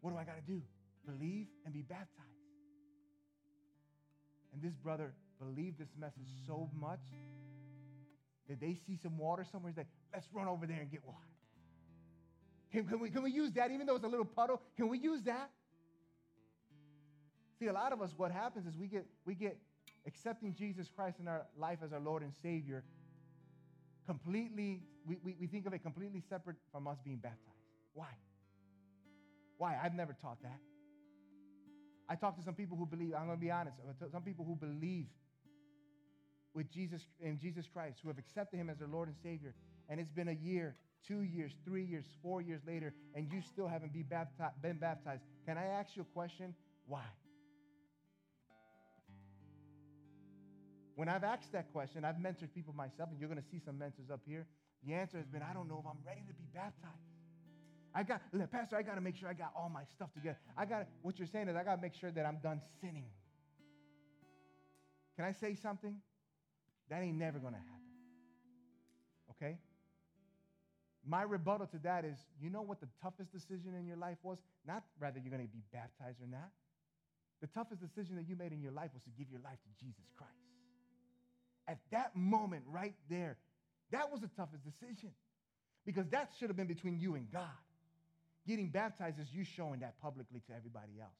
What 0.00 0.12
do 0.12 0.16
I 0.16 0.24
got 0.24 0.36
to 0.36 0.52
do? 0.52 0.62
Believe 1.06 1.46
and 1.64 1.74
be 1.74 1.82
baptized. 1.82 2.08
And 4.52 4.62
this 4.62 4.74
brother 4.74 5.12
believed 5.38 5.78
this 5.78 5.90
message 5.98 6.28
so 6.46 6.68
much 6.78 7.00
that 8.48 8.60
they 8.60 8.76
see 8.86 8.96
some 9.02 9.16
water 9.16 9.44
somewhere. 9.50 9.70
He's 9.70 9.78
like, 9.78 9.86
let's 10.12 10.26
run 10.32 10.48
over 10.48 10.66
there 10.66 10.80
and 10.80 10.90
get 10.90 11.04
water. 11.04 11.18
Can, 12.72 12.86
can, 12.86 13.00
we, 13.00 13.10
can 13.10 13.22
we 13.22 13.30
use 13.32 13.52
that, 13.52 13.70
even 13.70 13.86
though 13.86 13.96
it's 13.96 14.04
a 14.04 14.08
little 14.08 14.24
puddle? 14.24 14.60
Can 14.76 14.88
we 14.88 14.98
use 14.98 15.22
that? 15.22 15.50
See, 17.58 17.66
a 17.66 17.72
lot 17.72 17.92
of 17.92 18.00
us, 18.00 18.14
what 18.16 18.30
happens 18.30 18.66
is 18.66 18.76
we 18.76 18.86
get, 18.86 19.06
we 19.26 19.34
get 19.34 19.58
accepting 20.06 20.54
Jesus 20.54 20.88
Christ 20.94 21.18
in 21.20 21.28
our 21.28 21.46
life 21.58 21.78
as 21.84 21.92
our 21.92 22.00
Lord 22.00 22.22
and 22.22 22.32
Savior 22.42 22.84
completely, 24.06 24.82
we, 25.06 25.18
we, 25.22 25.36
we 25.38 25.46
think 25.46 25.66
of 25.66 25.72
it 25.72 25.80
completely 25.80 26.22
separate 26.28 26.56
from 26.72 26.88
us 26.88 26.98
being 27.04 27.18
baptized. 27.18 27.46
Why? 27.92 28.08
Why? 29.58 29.78
I've 29.82 29.94
never 29.94 30.14
taught 30.14 30.42
that. 30.42 30.58
I 32.08 32.16
talked 32.16 32.38
to 32.38 32.44
some 32.44 32.54
people 32.54 32.76
who 32.76 32.86
believe, 32.86 33.14
I'm 33.14 33.26
going 33.26 33.38
to 33.38 33.40
be 33.40 33.50
honest, 33.50 33.76
some 34.10 34.22
people 34.22 34.44
who 34.44 34.56
believe 34.56 35.06
with 36.54 36.68
Jesus 36.72 37.06
in 37.20 37.38
Jesus 37.38 37.68
Christ, 37.72 37.98
who 38.02 38.08
have 38.08 38.18
accepted 38.18 38.56
him 38.56 38.68
as 38.68 38.78
their 38.78 38.88
Lord 38.88 39.06
and 39.06 39.16
Savior, 39.22 39.54
and 39.88 40.00
it's 40.00 40.10
been 40.10 40.28
a 40.28 40.32
year, 40.32 40.74
two 41.06 41.22
years, 41.22 41.52
three 41.64 41.84
years, 41.84 42.04
four 42.22 42.40
years 42.40 42.60
later, 42.66 42.92
and 43.14 43.30
you 43.32 43.40
still 43.40 43.68
haven't 43.68 43.92
be 43.92 44.02
baptized, 44.02 44.60
been 44.62 44.78
baptized. 44.78 45.22
Can 45.46 45.58
I 45.58 45.64
ask 45.64 45.96
you 45.96 46.02
a 46.02 46.12
question? 46.14 46.54
Why? 46.86 47.04
When 50.96 51.08
I've 51.08 51.24
asked 51.24 51.52
that 51.52 51.72
question, 51.72 52.04
I've 52.04 52.16
mentored 52.16 52.52
people 52.54 52.74
myself, 52.74 53.08
and 53.10 53.18
you're 53.18 53.28
going 53.28 53.40
to 53.40 53.48
see 53.48 53.58
some 53.58 53.78
mentors 53.78 54.10
up 54.12 54.20
here. 54.26 54.46
The 54.86 54.92
answer 54.94 55.16
has 55.16 55.26
been, 55.26 55.42
I 55.42 55.54
don't 55.54 55.68
know 55.68 55.78
if 55.82 55.86
I'm 55.86 56.04
ready 56.06 56.22
to 56.28 56.34
be 56.34 56.44
baptized. 56.52 56.94
I 57.94 58.02
got, 58.02 58.20
Pastor, 58.52 58.76
I 58.76 58.82
got 58.82 58.94
to 58.94 59.00
make 59.00 59.16
sure 59.16 59.28
I 59.28 59.32
got 59.34 59.52
all 59.56 59.68
my 59.68 59.82
stuff 59.94 60.12
together. 60.12 60.38
I 60.56 60.64
got 60.64 60.86
what 61.02 61.18
you're 61.18 61.26
saying 61.26 61.48
is 61.48 61.56
I 61.56 61.64
got 61.64 61.76
to 61.76 61.82
make 61.82 61.94
sure 61.94 62.10
that 62.10 62.24
I'm 62.24 62.38
done 62.42 62.60
sinning. 62.80 63.06
Can 65.16 65.24
I 65.24 65.32
say 65.32 65.54
something? 65.54 65.96
That 66.88 67.02
ain't 67.02 67.18
never 67.18 67.38
going 67.38 67.54
to 67.54 67.58
happen. 67.58 67.80
Okay? 69.30 69.58
My 71.06 71.22
rebuttal 71.22 71.66
to 71.68 71.78
that 71.84 72.04
is 72.04 72.18
you 72.40 72.50
know 72.50 72.62
what 72.62 72.80
the 72.80 72.88
toughest 73.02 73.32
decision 73.32 73.74
in 73.78 73.86
your 73.86 73.96
life 73.96 74.18
was? 74.22 74.38
Not 74.66 74.84
whether 74.98 75.18
you're 75.18 75.30
going 75.32 75.46
to 75.46 75.52
be 75.52 75.62
baptized 75.72 76.20
or 76.20 76.26
not. 76.26 76.50
The 77.40 77.46
toughest 77.48 77.80
decision 77.80 78.16
that 78.16 78.28
you 78.28 78.36
made 78.36 78.52
in 78.52 78.60
your 78.60 78.72
life 78.72 78.90
was 78.92 79.02
to 79.04 79.10
give 79.16 79.30
your 79.30 79.40
life 79.40 79.58
to 79.64 79.84
Jesus 79.84 80.04
Christ. 80.16 80.32
At 81.66 81.78
that 81.90 82.14
moment, 82.14 82.64
right 82.68 82.94
there, 83.08 83.38
that 83.92 84.10
was 84.10 84.20
the 84.20 84.30
toughest 84.36 84.62
decision 84.64 85.10
because 85.86 86.06
that 86.10 86.30
should 86.38 86.48
have 86.48 86.56
been 86.56 86.66
between 86.66 86.98
you 86.98 87.14
and 87.14 87.30
God. 87.32 87.48
Getting 88.46 88.68
baptized 88.68 89.18
is 89.18 89.26
you 89.32 89.44
showing 89.44 89.80
that 89.80 90.00
publicly 90.00 90.40
to 90.48 90.52
everybody 90.54 91.00
else. 91.00 91.10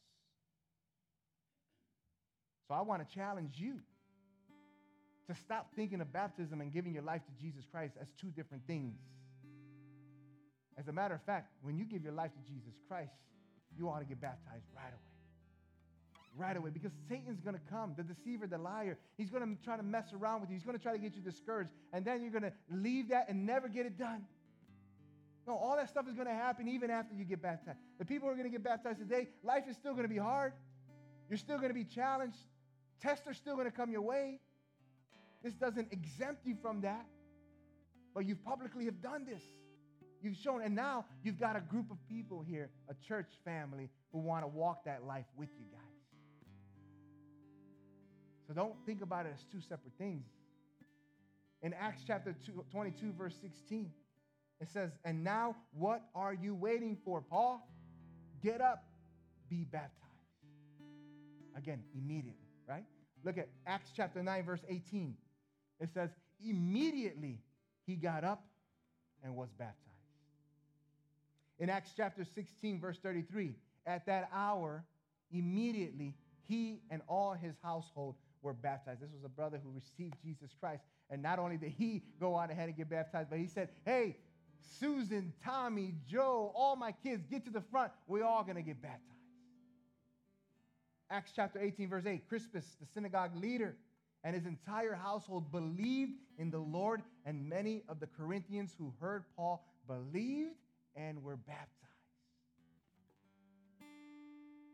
So 2.68 2.74
I 2.74 2.82
want 2.82 3.06
to 3.06 3.14
challenge 3.14 3.54
you 3.56 3.80
to 5.28 5.34
stop 5.44 5.70
thinking 5.76 6.00
of 6.00 6.12
baptism 6.12 6.60
and 6.60 6.72
giving 6.72 6.92
your 6.92 7.02
life 7.02 7.22
to 7.24 7.42
Jesus 7.42 7.64
Christ 7.70 7.94
as 8.00 8.08
two 8.20 8.28
different 8.28 8.66
things. 8.66 8.98
As 10.78 10.88
a 10.88 10.92
matter 10.92 11.14
of 11.14 11.22
fact, 11.22 11.52
when 11.62 11.76
you 11.76 11.84
give 11.84 12.02
your 12.02 12.12
life 12.12 12.30
to 12.32 12.52
Jesus 12.52 12.74
Christ, 12.88 13.12
you 13.76 13.88
ought 13.88 14.00
to 14.00 14.04
get 14.04 14.20
baptized 14.20 14.64
right 14.74 14.92
away. 14.92 15.00
Right 16.36 16.56
away, 16.56 16.70
because 16.70 16.92
Satan's 17.08 17.40
going 17.40 17.56
to 17.56 17.62
come, 17.70 17.94
the 17.96 18.04
deceiver, 18.04 18.46
the 18.46 18.58
liar. 18.58 18.96
He's 19.16 19.30
going 19.30 19.42
to 19.42 19.62
try 19.64 19.76
to 19.76 19.82
mess 19.82 20.12
around 20.12 20.40
with 20.40 20.50
you. 20.50 20.56
He's 20.56 20.64
going 20.64 20.76
to 20.76 20.82
try 20.82 20.92
to 20.92 20.98
get 20.98 21.14
you 21.16 21.22
discouraged. 21.22 21.70
And 21.92 22.04
then 22.04 22.22
you're 22.22 22.30
going 22.30 22.44
to 22.44 22.52
leave 22.70 23.08
that 23.08 23.28
and 23.28 23.44
never 23.44 23.68
get 23.68 23.84
it 23.84 23.98
done. 23.98 24.24
No, 25.46 25.56
all 25.56 25.76
that 25.76 25.88
stuff 25.88 26.06
is 26.08 26.14
going 26.14 26.28
to 26.28 26.34
happen 26.34 26.68
even 26.68 26.90
after 26.90 27.14
you 27.14 27.24
get 27.24 27.42
baptized. 27.42 27.78
The 27.98 28.04
people 28.04 28.28
who 28.28 28.34
are 28.34 28.36
going 28.36 28.48
to 28.48 28.52
get 28.52 28.62
baptized 28.62 29.00
today, 29.00 29.28
life 29.42 29.64
is 29.68 29.76
still 29.76 29.92
going 29.92 30.04
to 30.04 30.08
be 30.08 30.18
hard. 30.18 30.52
You're 31.28 31.38
still 31.38 31.56
going 31.56 31.70
to 31.70 31.74
be 31.74 31.84
challenged. 31.84 32.38
Tests 33.00 33.26
are 33.26 33.34
still 33.34 33.54
going 33.54 33.66
to 33.66 33.72
come 33.72 33.90
your 33.90 34.02
way. 34.02 34.38
This 35.42 35.54
doesn't 35.54 35.92
exempt 35.92 36.46
you 36.46 36.56
from 36.62 36.82
that. 36.82 37.06
But 38.14 38.26
you've 38.26 38.44
publicly 38.44 38.84
have 38.84 39.00
done 39.00 39.24
this. 39.24 39.42
You've 40.22 40.36
shown, 40.36 40.62
and 40.62 40.74
now 40.74 41.06
you've 41.22 41.38
got 41.38 41.56
a 41.56 41.60
group 41.60 41.90
of 41.90 41.96
people 42.08 42.42
here, 42.46 42.70
a 42.88 42.94
church 43.06 43.30
family, 43.44 43.88
who 44.12 44.18
want 44.18 44.44
to 44.44 44.48
walk 44.48 44.84
that 44.84 45.04
life 45.06 45.26
with 45.36 45.48
you 45.58 45.64
guys. 45.72 45.80
So 48.46 48.54
don't 48.54 48.74
think 48.84 49.02
about 49.02 49.26
it 49.26 49.32
as 49.34 49.44
two 49.52 49.60
separate 49.60 49.94
things. 49.96 50.26
In 51.62 51.72
Acts 51.74 52.02
chapter 52.06 52.34
22, 52.72 53.12
verse 53.16 53.34
16, 53.40 53.90
it 54.60 54.68
says, 54.68 54.90
And 55.04 55.22
now 55.22 55.56
what 55.72 56.02
are 56.14 56.34
you 56.34 56.54
waiting 56.54 56.96
for, 57.04 57.20
Paul? 57.20 57.66
Get 58.42 58.60
up, 58.60 58.84
be 59.48 59.64
baptized. 59.64 59.94
Again, 61.56 61.82
immediately, 61.94 62.48
right? 62.68 62.84
Look 63.24 63.38
at 63.38 63.48
Acts 63.66 63.90
chapter 63.94 64.22
9, 64.22 64.44
verse 64.44 64.64
18. 64.68 65.14
It 65.80 65.90
says, 65.92 66.10
immediately 66.44 67.40
he 67.86 67.96
got 67.96 68.24
up 68.24 68.44
and 69.22 69.36
was 69.36 69.50
baptized. 69.58 69.89
In 71.60 71.68
Acts 71.68 71.92
chapter 71.94 72.24
16, 72.24 72.80
verse 72.80 72.98
33, 73.02 73.54
at 73.86 74.06
that 74.06 74.30
hour, 74.32 74.82
immediately 75.30 76.14
he 76.48 76.80
and 76.90 77.02
all 77.06 77.34
his 77.34 77.54
household 77.62 78.14
were 78.42 78.54
baptized. 78.54 79.02
This 79.02 79.10
was 79.12 79.24
a 79.24 79.28
brother 79.28 79.60
who 79.62 79.70
received 79.70 80.14
Jesus 80.24 80.50
Christ. 80.58 80.82
And 81.10 81.22
not 81.22 81.38
only 81.38 81.58
did 81.58 81.72
he 81.76 82.02
go 82.18 82.34
on 82.34 82.50
ahead 82.50 82.68
and 82.68 82.76
get 82.76 82.88
baptized, 82.88 83.28
but 83.28 83.38
he 83.38 83.46
said, 83.46 83.68
Hey, 83.84 84.16
Susan, 84.78 85.34
Tommy, 85.44 85.94
Joe, 86.08 86.50
all 86.54 86.76
my 86.76 86.92
kids, 86.92 87.26
get 87.30 87.44
to 87.44 87.50
the 87.50 87.60
front. 87.60 87.92
We're 88.06 88.24
all 88.24 88.42
going 88.42 88.56
to 88.56 88.62
get 88.62 88.80
baptized. 88.80 89.04
Acts 91.10 91.32
chapter 91.36 91.58
18, 91.60 91.88
verse 91.88 92.06
8, 92.06 92.26
Crispus, 92.26 92.64
the 92.80 92.86
synagogue 92.86 93.36
leader, 93.36 93.76
and 94.24 94.34
his 94.34 94.46
entire 94.46 94.94
household 94.94 95.50
believed 95.50 96.12
in 96.38 96.50
the 96.50 96.58
Lord, 96.58 97.02
and 97.26 97.48
many 97.48 97.82
of 97.88 98.00
the 98.00 98.06
Corinthians 98.06 98.74
who 98.78 98.94
heard 99.00 99.24
Paul 99.36 99.66
believed 99.86 100.54
and 101.08 101.22
were 101.22 101.36
baptized. 101.36 101.70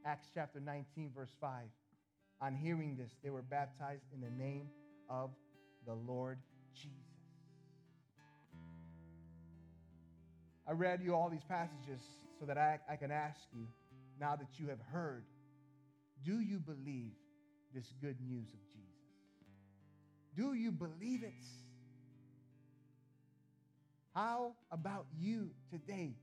Acts 0.04 0.28
chapter 0.34 0.60
19, 0.60 1.10
verse 1.14 1.34
5. 1.40 1.64
On 2.40 2.54
hearing 2.54 2.96
this, 2.96 3.10
they 3.22 3.30
were 3.30 3.42
baptized 3.42 4.04
in 4.14 4.20
the 4.20 4.30
name 4.30 4.68
of 5.08 5.30
the 5.86 5.94
Lord 5.94 6.38
Jesus. 6.74 6.92
I 10.68 10.72
read 10.72 11.00
you 11.02 11.14
all 11.14 11.30
these 11.30 11.44
passages 11.48 12.00
so 12.38 12.46
that 12.46 12.58
I, 12.58 12.78
I 12.90 12.96
can 12.96 13.10
ask 13.10 13.40
you, 13.52 13.66
now 14.20 14.36
that 14.36 14.58
you 14.58 14.68
have 14.68 14.80
heard, 14.92 15.24
do 16.24 16.40
you 16.40 16.58
believe 16.58 17.12
this 17.74 17.92
good 18.00 18.16
news 18.20 18.48
of 18.48 18.60
Jesus? 18.72 18.86
Do 20.36 20.54
you 20.54 20.72
believe 20.72 21.22
it? 21.22 21.32
How 24.16 24.52
about 24.72 25.04
you 25.20 25.50
today? 25.70 26.14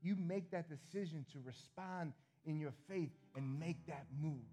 You 0.00 0.14
make 0.14 0.52
that 0.52 0.66
decision 0.70 1.26
to 1.32 1.38
respond 1.44 2.12
in 2.46 2.60
your 2.60 2.72
faith 2.88 3.10
and 3.34 3.58
make 3.58 3.84
that 3.88 4.06
move. 4.20 4.46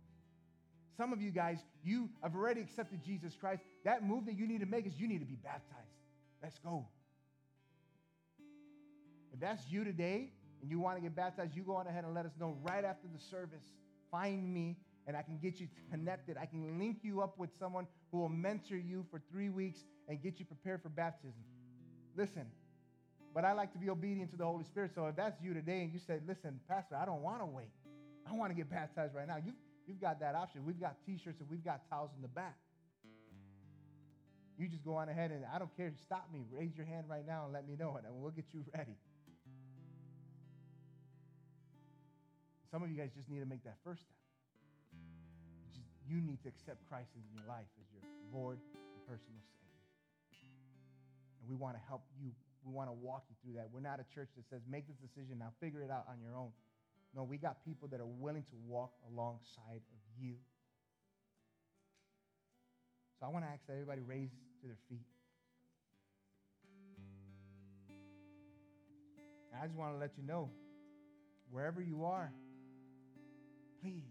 Some 0.97 1.13
of 1.13 1.21
you 1.21 1.29
guys, 1.29 1.59
you 1.83 2.09
have 2.23 2.35
already 2.35 2.61
accepted 2.61 3.03
Jesus 3.05 3.35
Christ. 3.39 3.61
That 3.85 4.03
move 4.03 4.25
that 4.25 4.35
you 4.35 4.47
need 4.47 4.61
to 4.61 4.65
make 4.65 4.87
is 4.87 4.93
you 4.97 5.07
need 5.07 5.19
to 5.19 5.25
be 5.25 5.35
baptized. 5.35 5.93
Let's 6.41 6.57
go. 6.57 6.87
If 9.31 9.39
that's 9.39 9.61
you 9.69 9.83
today 9.83 10.31
and 10.59 10.71
you 10.71 10.79
want 10.79 10.97
to 10.97 11.01
get 11.03 11.15
baptized, 11.15 11.55
you 11.55 11.61
go 11.61 11.75
on 11.75 11.85
ahead 11.85 12.05
and 12.05 12.15
let 12.15 12.25
us 12.25 12.31
know 12.39 12.57
right 12.63 12.83
after 12.83 13.07
the 13.07 13.19
service. 13.29 13.63
Find 14.09 14.51
me 14.51 14.77
and 15.05 15.15
I 15.15 15.21
can 15.21 15.37
get 15.37 15.59
you 15.59 15.67
connected. 15.91 16.37
I 16.41 16.47
can 16.47 16.79
link 16.79 16.97
you 17.03 17.21
up 17.21 17.37
with 17.37 17.51
someone 17.59 17.85
who 18.11 18.17
will 18.17 18.29
mentor 18.29 18.77
you 18.77 19.05
for 19.11 19.21
three 19.31 19.49
weeks 19.49 19.79
and 20.07 20.19
get 20.23 20.39
you 20.39 20.45
prepared 20.45 20.81
for 20.81 20.89
baptism. 20.89 21.43
Listen, 22.17 22.47
but 23.39 23.47
I 23.47 23.53
like 23.53 23.71
to 23.71 23.79
be 23.79 23.89
obedient 23.89 24.31
to 24.31 24.37
the 24.37 24.43
Holy 24.43 24.65
Spirit. 24.65 24.91
So 24.93 25.07
if 25.07 25.15
that's 25.15 25.41
you 25.41 25.53
today 25.53 25.79
and 25.79 25.93
you 25.93 25.99
say, 26.05 26.19
listen, 26.27 26.59
Pastor, 26.67 26.97
I 26.97 27.05
don't 27.05 27.21
want 27.21 27.39
to 27.39 27.45
wait. 27.45 27.71
I 28.27 28.33
want 28.33 28.51
to 28.51 28.53
get 28.53 28.69
baptized 28.79 29.15
right 29.15 29.25
now. 29.25 29.37
You've, 29.37 29.55
you've 29.87 30.01
got 30.01 30.19
that 30.19 30.35
option. 30.35 30.65
We've 30.65 30.77
got 30.77 30.97
t 31.05 31.17
shirts 31.23 31.39
and 31.39 31.49
we've 31.49 31.63
got 31.63 31.87
towels 31.89 32.11
in 32.17 32.21
the 32.21 32.27
back. 32.27 32.57
You 34.57 34.67
just 34.67 34.83
go 34.83 34.95
on 34.95 35.07
ahead 35.07 35.31
and 35.31 35.45
I 35.55 35.57
don't 35.57 35.71
care. 35.77 35.89
Stop 36.03 36.27
me. 36.33 36.43
Raise 36.51 36.75
your 36.75 36.85
hand 36.85 37.05
right 37.07 37.25
now 37.25 37.45
and 37.45 37.53
let 37.53 37.65
me 37.65 37.77
know 37.79 37.95
it, 37.95 38.03
and 38.03 38.11
we'll 38.21 38.35
get 38.35 38.43
you 38.51 38.59
ready. 38.75 38.99
Some 42.69 42.83
of 42.83 42.91
you 42.91 42.97
guys 42.97 43.11
just 43.15 43.29
need 43.29 43.39
to 43.39 43.47
make 43.47 43.63
that 43.63 43.77
first 43.85 44.03
step. 44.03 44.19
you 46.11 46.19
need 46.19 46.43
to 46.43 46.49
accept 46.49 46.83
Christ 46.89 47.07
in 47.15 47.23
your 47.31 47.47
life 47.47 47.71
as 47.79 47.87
your 47.95 48.03
Lord 48.35 48.59
and 48.59 48.99
personal 49.07 49.39
Savior. 49.63 50.43
And 51.39 51.47
we 51.47 51.55
want 51.55 51.77
to 51.77 51.81
help 51.87 52.03
you. 52.19 52.35
We 52.65 52.73
want 52.73 52.89
to 52.89 52.93
walk 52.93 53.23
you 53.29 53.35
through 53.43 53.61
that. 53.61 53.69
We're 53.71 53.81
not 53.81 53.99
a 53.99 54.05
church 54.13 54.29
that 54.35 54.47
says, 54.49 54.61
make 54.69 54.87
this 54.87 54.97
decision 54.97 55.39
now, 55.39 55.53
figure 55.59 55.81
it 55.81 55.91
out 55.91 56.05
on 56.09 56.19
your 56.21 56.35
own. 56.35 56.51
No, 57.15 57.23
we 57.23 57.37
got 57.37 57.63
people 57.65 57.87
that 57.89 57.99
are 57.99 58.05
willing 58.05 58.43
to 58.43 58.55
walk 58.67 58.91
alongside 59.11 59.81
of 59.81 60.01
you. 60.21 60.35
So 63.19 63.25
I 63.25 63.29
want 63.29 63.45
to 63.45 63.49
ask 63.51 63.65
that 63.67 63.73
everybody 63.73 64.01
raise 64.01 64.29
to 64.61 64.67
their 64.67 64.77
feet. 64.87 65.07
And 69.51 69.61
I 69.61 69.65
just 69.65 69.77
want 69.77 69.93
to 69.93 69.99
let 69.99 70.11
you 70.17 70.23
know, 70.23 70.49
wherever 71.49 71.81
you 71.81 72.05
are, 72.05 72.31
please 73.81 74.03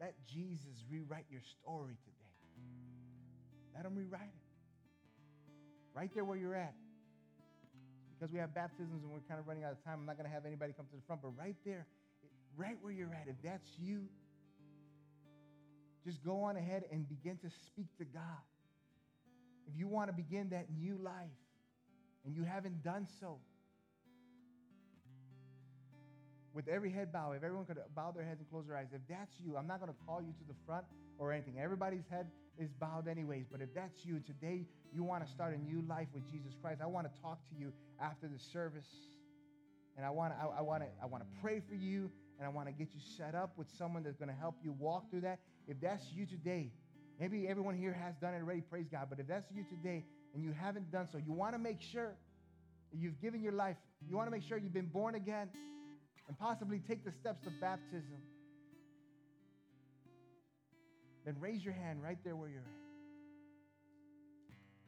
let 0.00 0.14
Jesus 0.26 0.84
rewrite 0.90 1.26
your 1.30 1.42
story 1.60 1.96
today. 2.04 2.14
Let 3.74 3.84
him 3.84 3.94
rewrite 3.96 4.22
it. 4.22 4.44
Right 5.94 6.10
there 6.14 6.24
where 6.24 6.36
you're 6.36 6.54
at. 6.54 6.74
Because 8.18 8.32
we 8.32 8.38
have 8.40 8.52
baptisms 8.54 9.04
and 9.04 9.12
we're 9.12 9.20
kind 9.28 9.38
of 9.38 9.46
running 9.46 9.62
out 9.62 9.72
of 9.72 9.84
time, 9.84 10.00
I'm 10.00 10.06
not 10.06 10.16
going 10.16 10.28
to 10.28 10.34
have 10.34 10.44
anybody 10.44 10.72
come 10.76 10.86
to 10.86 10.96
the 10.96 11.02
front, 11.06 11.22
but 11.22 11.30
right 11.38 11.54
there, 11.64 11.86
right 12.56 12.76
where 12.80 12.92
you're 12.92 13.14
at, 13.14 13.28
if 13.28 13.36
that's 13.44 13.68
you, 13.78 14.08
just 16.04 16.24
go 16.24 16.42
on 16.42 16.56
ahead 16.56 16.84
and 16.90 17.08
begin 17.08 17.36
to 17.38 17.50
speak 17.66 17.86
to 17.98 18.04
God. 18.04 18.42
If 19.68 19.78
you 19.78 19.86
want 19.86 20.08
to 20.08 20.12
begin 20.12 20.48
that 20.50 20.66
new 20.76 20.98
life 21.00 21.14
and 22.24 22.34
you 22.34 22.42
haven't 22.42 22.82
done 22.82 23.06
so, 23.20 23.38
with 26.54 26.66
every 26.66 26.90
head 26.90 27.12
bow, 27.12 27.32
if 27.32 27.44
everyone 27.44 27.66
could 27.66 27.78
bow 27.94 28.10
their 28.10 28.24
heads 28.24 28.40
and 28.40 28.50
close 28.50 28.66
their 28.66 28.76
eyes, 28.76 28.88
if 28.92 29.02
that's 29.08 29.36
you, 29.38 29.56
I'm 29.56 29.68
not 29.68 29.78
going 29.80 29.92
to 29.92 29.98
call 30.06 30.20
you 30.20 30.32
to 30.32 30.44
the 30.48 30.54
front 30.66 30.84
or 31.18 31.32
anything. 31.32 31.60
Everybody's 31.60 32.02
head 32.10 32.26
is 32.58 32.70
bowed 32.72 33.08
anyways, 33.08 33.46
but 33.50 33.60
if 33.60 33.72
that's 33.74 34.04
you, 34.04 34.20
today 34.20 34.66
you 34.92 35.04
want 35.04 35.24
to 35.24 35.30
start 35.30 35.54
a 35.54 35.58
new 35.58 35.82
life 35.88 36.08
with 36.12 36.28
Jesus 36.30 36.52
Christ, 36.60 36.80
I 36.82 36.86
want 36.86 37.12
to 37.12 37.20
talk 37.22 37.38
to 37.50 37.54
you 37.58 37.72
after 38.00 38.26
the 38.26 38.38
service. 38.52 38.88
And 39.96 40.06
I 40.06 40.10
want 40.10 40.32
to, 40.32 40.38
I, 40.40 40.58
I 40.58 40.60
want 40.62 40.82
to, 40.82 40.88
I 41.02 41.06
want 41.06 41.24
to 41.24 41.40
pray 41.40 41.60
for 41.68 41.74
you, 41.74 42.10
and 42.38 42.46
I 42.46 42.50
want 42.50 42.68
to 42.68 42.72
get 42.72 42.88
you 42.94 43.00
set 43.16 43.34
up 43.34 43.52
with 43.56 43.66
someone 43.76 44.04
that's 44.04 44.16
going 44.16 44.28
to 44.28 44.34
help 44.34 44.54
you 44.62 44.72
walk 44.78 45.10
through 45.10 45.22
that. 45.22 45.40
If 45.66 45.80
that's 45.80 46.04
you 46.14 46.24
today, 46.24 46.70
maybe 47.18 47.48
everyone 47.48 47.76
here 47.76 47.92
has 47.92 48.14
done 48.16 48.32
it 48.34 48.38
already, 48.38 48.60
praise 48.60 48.86
God. 48.90 49.08
But 49.10 49.18
if 49.18 49.26
that's 49.26 49.50
you 49.52 49.64
today 49.64 50.04
and 50.34 50.44
you 50.44 50.52
haven't 50.52 50.92
done 50.92 51.08
so, 51.10 51.18
you 51.18 51.32
want 51.32 51.54
to 51.54 51.58
make 51.58 51.80
sure 51.80 52.14
you've 52.92 53.20
given 53.20 53.42
your 53.42 53.52
life. 53.52 53.76
You 54.08 54.16
want 54.16 54.28
to 54.28 54.30
make 54.30 54.44
sure 54.44 54.56
you've 54.56 54.72
been 54.72 54.86
born 54.86 55.16
again 55.16 55.48
and 56.28 56.38
possibly 56.38 56.80
take 56.86 57.04
the 57.04 57.12
steps 57.12 57.46
of 57.46 57.52
baptism, 57.60 58.22
then 61.28 61.36
raise 61.40 61.62
your 61.62 61.74
hand 61.74 62.02
right 62.02 62.16
there 62.24 62.34
where 62.34 62.48
you're 62.48 62.62
at. 62.62 62.80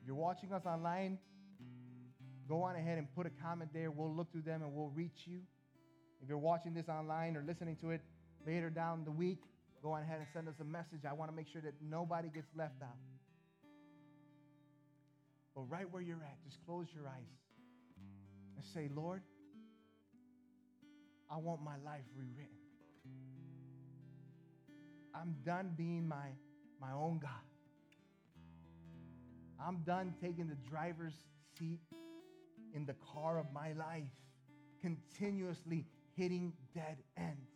If 0.00 0.06
you're 0.06 0.16
watching 0.16 0.54
us 0.54 0.62
online, 0.64 1.18
go 2.48 2.62
on 2.62 2.76
ahead 2.76 2.96
and 2.96 3.06
put 3.14 3.26
a 3.26 3.30
comment 3.42 3.72
there. 3.74 3.90
We'll 3.90 4.14
look 4.14 4.32
through 4.32 4.48
them 4.48 4.62
and 4.62 4.72
we'll 4.74 4.88
reach 4.88 5.26
you. 5.26 5.40
If 6.22 6.30
you're 6.30 6.38
watching 6.38 6.72
this 6.72 6.88
online 6.88 7.36
or 7.36 7.44
listening 7.46 7.76
to 7.82 7.90
it 7.90 8.00
later 8.46 8.70
down 8.70 9.04
the 9.04 9.10
week, 9.10 9.42
go 9.82 9.92
on 9.92 10.00
ahead 10.00 10.16
and 10.16 10.26
send 10.32 10.48
us 10.48 10.54
a 10.62 10.64
message. 10.64 11.04
I 11.06 11.12
want 11.12 11.30
to 11.30 11.36
make 11.36 11.46
sure 11.46 11.60
that 11.60 11.74
nobody 11.82 12.30
gets 12.30 12.48
left 12.56 12.80
out. 12.82 12.96
But 15.54 15.64
right 15.68 15.90
where 15.92 16.00
you're 16.00 16.24
at, 16.24 16.42
just 16.42 16.56
close 16.64 16.86
your 16.94 17.06
eyes 17.06 17.36
and 18.56 18.64
say, 18.72 18.88
Lord, 18.96 19.20
I 21.30 21.36
want 21.36 21.62
my 21.62 21.76
life 21.84 22.04
rewritten. 22.16 22.59
I'm 25.14 25.36
done 25.44 25.74
being 25.76 26.06
my, 26.06 26.28
my 26.80 26.92
own 26.92 27.18
God. 27.18 27.30
I'm 29.64 29.78
done 29.78 30.14
taking 30.20 30.48
the 30.48 30.56
driver's 30.70 31.14
seat 31.58 31.80
in 32.74 32.86
the 32.86 32.94
car 33.12 33.38
of 33.38 33.52
my 33.52 33.72
life, 33.72 34.08
continuously 34.80 35.86
hitting 36.16 36.52
dead 36.74 36.98
ends. 37.16 37.50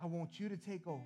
I 0.00 0.06
want 0.06 0.40
you 0.40 0.48
to 0.48 0.56
take 0.56 0.86
over. 0.86 1.04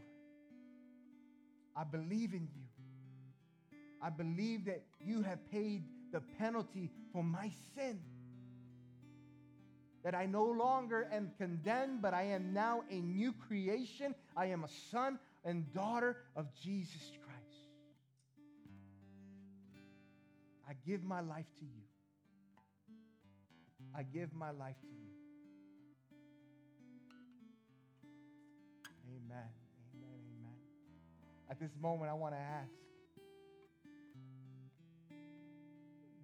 I 1.76 1.84
believe 1.84 2.32
in 2.32 2.48
you. 2.54 3.78
I 4.02 4.10
believe 4.10 4.64
that 4.64 4.82
you 5.00 5.22
have 5.22 5.38
paid 5.50 5.84
the 6.12 6.20
penalty 6.38 6.90
for 7.12 7.22
my 7.22 7.50
sin 7.74 8.00
that 10.04 10.14
I 10.14 10.26
no 10.26 10.44
longer 10.44 11.08
am 11.12 11.30
condemned, 11.38 12.02
but 12.02 12.14
I 12.14 12.22
am 12.22 12.52
now 12.52 12.82
a 12.90 13.00
new 13.00 13.32
creation. 13.32 14.14
I 14.36 14.46
am 14.46 14.64
a 14.64 14.68
son 14.90 15.18
and 15.44 15.72
daughter 15.72 16.16
of 16.36 16.46
Jesus 16.62 17.10
Christ. 17.24 17.30
I 20.68 20.74
give 20.86 21.02
my 21.02 21.20
life 21.20 21.46
to 21.58 21.64
you. 21.64 21.82
I 23.94 24.02
give 24.04 24.32
my 24.32 24.50
life 24.52 24.76
to 24.80 24.86
you. 24.86 25.10
Amen. 29.08 29.48
Amen. 29.94 30.20
Amen. 30.38 30.54
At 31.50 31.58
this 31.58 31.72
moment, 31.80 32.10
I 32.10 32.14
want 32.14 32.34
to 32.34 32.40
ask 32.40 32.70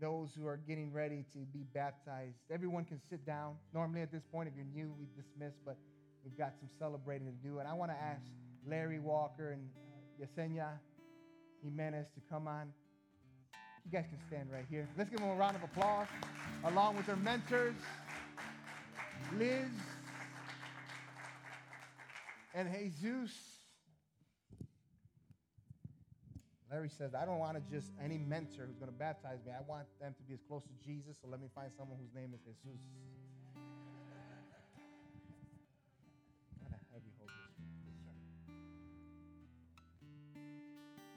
those 0.00 0.30
who 0.36 0.46
are 0.46 0.58
getting 0.68 0.92
ready 0.92 1.24
to 1.32 1.38
be 1.52 1.64
baptized. 1.74 2.36
Everyone 2.50 2.84
can 2.84 3.00
sit 3.08 3.24
down. 3.24 3.54
Normally, 3.72 4.02
at 4.02 4.12
this 4.12 4.22
point, 4.30 4.48
if 4.48 4.54
you're 4.56 4.66
new, 4.74 4.92
we 4.98 5.06
dismiss, 5.16 5.54
but 5.64 5.76
we've 6.24 6.36
got 6.36 6.54
some 6.58 6.68
celebrating 6.78 7.26
to 7.26 7.48
do. 7.48 7.58
And 7.58 7.68
I 7.68 7.74
want 7.74 7.90
to 7.90 7.96
ask 7.96 8.22
Larry 8.68 8.98
Walker 8.98 9.52
and 9.52 9.68
uh, 9.76 10.24
Yesenia 10.24 10.68
Jimenez 11.62 12.06
to 12.14 12.20
come 12.30 12.46
on. 12.46 12.72
You 13.84 13.92
guys 13.92 14.06
can 14.08 14.18
stand 14.26 14.50
right 14.50 14.64
here. 14.68 14.88
Let's 14.98 15.10
give 15.10 15.20
them 15.20 15.30
a 15.30 15.34
round 15.34 15.56
of 15.56 15.62
applause, 15.62 16.08
along 16.64 16.96
with 16.96 17.06
their 17.06 17.16
mentors, 17.16 17.76
Liz 19.38 19.64
and 22.54 22.68
Jesus. 23.00 23.55
Larry 26.76 26.90
says, 26.90 27.14
I 27.14 27.24
don't 27.24 27.38
want 27.38 27.56
to 27.56 27.62
just 27.74 27.88
any 28.04 28.18
mentor 28.18 28.68
who's 28.68 28.76
going 28.76 28.92
to 28.92 28.98
baptize 28.98 29.38
me. 29.46 29.50
I 29.50 29.64
want 29.66 29.88
them 29.98 30.12
to 30.12 30.22
be 30.28 30.34
as 30.34 30.40
close 30.46 30.60
to 30.60 30.76
Jesus, 30.84 31.16
so 31.22 31.26
let 31.26 31.40
me 31.40 31.48
find 31.54 31.72
someone 31.72 31.96
whose 31.96 32.12
name 32.14 32.34
is 32.36 32.40
Jesus. 32.62 32.84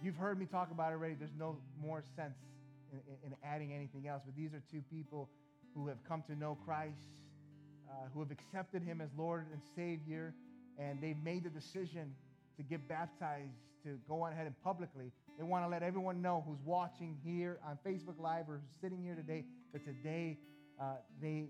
You've 0.01 0.15
heard 0.15 0.39
me 0.39 0.45
talk 0.45 0.71
about 0.71 0.93
it 0.93 0.95
already. 0.95 1.15
There's 1.15 1.35
no 1.37 1.57
more 1.83 2.05
sense 2.15 2.37
in, 2.93 2.99
in, 2.99 3.31
in 3.31 3.35
adding 3.43 3.73
anything 3.73 4.07
else, 4.07 4.21
but 4.25 4.37
these 4.37 4.53
are 4.53 4.63
two 4.71 4.81
people 4.89 5.27
who 5.75 5.89
have 5.89 6.01
come 6.07 6.23
to 6.27 6.35
know 6.37 6.57
Christ, 6.63 7.11
uh, 7.89 8.07
who 8.13 8.21
have 8.21 8.31
accepted 8.31 8.81
him 8.81 9.01
as 9.01 9.09
Lord 9.17 9.47
and 9.51 9.61
Savior, 9.75 10.33
and 10.77 11.01
they've 11.01 11.21
made 11.21 11.43
the 11.43 11.49
decision 11.49 12.15
to 12.55 12.63
get 12.63 12.87
baptized, 12.87 13.59
to 13.83 13.99
go 14.07 14.21
on 14.21 14.31
ahead 14.31 14.45
and 14.45 14.55
publicly 14.63 15.11
they 15.39 15.45
want 15.45 15.63
to 15.63 15.69
let 15.69 15.83
everyone 15.83 16.21
know 16.21 16.43
who's 16.45 16.59
watching 16.65 17.17
here 17.23 17.59
on 17.65 17.79
Facebook 17.87 18.19
Live 18.19 18.49
or 18.49 18.55
who's 18.55 18.81
sitting 18.81 19.01
here 19.01 19.15
today 19.15 19.45
that 19.71 19.85
today 19.85 20.37
uh, 20.79 20.95
they, 21.21 21.47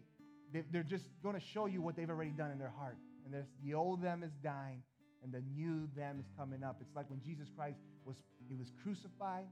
they, 0.53 0.77
are 0.77 0.83
just 0.83 1.05
going 1.23 1.33
to 1.33 1.41
show 1.41 1.65
you 1.65 1.81
what 1.81 1.95
they've 1.95 2.09
already 2.09 2.29
done 2.29 2.51
in 2.51 2.59
their 2.59 2.73
heart. 2.77 2.97
And 3.25 3.33
there's, 3.33 3.47
the 3.63 3.73
old 3.73 4.03
them 4.03 4.21
is 4.21 4.31
dying 4.43 4.83
and 5.23 5.33
the 5.33 5.41
new 5.55 5.89
them 5.97 6.19
is 6.19 6.27
coming 6.37 6.63
up. 6.63 6.77
It's 6.81 6.95
like 6.95 7.09
when 7.09 7.19
Jesus 7.19 7.47
Christ 7.57 7.79
was, 8.05 8.17
he 8.47 8.55
was 8.55 8.71
crucified, 8.83 9.45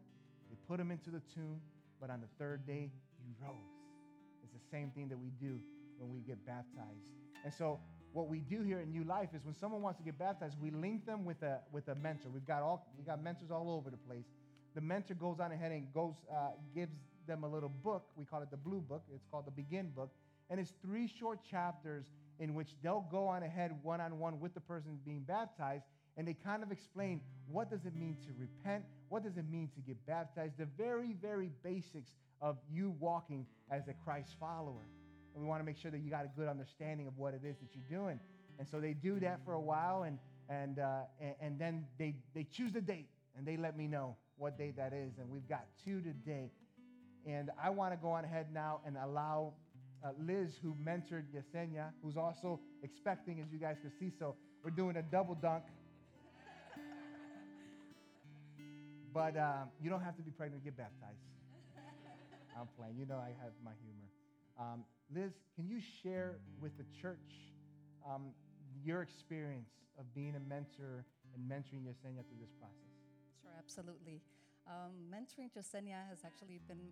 they 0.52 0.58
put 0.68 0.80
him 0.80 0.92
into 0.92 1.10
the 1.10 1.22
tomb, 1.34 1.60
but 2.00 2.12
on 2.12 2.22
the 2.22 2.30
third 2.38 2.68
day, 2.68 2.92
he 3.18 3.34
rose. 3.42 3.56
It's 4.44 4.54
the 4.54 4.70
same 4.70 4.92
thing 4.92 5.10
that 5.10 5.18
we 5.18 5.32
do 5.42 5.60
when 5.98 6.14
we 6.14 6.20
get 6.20 6.46
baptized. 6.46 7.10
And 7.44 7.52
so 7.52 7.80
what 8.18 8.28
we 8.28 8.40
do 8.40 8.64
here 8.64 8.80
in 8.80 8.92
New 8.92 9.04
Life 9.04 9.30
is 9.36 9.46
when 9.46 9.54
someone 9.54 9.84
wants 9.84 10.00
to 10.00 10.04
get 10.04 10.18
baptized, 10.18 10.56
we 10.60 10.72
link 10.72 11.06
them 11.06 11.24
with 11.24 11.44
a 11.44 11.60
with 11.72 11.88
a 11.88 11.94
mentor. 11.94 12.30
We've 12.34 12.48
got 12.48 12.64
all 12.64 12.88
we've 12.98 13.06
got 13.06 13.24
mentors 13.24 13.52
all 13.52 13.70
over 13.70 13.92
the 13.92 13.98
place. 14.10 14.26
The 14.74 14.82
mentor 14.82 15.14
goes 15.14 15.40
on 15.40 15.52
ahead 15.52 15.72
and 15.72 15.94
goes 15.94 16.16
uh, 16.34 16.50
gives 16.74 16.98
them 17.28 17.44
a 17.44 17.48
little 17.48 17.70
book. 17.70 18.08
We 18.16 18.26
call 18.26 18.42
it 18.42 18.50
the 18.50 18.58
Blue 18.58 18.80
Book. 18.82 19.04
It's 19.14 19.28
called 19.30 19.46
the 19.46 19.52
Begin 19.52 19.92
Book, 19.96 20.10
and 20.50 20.60
it's 20.60 20.74
three 20.82 21.08
short 21.08 21.42
chapters 21.44 22.06
in 22.40 22.56
which 22.56 22.70
they'll 22.82 23.06
go 23.12 23.28
on 23.28 23.44
ahead 23.44 23.72
one 23.84 24.02
on 24.02 24.18
one 24.18 24.40
with 24.40 24.56
the 24.56 24.62
person 24.62 24.98
being 25.06 25.22
baptized, 25.22 25.84
and 26.18 26.28
they 26.28 26.34
kind 26.34 26.64
of 26.64 26.72
explain 26.72 27.22
what 27.48 27.70
does 27.70 27.86
it 27.86 27.96
mean 27.96 28.18
to 28.26 28.30
repent, 28.40 28.84
what 29.10 29.24
does 29.24 29.38
it 29.38 29.46
mean 29.48 29.70
to 29.76 29.82
get 29.82 30.04
baptized, 30.08 30.58
the 30.58 30.68
very 30.76 31.14
very 31.22 31.52
basics 31.64 32.16
of 32.42 32.58
you 32.68 32.96
walking 33.00 33.46
as 33.70 33.88
a 33.88 33.94
Christ 33.94 34.36
follower. 34.40 34.88
And 35.38 35.46
we 35.46 35.50
want 35.50 35.62
to 35.62 35.66
make 35.66 35.78
sure 35.78 35.92
that 35.92 36.00
you 36.00 36.10
got 36.10 36.26
a 36.26 36.30
good 36.36 36.48
understanding 36.48 37.06
of 37.06 37.16
what 37.16 37.36
it 37.36 37.42
is 37.46 37.58
that 37.60 37.68
you're 37.76 38.00
doing. 38.02 38.20
And 38.58 38.68
so 38.68 38.80
they 38.80 38.94
do 38.94 39.20
that 39.20 39.40
for 39.46 39.54
a 39.54 39.62
while, 39.62 40.02
and, 40.02 40.18
and, 40.50 40.80
uh, 40.80 41.02
and, 41.22 41.36
and 41.40 41.60
then 41.60 41.86
they, 42.00 42.16
they 42.34 42.44
choose 42.44 42.76
a 42.76 42.82
date, 42.82 43.08
and 43.38 43.46
they 43.46 43.56
let 43.56 43.78
me 43.78 43.86
know 43.86 44.16
what 44.38 44.58
date 44.58 44.76
that 44.78 44.94
is. 44.94 45.20
And 45.20 45.30
we've 45.30 45.48
got 45.48 45.68
two 45.86 46.02
today. 46.02 46.50
And 47.28 47.52
I 47.64 47.70
want 47.70 47.94
to 47.94 47.98
go 47.98 48.10
on 48.10 48.26
ahead 48.26 48.48
now 48.52 48.80
and 48.84 48.98
allow 48.98 49.54
uh, 50.04 50.10
Liz, 50.20 50.58
who 50.64 50.76
mentored 50.84 51.26
Yesenia, 51.32 51.90
who's 52.02 52.18
also 52.18 52.60
expecting, 52.82 53.40
as 53.40 53.46
you 53.54 53.60
guys 53.60 53.76
can 53.80 53.92
see. 54.00 54.12
So 54.18 54.34
we're 54.64 54.72
doing 54.72 54.98
a 54.98 55.04
double 55.04 55.36
dunk. 55.36 55.66
But 59.14 59.38
um, 59.38 59.70
you 59.82 59.92
don't 59.92 60.02
have 60.02 60.16
to 60.18 60.24
be 60.24 60.32
pregnant 60.32 60.64
to 60.64 60.66
get 60.66 60.78
baptized. 60.78 61.22
I'm 62.60 62.68
playing. 62.76 62.98
You 62.98 63.06
know 63.06 63.18
I 63.18 63.30
have 63.42 63.54
my 63.64 63.72
humor. 63.84 64.10
Um, 64.60 64.84
Liz, 65.14 65.32
can 65.56 65.68
you 65.68 65.80
share 65.80 66.40
with 66.60 66.78
the 66.78 66.86
church 67.02 67.56
um, 68.06 68.34
your 68.84 69.02
experience 69.02 69.72
of 69.98 70.14
being 70.14 70.36
a 70.36 70.50
mentor 70.50 71.06
and 71.34 71.44
mentoring 71.50 71.88
Yesenia 71.88 72.28
through 72.28 72.42
this 72.42 72.52
process? 72.60 72.92
Sure, 73.42 73.52
absolutely. 73.58 74.22
Um, 74.68 74.92
mentoring 75.10 75.50
Yesenia 75.58 76.04
has 76.10 76.20
actually 76.26 76.60
been 76.68 76.92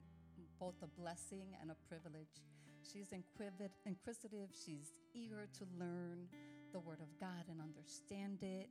both 0.59 0.75
a 0.81 0.87
blessing 0.87 1.55
and 1.61 1.71
a 1.71 1.75
privilege. 1.89 2.41
She's 2.83 3.11
inquisitive, 3.11 4.49
she's 4.53 4.93
eager 5.13 5.47
to 5.57 5.65
learn 5.77 6.27
the 6.71 6.79
Word 6.79 6.99
of 7.01 7.19
God 7.19 7.43
and 7.49 7.59
understand 7.59 8.43
it. 8.43 8.69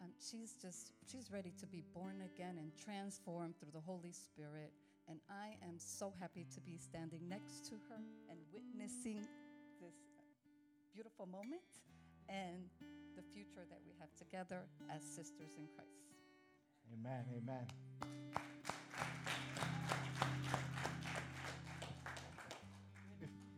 Um, 0.00 0.10
she's 0.20 0.54
just, 0.62 0.92
she's 1.10 1.32
ready 1.32 1.52
to 1.58 1.66
be 1.66 1.82
born 1.94 2.22
again 2.22 2.58
and 2.58 2.70
transformed 2.76 3.54
through 3.58 3.72
the 3.72 3.80
Holy 3.80 4.12
Spirit. 4.12 4.72
And 5.08 5.20
I 5.30 5.56
am 5.66 5.78
so 5.78 6.12
happy 6.20 6.46
to 6.54 6.60
be 6.60 6.76
standing 6.76 7.28
next 7.28 7.64
to 7.70 7.76
her 7.88 7.96
and 8.28 8.38
witnessing 8.52 9.26
this 9.80 9.96
beautiful 10.92 11.26
moment 11.26 11.64
and 12.28 12.68
the 13.16 13.22
future 13.32 13.64
that 13.70 13.78
we 13.86 13.92
have 13.98 14.10
together 14.18 14.68
as 14.94 15.02
sisters 15.02 15.52
in 15.56 15.64
Christ. 15.74 15.88
Amen. 16.92 17.24
Amen. 17.36 17.66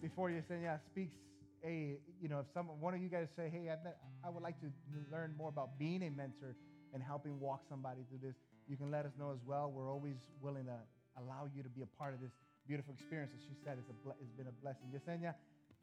Before 0.00 0.30
Yesenia 0.30 0.78
speaks, 0.86 1.16
a 1.64 1.98
you 2.22 2.28
know, 2.28 2.40
if 2.40 2.46
some 2.54 2.66
one 2.80 2.94
of 2.94 3.02
you 3.02 3.08
guys 3.08 3.28
say, 3.36 3.50
"Hey, 3.50 3.68
I 4.24 4.30
would 4.30 4.42
like 4.42 4.58
to 4.60 4.72
learn 5.10 5.34
more 5.36 5.48
about 5.48 5.78
being 5.78 6.02
a 6.04 6.10
mentor 6.10 6.56
and 6.94 7.02
helping 7.02 7.38
walk 7.38 7.64
somebody 7.68 8.04
through 8.08 8.20
this," 8.22 8.36
you 8.66 8.76
can 8.76 8.90
let 8.90 9.04
us 9.04 9.12
know 9.18 9.30
as 9.32 9.42
well. 9.44 9.70
We're 9.70 9.92
always 9.92 10.16
willing 10.40 10.66
to 10.66 10.78
allow 11.18 11.48
you 11.50 11.62
to 11.62 11.68
be 11.68 11.82
a 11.82 11.90
part 11.98 12.14
of 12.14 12.20
this 12.20 12.32
beautiful 12.66 12.94
experience. 12.94 13.32
As 13.34 13.42
she 13.42 13.54
said, 13.64 13.78
it's, 13.78 13.90
a 13.90 13.96
it's 14.22 14.34
been 14.34 14.46
a 14.46 14.56
blessing. 14.62 14.86
Yesenia, 14.94 15.34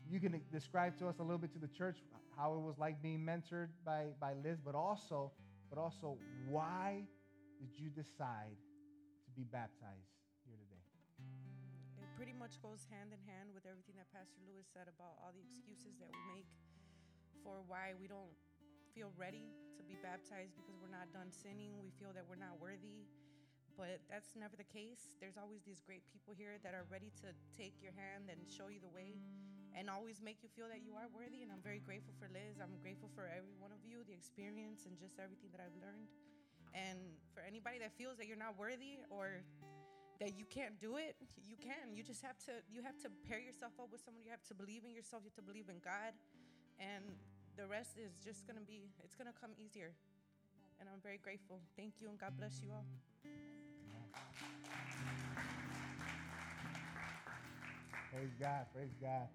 you 0.08 0.20
can 0.20 0.40
describe 0.52 0.98
to 1.00 1.08
us 1.08 1.20
a 1.20 1.24
little 1.24 1.42
bit 1.42 1.52
to 1.54 1.60
the 1.60 1.68
church 1.68 2.00
how 2.38 2.54
it 2.54 2.62
was 2.62 2.78
like 2.78 3.02
being 3.02 3.20
mentored 3.26 3.74
by, 3.84 4.14
by 4.22 4.34
Liz, 4.46 4.62
but 4.64 4.76
also, 4.76 5.32
but 5.70 5.80
also 5.80 6.18
why 6.48 7.04
did 7.60 7.74
you 7.76 7.90
decide 7.90 8.56
to 9.26 9.30
be 9.34 9.44
baptized 9.50 10.14
here 10.46 10.56
today? 10.56 10.86
It 11.98 12.10
pretty 12.16 12.38
much 12.38 12.62
goes 12.62 12.86
hand 12.94 13.10
in 13.10 13.20
hand 13.26 13.50
with 13.52 13.66
everything 13.66 13.98
that 13.98 14.08
Pastor 14.14 14.40
Luis 14.46 14.70
said 14.70 14.86
about 14.86 15.18
all 15.20 15.34
the 15.34 15.42
excuses 15.42 15.98
that 15.98 16.08
we 16.08 16.22
make 16.38 16.50
for 17.42 17.66
why 17.66 17.98
we 17.98 18.06
don't 18.06 18.32
feel 18.94 19.10
ready 19.18 19.50
to 19.76 19.82
be 19.84 19.98
baptized 20.00 20.54
because 20.56 20.78
we're 20.78 20.94
not 20.94 21.10
done 21.12 21.34
sinning. 21.34 21.76
We 21.82 21.90
feel 21.98 22.14
that 22.14 22.26
we're 22.26 22.40
not 22.40 22.62
worthy 22.62 23.10
but 23.78 24.02
that's 24.10 24.34
never 24.34 24.58
the 24.58 24.66
case. 24.66 25.14
There's 25.22 25.38
always 25.38 25.62
these 25.62 25.86
great 25.86 26.02
people 26.10 26.34
here 26.34 26.58
that 26.66 26.74
are 26.74 26.90
ready 26.90 27.14
to 27.22 27.30
take 27.54 27.78
your 27.78 27.94
hand 27.94 28.34
and 28.34 28.42
show 28.50 28.74
you 28.74 28.82
the 28.82 28.90
way 28.90 29.22
and 29.78 29.94
always 29.94 30.18
make 30.26 30.42
you 30.42 30.50
feel 30.50 30.66
that 30.74 30.82
you 30.82 30.98
are 30.98 31.06
worthy. 31.14 31.46
And 31.46 31.54
I'm 31.54 31.62
very 31.62 31.78
grateful 31.78 32.18
for 32.18 32.26
Liz. 32.34 32.58
I'm 32.58 32.74
grateful 32.82 33.14
for 33.14 33.30
every 33.30 33.54
one 33.62 33.70
of 33.70 33.86
you, 33.86 34.02
the 34.10 34.18
experience, 34.18 34.90
and 34.90 34.98
just 34.98 35.22
everything 35.22 35.54
that 35.54 35.62
I've 35.62 35.78
learned. 35.78 36.10
And 36.74 36.98
for 37.38 37.46
anybody 37.46 37.78
that 37.86 37.94
feels 37.94 38.18
that 38.18 38.26
you're 38.26 38.42
not 38.42 38.58
worthy 38.58 39.06
or 39.14 39.46
that 40.18 40.34
you 40.34 40.50
can't 40.50 40.82
do 40.82 40.98
it, 40.98 41.14
you 41.46 41.54
can. 41.62 41.94
You 41.94 42.02
just 42.02 42.26
have 42.26 42.42
to 42.50 42.66
you 42.74 42.82
have 42.82 42.98
to 43.06 43.10
pair 43.30 43.38
yourself 43.38 43.78
up 43.78 43.94
with 43.94 44.02
someone. 44.02 44.26
You 44.26 44.34
have 44.34 44.44
to 44.50 44.58
believe 44.58 44.82
in 44.82 44.98
yourself. 44.98 45.22
You 45.22 45.30
have 45.30 45.40
to 45.46 45.46
believe 45.46 45.70
in 45.70 45.78
God. 45.86 46.18
And 46.82 47.06
the 47.54 47.70
rest 47.70 48.02
is 48.02 48.18
just 48.18 48.50
gonna 48.50 48.66
be 48.66 48.90
it's 49.06 49.14
gonna 49.14 49.38
come 49.38 49.54
easier. 49.62 49.94
And 50.82 50.90
I'm 50.90 51.02
very 51.02 51.22
grateful. 51.22 51.62
Thank 51.78 52.02
you 52.02 52.10
and 52.10 52.18
God 52.18 52.34
bless 52.38 52.62
you 52.62 52.74
all. 52.74 52.86
Praise 58.14 58.32
God, 58.40 58.64
praise 58.72 58.96
God. 59.04 59.28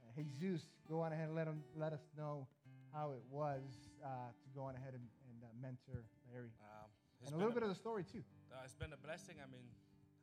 Uh, 0.00 0.24
Jesus, 0.40 0.64
go 0.88 1.04
on 1.04 1.12
ahead 1.12 1.28
and 1.28 1.36
let, 1.36 1.46
him, 1.46 1.60
let 1.76 1.92
us 1.92 2.00
know 2.16 2.48
how 2.96 3.12
it 3.12 3.20
was 3.28 3.60
uh, 4.00 4.32
to 4.32 4.48
go 4.56 4.64
on 4.66 4.74
ahead 4.74 4.96
and, 4.96 5.04
and 5.28 5.38
uh, 5.44 5.52
mentor 5.60 6.00
Larry. 6.32 6.50
Um, 6.64 6.88
and 7.22 7.36
a 7.36 7.38
little 7.38 7.52
a, 7.52 7.58
bit 7.60 7.62
of 7.62 7.68
the 7.68 7.76
story, 7.76 8.02
too. 8.02 8.24
Uh, 8.48 8.64
it's 8.64 8.74
been 8.74 8.96
a 8.96 9.00
blessing. 9.04 9.36
I 9.38 9.46
mean, 9.52 9.68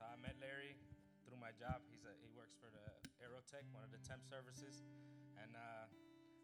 I 0.01 0.17
met 0.17 0.35
Larry 0.41 0.73
through 1.23 1.37
my 1.37 1.53
job. 1.53 1.85
He's 1.85 2.01
a, 2.03 2.11
he 2.25 2.33
works 2.33 2.57
for 2.57 2.67
the 2.73 2.85
Aerotek, 3.21 3.63
one 3.69 3.85
of 3.85 3.93
the 3.93 4.01
temp 4.01 4.25
services. 4.25 4.81
And 5.37 5.53
uh, 5.53 5.85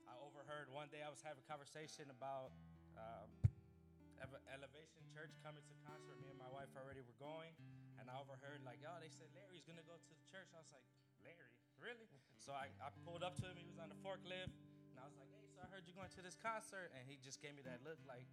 I 0.05 0.13
overheard 0.21 0.69
one 0.69 0.93
day 0.93 1.01
I 1.01 1.09
was 1.09 1.25
having 1.25 1.41
a 1.41 1.47
conversation 1.49 2.13
about 2.13 2.53
um, 2.93 3.29
Elevation 4.53 5.01
Church 5.09 5.33
coming 5.41 5.65
to 5.65 5.75
concert. 5.83 6.15
Me 6.21 6.29
and 6.29 6.37
my 6.37 6.47
wife 6.53 6.69
already 6.77 7.01
were 7.01 7.17
going, 7.19 7.51
and 7.99 8.07
I 8.07 8.15
overheard 8.21 8.61
like, 8.63 8.79
oh, 8.85 9.01
they 9.01 9.11
said 9.11 9.27
Larry's 9.35 9.65
gonna 9.65 9.83
go 9.83 9.97
to 9.97 10.13
the 10.13 10.25
church. 10.31 10.47
I 10.55 10.61
was 10.63 10.71
like, 10.71 10.85
Larry, 11.23 11.55
really? 11.79 12.07
so 12.43 12.51
I, 12.51 12.67
I 12.83 12.91
pulled 13.07 13.23
up 13.23 13.39
to 13.39 13.47
him. 13.47 13.55
He 13.55 13.63
was 13.63 13.79
on 13.79 13.87
the 13.87 13.95
forklift, 14.03 14.51
and 14.91 14.99
I 14.99 15.07
was 15.07 15.15
like, 15.15 15.31
hey, 15.31 15.47
so 15.47 15.63
I 15.63 15.67
heard 15.71 15.87
you're 15.87 15.95
going 15.95 16.11
to 16.11 16.23
this 16.23 16.35
concert, 16.35 16.91
and 16.91 17.07
he 17.07 17.15
just 17.23 17.39
gave 17.39 17.55
me 17.55 17.63
that 17.63 17.79
look 17.87 17.95
like, 18.03 18.27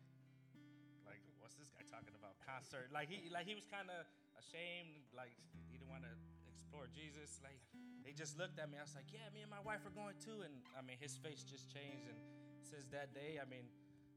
like, 1.06 1.22
what's 1.38 1.54
this 1.54 1.70
guy 1.70 1.86
talking 1.86 2.18
about 2.18 2.34
concert? 2.42 2.90
Like 2.90 3.06
he, 3.06 3.30
like 3.30 3.46
he 3.46 3.54
was 3.54 3.70
kind 3.70 3.86
of 3.86 4.02
ashamed, 4.34 5.06
like 5.14 5.38
he 5.70 5.78
didn't 5.78 5.94
want 5.94 6.02
to 6.02 6.14
explore 6.50 6.90
Jesus. 6.90 7.38
Like 7.38 7.62
he 8.02 8.10
just 8.10 8.34
looked 8.34 8.58
at 8.58 8.66
me. 8.66 8.82
I 8.82 8.84
was 8.84 8.98
like, 8.98 9.06
yeah, 9.14 9.30
me 9.30 9.46
and 9.46 9.52
my 9.52 9.62
wife 9.62 9.86
are 9.86 9.94
going 9.94 10.18
too, 10.18 10.42
and 10.42 10.58
I 10.74 10.82
mean, 10.82 10.98
his 10.98 11.14
face 11.14 11.46
just 11.46 11.70
changed, 11.70 12.10
and 12.10 12.18
since 12.66 12.90
that 12.90 13.14
day, 13.14 13.38
I 13.38 13.46
mean 13.46 13.70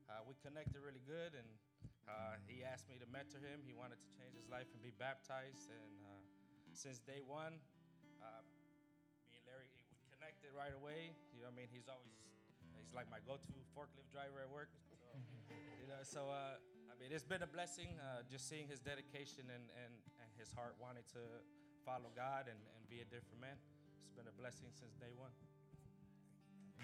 uh, 0.09 0.25
we 0.25 0.33
connected 0.41 0.81
really 0.81 1.05
good, 1.05 1.37
and 1.37 1.49
uh, 2.09 2.41
he 2.49 2.65
asked 2.65 2.89
me 2.89 2.97
to 2.97 3.07
mentor 3.13 3.39
him. 3.39 3.61
He 3.61 3.77
wanted 3.77 4.01
to 4.01 4.09
change 4.17 4.33
his 4.33 4.49
life 4.49 4.67
and 4.73 4.81
be 4.81 4.91
baptized. 4.97 5.69
And 5.69 5.93
uh, 6.01 6.21
since 6.73 6.99
day 6.99 7.21
one, 7.23 7.61
we 10.43 10.49
connected 10.49 10.51
right 10.59 10.75
away. 10.75 11.15
You 11.31 11.41
know, 11.43 11.47
I 11.47 11.55
mean, 11.55 11.67
he's 11.71 11.87
always 11.87 12.11
he's 12.75 12.93
like 12.93 13.07
my 13.07 13.19
go-to 13.23 13.55
forklift 13.71 14.11
driver 14.11 14.43
at 14.43 14.51
work. 14.51 14.69
So, 14.91 15.55
you 15.79 15.87
know, 15.87 16.03
so 16.03 16.27
uh, 16.27 16.59
I 16.91 16.93
mean, 16.99 17.11
it's 17.11 17.23
been 17.23 17.43
a 17.43 17.47
blessing 17.47 17.95
uh, 17.99 18.23
just 18.27 18.49
seeing 18.49 18.67
his 18.67 18.79
dedication 18.79 19.47
and, 19.47 19.65
and, 19.79 19.93
and 20.19 20.29
his 20.35 20.51
heart 20.51 20.75
wanting 20.79 21.07
to 21.15 21.23
follow 21.85 22.11
God 22.15 22.51
and, 22.51 22.59
and 22.59 22.81
be 22.89 22.99
a 22.99 23.07
different 23.07 23.39
man. 23.39 23.55
It's 24.03 24.11
been 24.15 24.27
a 24.27 24.35
blessing 24.35 24.67
since 24.75 24.95
day 24.99 25.11
one. 25.15 25.31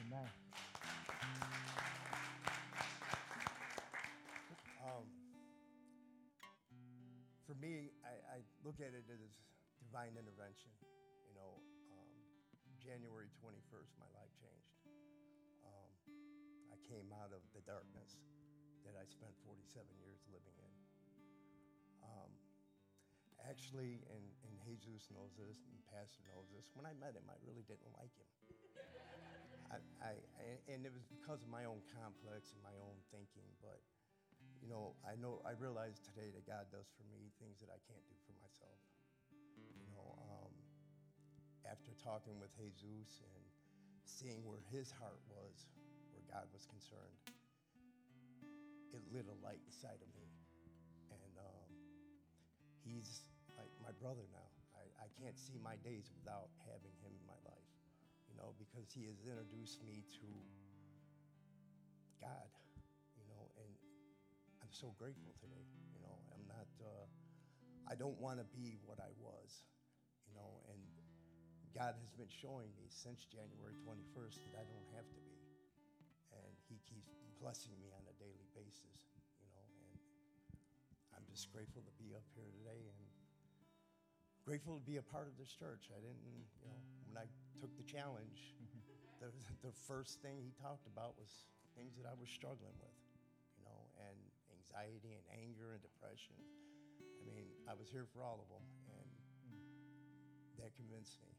Amen. 0.07 0.29
for 7.45 7.57
me, 7.57 7.89
I, 8.05 8.37
I, 8.37 8.45
look 8.61 8.77
at 8.77 8.93
it 8.93 9.09
as 9.09 9.33
divine 9.81 10.13
intervention. 10.13 10.69
You 11.25 11.33
know, 11.33 11.57
um, 11.57 11.68
January 12.79 13.27
21st, 13.43 13.91
my 13.99 14.09
life 14.15 14.31
changed. 14.39 14.75
Um, 15.67 15.91
I 16.71 16.77
came 16.87 17.11
out 17.11 17.35
of 17.35 17.43
the 17.51 17.63
darkness 17.67 18.15
that 18.87 18.95
I 18.95 19.03
spent 19.05 19.35
47 19.43 19.85
years 19.99 20.23
living 20.31 20.55
in. 20.55 20.73
Um, 22.01 22.31
actually, 23.43 23.99
and, 24.09 24.25
and 24.47 24.53
Jesus 24.79 25.11
knows 25.11 25.35
this, 25.35 25.59
and 25.67 25.75
Pastor 25.91 26.23
knows 26.31 26.47
this, 26.55 26.71
when 26.71 26.87
I 26.87 26.95
met 26.95 27.17
him, 27.17 27.27
I 27.27 27.35
really 27.43 27.67
didn't 27.67 27.91
like 27.99 28.13
him. 28.15 28.29
I, 29.69 29.77
I, 30.01 30.13
and 30.71 30.81
it 30.81 30.89
was 30.89 31.05
because 31.05 31.45
of 31.45 31.49
my 31.51 31.69
own 31.69 31.83
complex 31.93 32.55
and 32.57 32.61
my 32.65 32.73
own 32.81 32.97
thinking, 33.13 33.45
but 33.61 33.77
you 34.63 34.67
know, 34.67 34.97
I 35.05 35.13
know, 35.19 35.43
I 35.45 35.53
realize 35.55 36.01
today 36.01 36.33
that 36.33 36.43
God 36.47 36.67
does 36.73 36.89
for 36.97 37.05
me 37.11 37.31
things 37.37 37.61
that 37.61 37.69
I 37.69 37.79
can't 37.85 38.03
do 38.09 38.17
for 38.25 38.33
myself. 38.41 38.79
After 41.69 41.93
talking 42.01 42.33
with 42.41 42.49
Jesus 42.57 43.21
and 43.21 43.45
seeing 44.03 44.41
where 44.43 44.61
his 44.73 44.89
heart 44.89 45.21
was, 45.29 45.69
where 46.11 46.25
God 46.25 46.49
was 46.49 46.65
concerned, 46.65 47.17
it 48.89 49.05
lit 49.13 49.29
a 49.29 49.37
light 49.45 49.61
inside 49.69 50.01
of 50.01 50.09
me. 50.17 50.27
And 51.13 51.33
um, 51.37 51.69
he's 52.81 53.21
like 53.53 53.69
my 53.85 53.93
brother 54.01 54.25
now. 54.33 54.49
I, 54.73 55.05
I 55.05 55.07
can't 55.21 55.37
see 55.37 55.61
my 55.61 55.77
days 55.85 56.09
without 56.17 56.49
having 56.65 56.95
him 57.05 57.13
in 57.13 57.25
my 57.29 57.37
life, 57.45 57.69
you 58.25 58.33
know, 58.33 58.57
because 58.57 58.89
he 58.89 59.05
has 59.05 59.21
introduced 59.21 59.85
me 59.85 60.01
to 60.19 60.29
God 62.17 62.49
you 63.19 63.25
know, 63.29 63.43
and 63.59 63.71
I'm 64.63 64.71
so 64.71 64.95
grateful 64.95 65.35
today. 65.43 65.65
You 65.93 66.01
know, 66.01 66.15
I'm 66.31 66.45
not, 66.47 66.69
uh, 66.79 67.05
I 67.91 67.95
don't 67.99 68.17
want 68.19 68.39
to 68.39 68.47
be 68.55 68.79
what 68.87 68.99
I 69.03 69.11
was, 69.19 69.67
you 70.27 70.33
know, 70.35 70.63
and 70.71 70.81
God 71.75 71.93
has 71.97 72.11
been 72.17 72.29
showing 72.29 72.69
me 72.75 72.89
since 72.89 73.25
January 73.29 73.77
21st 73.85 74.41
that 74.49 74.55
I 74.57 74.65
don't 74.65 74.89
have 74.97 75.05
to 75.05 75.19
be. 75.21 75.37
And 76.33 76.53
He 76.65 76.81
keeps 76.89 77.13
blessing 77.37 77.73
me 77.79 77.93
on 77.93 78.03
a 78.09 78.15
daily 78.19 78.49
basis, 78.51 78.99
you 79.39 79.47
know, 79.53 79.63
and 79.87 79.95
I'm 81.15 81.25
just 81.29 81.47
grateful 81.53 81.85
to 81.85 81.93
be 81.95 82.11
up 82.17 82.25
here 82.35 82.49
today 82.51 82.83
and 82.83 82.99
grateful 84.43 84.75
to 84.75 84.83
be 84.83 84.97
a 84.97 85.05
part 85.05 85.29
of 85.29 85.37
this 85.37 85.53
church. 85.53 85.93
I 85.93 86.01
didn't, 86.01 86.25
you 86.25 86.67
know, 86.67 86.81
when 87.07 87.15
I 87.21 87.29
took 87.61 87.71
the 87.77 87.85
challenge, 87.85 88.57
mm-hmm. 88.57 88.81
the, 89.21 89.29
the 89.61 89.73
first 89.85 90.19
thing 90.25 90.41
he 90.41 90.51
talked 90.57 90.89
about 90.89 91.15
was 91.21 91.47
things 91.77 91.95
that 92.01 92.09
I 92.09 92.17
was 92.17 92.27
struggling 92.27 92.75
with, 92.81 92.97
you 93.55 93.63
know, 93.63 93.79
and 94.09 94.17
anxiety 94.51 95.15
and 95.15 95.23
anger 95.31 95.77
and 95.77 95.81
depression. 95.85 96.35
I 96.99 97.29
mean, 97.29 97.45
I 97.69 97.77
was 97.77 97.87
here 97.93 98.09
for 98.09 98.25
all 98.25 98.41
of 98.41 98.49
them, 98.49 98.65
and 98.89 99.09
mm. 99.53 99.61
that 100.59 100.73
convinced 100.75 101.21
me. 101.21 101.29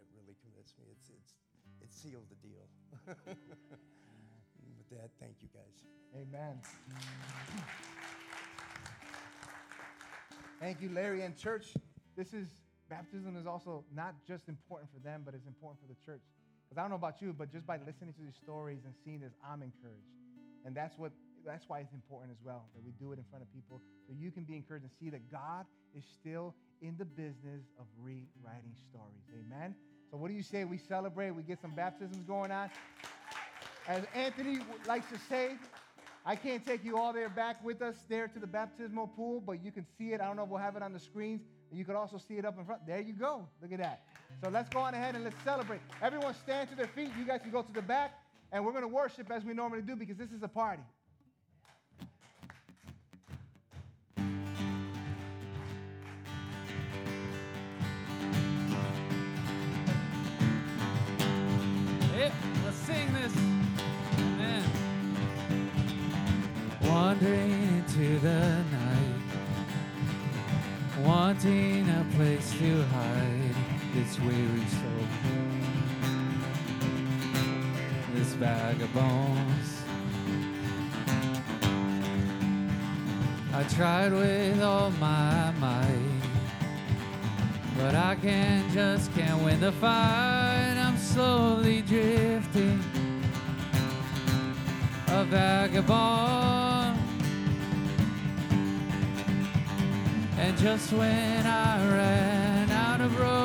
It 0.00 0.08
really 0.14 0.36
convinced 0.42 0.74
me. 0.78 0.86
It's 0.90 1.10
it's 1.10 1.34
it 1.82 1.92
sealed 1.92 2.26
the 2.30 2.38
deal. 2.46 2.66
With 4.78 4.90
that, 4.90 5.10
thank 5.20 5.36
you 5.40 5.48
guys. 5.52 5.84
Amen. 6.14 6.60
Thank 10.60 10.80
you, 10.80 10.90
Larry. 10.90 11.22
And 11.22 11.36
church, 11.36 11.74
this 12.16 12.32
is 12.34 12.48
baptism 12.88 13.36
is 13.36 13.46
also 13.46 13.84
not 13.94 14.14
just 14.26 14.48
important 14.48 14.90
for 14.92 14.98
them, 15.00 15.22
but 15.24 15.34
it's 15.34 15.46
important 15.46 15.80
for 15.80 15.86
the 15.86 15.98
church. 16.04 16.22
Because 16.68 16.78
I 16.78 16.82
don't 16.82 16.90
know 16.90 16.96
about 16.96 17.22
you, 17.22 17.32
but 17.32 17.52
just 17.52 17.66
by 17.66 17.78
listening 17.86 18.12
to 18.14 18.20
these 18.20 18.36
stories 18.36 18.80
and 18.84 18.94
seeing 19.04 19.20
this, 19.20 19.32
I'm 19.44 19.62
encouraged. 19.62 20.12
And 20.64 20.74
that's 20.74 20.98
what 20.98 21.12
that's 21.46 21.68
why 21.68 21.80
it's 21.80 21.92
important 21.92 22.32
as 22.32 22.44
well 22.44 22.66
that 22.74 22.84
we 22.84 22.92
do 22.98 23.12
it 23.12 23.18
in 23.18 23.24
front 23.30 23.42
of 23.42 23.52
people 23.54 23.80
so 24.06 24.12
you 24.18 24.30
can 24.30 24.44
be 24.44 24.56
encouraged 24.56 24.84
and 24.84 24.92
see 25.00 25.08
that 25.08 25.30
God 25.30 25.64
is 25.96 26.04
still 26.20 26.54
in 26.82 26.96
the 26.98 27.04
business 27.04 27.64
of 27.78 27.86
rewriting 27.96 28.74
stories. 28.90 29.24
Amen. 29.32 29.74
So 30.10 30.16
what 30.16 30.28
do 30.28 30.34
you 30.34 30.42
say? 30.42 30.64
We 30.64 30.78
celebrate, 30.78 31.30
we 31.32 31.42
get 31.42 31.60
some 31.60 31.72
baptisms 31.72 32.24
going 32.26 32.50
on. 32.50 32.70
As 33.86 34.04
Anthony 34.14 34.58
likes 34.86 35.10
to 35.12 35.18
say, 35.28 35.56
I 36.24 36.36
can't 36.36 36.64
take 36.64 36.84
you 36.84 36.98
all 36.98 37.12
there 37.12 37.28
back 37.28 37.64
with 37.64 37.80
us 37.80 37.96
there 38.08 38.28
to 38.28 38.38
the 38.38 38.46
baptismal 38.46 39.08
pool, 39.08 39.40
but 39.40 39.64
you 39.64 39.72
can 39.72 39.86
see 39.96 40.12
it. 40.12 40.20
I 40.20 40.26
don't 40.26 40.36
know 40.36 40.44
if 40.44 40.48
we'll 40.48 40.60
have 40.60 40.76
it 40.76 40.82
on 40.82 40.92
the 40.92 40.98
screens. 40.98 41.40
You 41.72 41.84
could 41.84 41.96
also 41.96 42.18
see 42.18 42.34
it 42.34 42.44
up 42.44 42.58
in 42.58 42.64
front. 42.64 42.86
There 42.86 43.00
you 43.00 43.12
go. 43.12 43.46
Look 43.62 43.72
at 43.72 43.78
that. 43.78 44.02
So 44.42 44.50
let's 44.50 44.68
go 44.68 44.80
on 44.80 44.94
ahead 44.94 45.14
and 45.14 45.24
let's 45.24 45.42
celebrate. 45.42 45.80
Everyone 46.02 46.34
stand 46.34 46.70
to 46.70 46.76
their 46.76 46.86
feet. 46.86 47.10
You 47.18 47.24
guys 47.26 47.40
can 47.42 47.50
go 47.50 47.62
to 47.62 47.72
the 47.72 47.82
back, 47.82 48.12
and 48.52 48.64
we're 48.64 48.72
going 48.72 48.82
to 48.82 48.88
worship 48.88 49.30
as 49.30 49.44
we 49.44 49.52
normally 49.52 49.82
do 49.82 49.96
because 49.96 50.16
this 50.16 50.30
is 50.30 50.42
a 50.42 50.48
party. 50.48 50.82
Sing 62.88 63.12
this. 63.12 63.34
Wandering 66.88 67.52
into 67.52 68.18
the 68.20 68.64
night, 68.78 69.22
wanting 71.04 71.86
a 71.86 72.06
place 72.16 72.50
to 72.58 72.82
hide 72.84 73.56
this 73.94 74.18
weary 74.20 74.66
soul, 74.78 75.06
this 78.14 78.32
vagabonds. 78.40 79.70
I 83.52 83.62
tried 83.64 84.12
with 84.12 84.62
all 84.62 84.90
my 84.92 85.50
might. 85.60 86.17
But 87.78 87.94
I 87.94 88.16
can't 88.16 88.72
just 88.72 89.14
can't 89.14 89.40
win 89.44 89.60
the 89.60 89.70
fight. 89.70 90.74
I'm 90.76 90.98
slowly 90.98 91.82
drifting, 91.82 92.82
a 95.06 95.24
vagabond. 95.24 96.98
And 100.38 100.58
just 100.58 100.92
when 100.92 101.46
I 101.46 101.88
ran 101.88 102.70
out 102.70 103.00
of 103.00 103.16
road, 103.18 103.37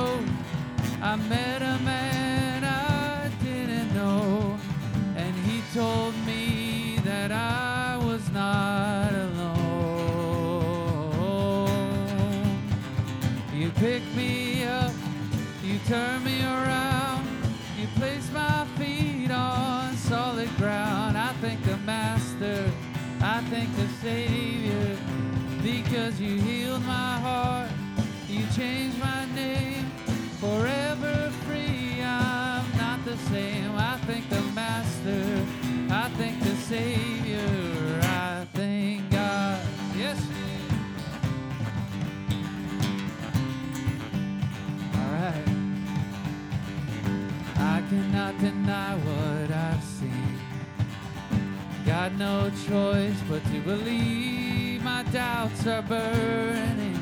doubts 55.63 55.67
are 55.67 55.81
burning 55.87 56.99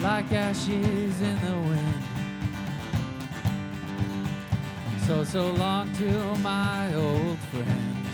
like 0.00 0.30
ashes 0.32 1.20
in 1.20 1.40
the 1.40 1.52
wind. 1.52 2.02
So, 5.06 5.24
so 5.24 5.50
long 5.52 5.92
to 5.94 6.38
my 6.38 6.94
old 6.94 7.38
friends. 7.50 8.06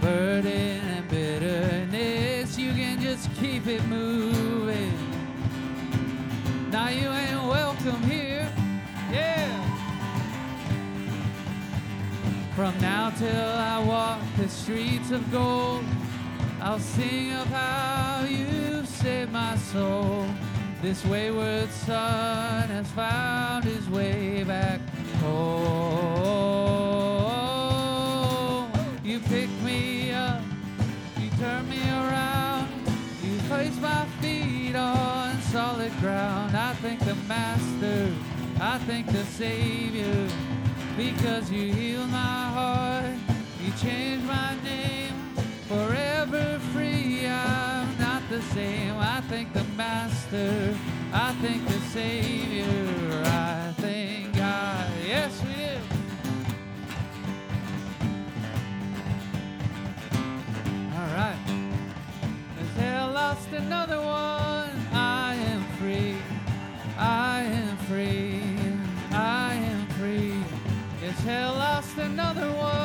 Burden 0.00 0.80
and 0.80 1.08
bitterness, 1.08 2.58
you 2.58 2.72
can 2.72 3.00
just 3.00 3.32
keep 3.34 3.66
it 3.66 3.84
moving. 3.86 4.92
Now 6.70 6.88
you 6.88 7.08
ain't 7.08 7.46
welcome 7.48 8.02
here. 8.02 8.48
Yeah. 9.12 9.62
From 12.56 12.78
now 12.80 13.10
till 13.10 13.52
I 13.52 13.82
walk 13.84 14.20
the 14.36 14.48
streets 14.48 15.10
of 15.10 15.30
gold, 15.32 15.84
I'll 16.64 16.78
sing 16.78 17.32
of 17.32 17.48
how 17.48 18.24
you 18.24 18.86
saved 18.86 19.32
my 19.32 19.56
soul. 19.56 20.24
This 20.80 21.04
wayward 21.04 21.68
son 21.70 22.68
has 22.68 22.88
found 22.92 23.64
his 23.64 23.90
way 23.90 24.44
back 24.44 24.80
home. 25.20 25.82
You 29.02 29.18
pick 29.18 29.50
me 29.64 30.12
up, 30.12 30.40
you 31.18 31.30
turn 31.30 31.68
me 31.68 31.82
around, 31.82 32.68
you 33.24 33.40
place 33.48 33.76
my 33.80 34.06
feet 34.20 34.76
on 34.76 35.40
solid 35.50 35.90
ground. 35.98 36.56
I 36.56 36.74
thank 36.74 37.00
the 37.00 37.16
Master, 37.26 38.14
I 38.60 38.78
thank 38.86 39.08
the 39.08 39.24
Savior, 39.24 40.28
because 40.96 41.50
you 41.50 41.72
healed 41.72 42.10
my 42.10 42.50
heart, 42.54 43.16
you 43.60 43.72
changed 43.80 44.26
my 44.26 44.54
name, 44.62 45.34
forever 45.66 46.11
free. 46.72 47.26
I'm 47.26 47.98
not 47.98 48.22
the 48.28 48.40
same. 48.54 48.96
I 48.96 49.20
thank 49.28 49.52
the 49.52 49.64
Master, 49.76 50.74
I 51.12 51.32
thank 51.42 51.66
the 51.66 51.80
Savior, 51.90 53.22
I 53.24 53.72
thank 53.76 54.36
God. 54.36 54.90
Yes, 55.06 55.42
we 55.42 55.54
do. 55.54 55.76
All 60.94 61.10
right. 61.16 61.36
Has 62.58 62.76
hell 62.78 63.10
lost 63.12 63.48
another 63.52 63.98
one? 63.98 64.70
I 64.92 65.34
am 65.34 65.62
free. 65.78 66.16
I 66.98 67.42
am 67.42 67.76
free. 67.88 68.42
I 69.10 69.54
am 69.54 69.86
free. 69.98 70.34
Has 71.02 71.20
hell 71.24 71.52
lost 71.54 71.96
another 71.98 72.50
one? 72.52 72.81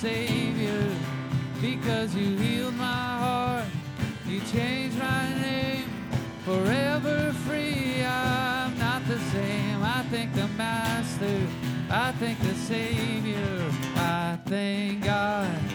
Savior. 0.00 0.86
Because 1.60 2.14
you 2.14 2.36
healed 2.36 2.74
my 2.74 2.84
heart. 2.84 3.64
You 4.28 4.40
changed 4.52 4.96
my 4.96 5.34
name. 5.42 5.90
Forever 6.44 7.32
free. 7.44 8.04
I'm 8.04 8.78
not 8.78 9.04
the 9.08 9.18
same. 9.18 9.82
I 9.82 10.04
thank 10.08 10.34
the 10.34 10.46
Master. 10.56 11.40
I 11.90 12.12
thank 12.12 12.38
the 12.38 12.54
Savior. 12.54 13.72
I 13.96 14.38
thank 14.46 15.04
God. 15.04 15.67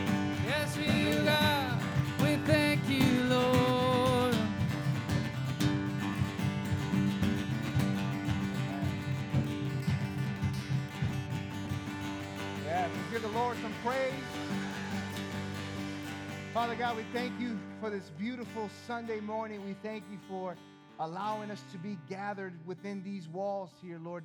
Lord 13.34 13.58
some 13.64 13.74
praise. 13.84 14.14
Father 16.54 16.76
God, 16.76 16.96
we 16.96 17.04
thank 17.14 17.40
you 17.40 17.58
for 17.82 17.90
this 17.90 18.12
beautiful 18.20 18.70
Sunday 18.86 19.20
morning. 19.20 19.66
We 19.66 19.76
thank 19.82 20.04
you 20.12 20.20
for 20.30 20.56
allowing 21.00 21.50
us 21.50 21.64
to 21.72 21.80
be 21.80 21.98
gathered 22.08 22.54
within 22.68 23.02
these 23.02 23.28
walls 23.28 23.72
here, 23.82 23.98
Lord. 23.98 24.24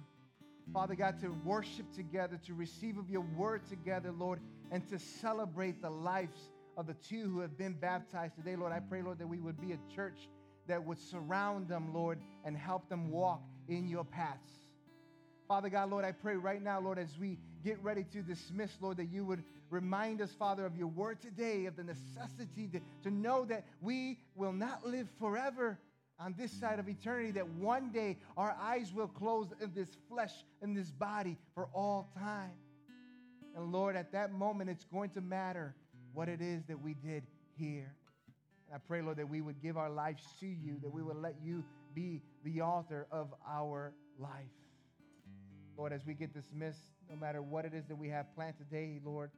Father 0.74 0.94
God, 0.94 1.18
to 1.22 1.34
worship 1.42 1.90
together, 1.94 2.38
to 2.44 2.52
receive 2.52 2.98
of 2.98 3.08
your 3.08 3.24
word 3.34 3.62
together, 3.70 4.12
Lord, 4.12 4.40
and 4.70 4.86
to 4.90 4.98
celebrate 4.98 5.80
the 5.80 5.88
lives 5.88 6.50
of 6.76 6.86
the 6.86 6.94
two 6.94 7.30
who 7.30 7.40
have 7.40 7.56
been 7.56 7.72
baptized 7.72 8.36
today, 8.36 8.56
Lord. 8.56 8.72
I 8.72 8.80
pray, 8.80 9.00
Lord, 9.00 9.20
that 9.20 9.26
we 9.26 9.40
would 9.40 9.58
be 9.58 9.72
a 9.72 9.78
church 9.94 10.28
that 10.66 10.84
would 10.84 11.00
surround 11.00 11.66
them, 11.66 11.94
Lord, 11.94 12.18
and 12.44 12.54
help 12.58 12.90
them 12.90 13.10
walk 13.10 13.40
in 13.68 13.88
your 13.88 14.04
paths. 14.04 14.67
Father 15.48 15.70
God, 15.70 15.90
Lord, 15.90 16.04
I 16.04 16.12
pray 16.12 16.36
right 16.36 16.62
now, 16.62 16.78
Lord, 16.78 16.98
as 16.98 17.18
we 17.18 17.38
get 17.64 17.82
ready 17.82 18.04
to 18.12 18.20
dismiss, 18.20 18.70
Lord, 18.82 18.98
that 18.98 19.06
you 19.06 19.24
would 19.24 19.42
remind 19.70 20.20
us, 20.20 20.30
Father, 20.38 20.66
of 20.66 20.76
your 20.76 20.88
word 20.88 21.22
today, 21.22 21.64
of 21.64 21.74
the 21.74 21.84
necessity 21.84 22.68
to, 22.72 22.80
to 23.04 23.10
know 23.10 23.46
that 23.46 23.64
we 23.80 24.18
will 24.34 24.52
not 24.52 24.86
live 24.86 25.08
forever 25.18 25.78
on 26.20 26.34
this 26.36 26.52
side 26.52 26.78
of 26.78 26.86
eternity, 26.86 27.30
that 27.30 27.48
one 27.48 27.90
day 27.90 28.18
our 28.36 28.54
eyes 28.60 28.92
will 28.92 29.08
close 29.08 29.46
in 29.62 29.72
this 29.74 29.88
flesh, 30.10 30.32
in 30.60 30.74
this 30.74 30.90
body 30.90 31.38
for 31.54 31.68
all 31.72 32.10
time. 32.18 32.52
And 33.56 33.72
Lord, 33.72 33.96
at 33.96 34.12
that 34.12 34.32
moment, 34.32 34.68
it's 34.68 34.84
going 34.84 35.10
to 35.10 35.22
matter 35.22 35.74
what 36.12 36.28
it 36.28 36.42
is 36.42 36.64
that 36.66 36.82
we 36.82 36.92
did 36.92 37.22
here. 37.56 37.94
And 38.66 38.74
I 38.74 38.78
pray, 38.86 39.00
Lord, 39.00 39.16
that 39.16 39.30
we 39.30 39.40
would 39.40 39.62
give 39.62 39.78
our 39.78 39.90
lives 39.90 40.22
to 40.40 40.46
you, 40.46 40.76
that 40.82 40.92
we 40.92 41.02
would 41.02 41.16
let 41.16 41.36
you 41.42 41.64
be 41.94 42.20
the 42.44 42.60
author 42.60 43.06
of 43.10 43.32
our 43.48 43.94
life. 44.18 44.44
Lord, 45.78 45.92
as 45.92 46.04
we 46.04 46.12
get 46.12 46.34
dismissed, 46.34 46.90
no 47.08 47.14
matter 47.14 47.40
what 47.40 47.64
it 47.64 47.72
is 47.72 47.86
that 47.86 47.96
we 47.96 48.08
have 48.08 48.34
planned 48.34 48.58
today, 48.58 49.00
Lord, 49.04 49.30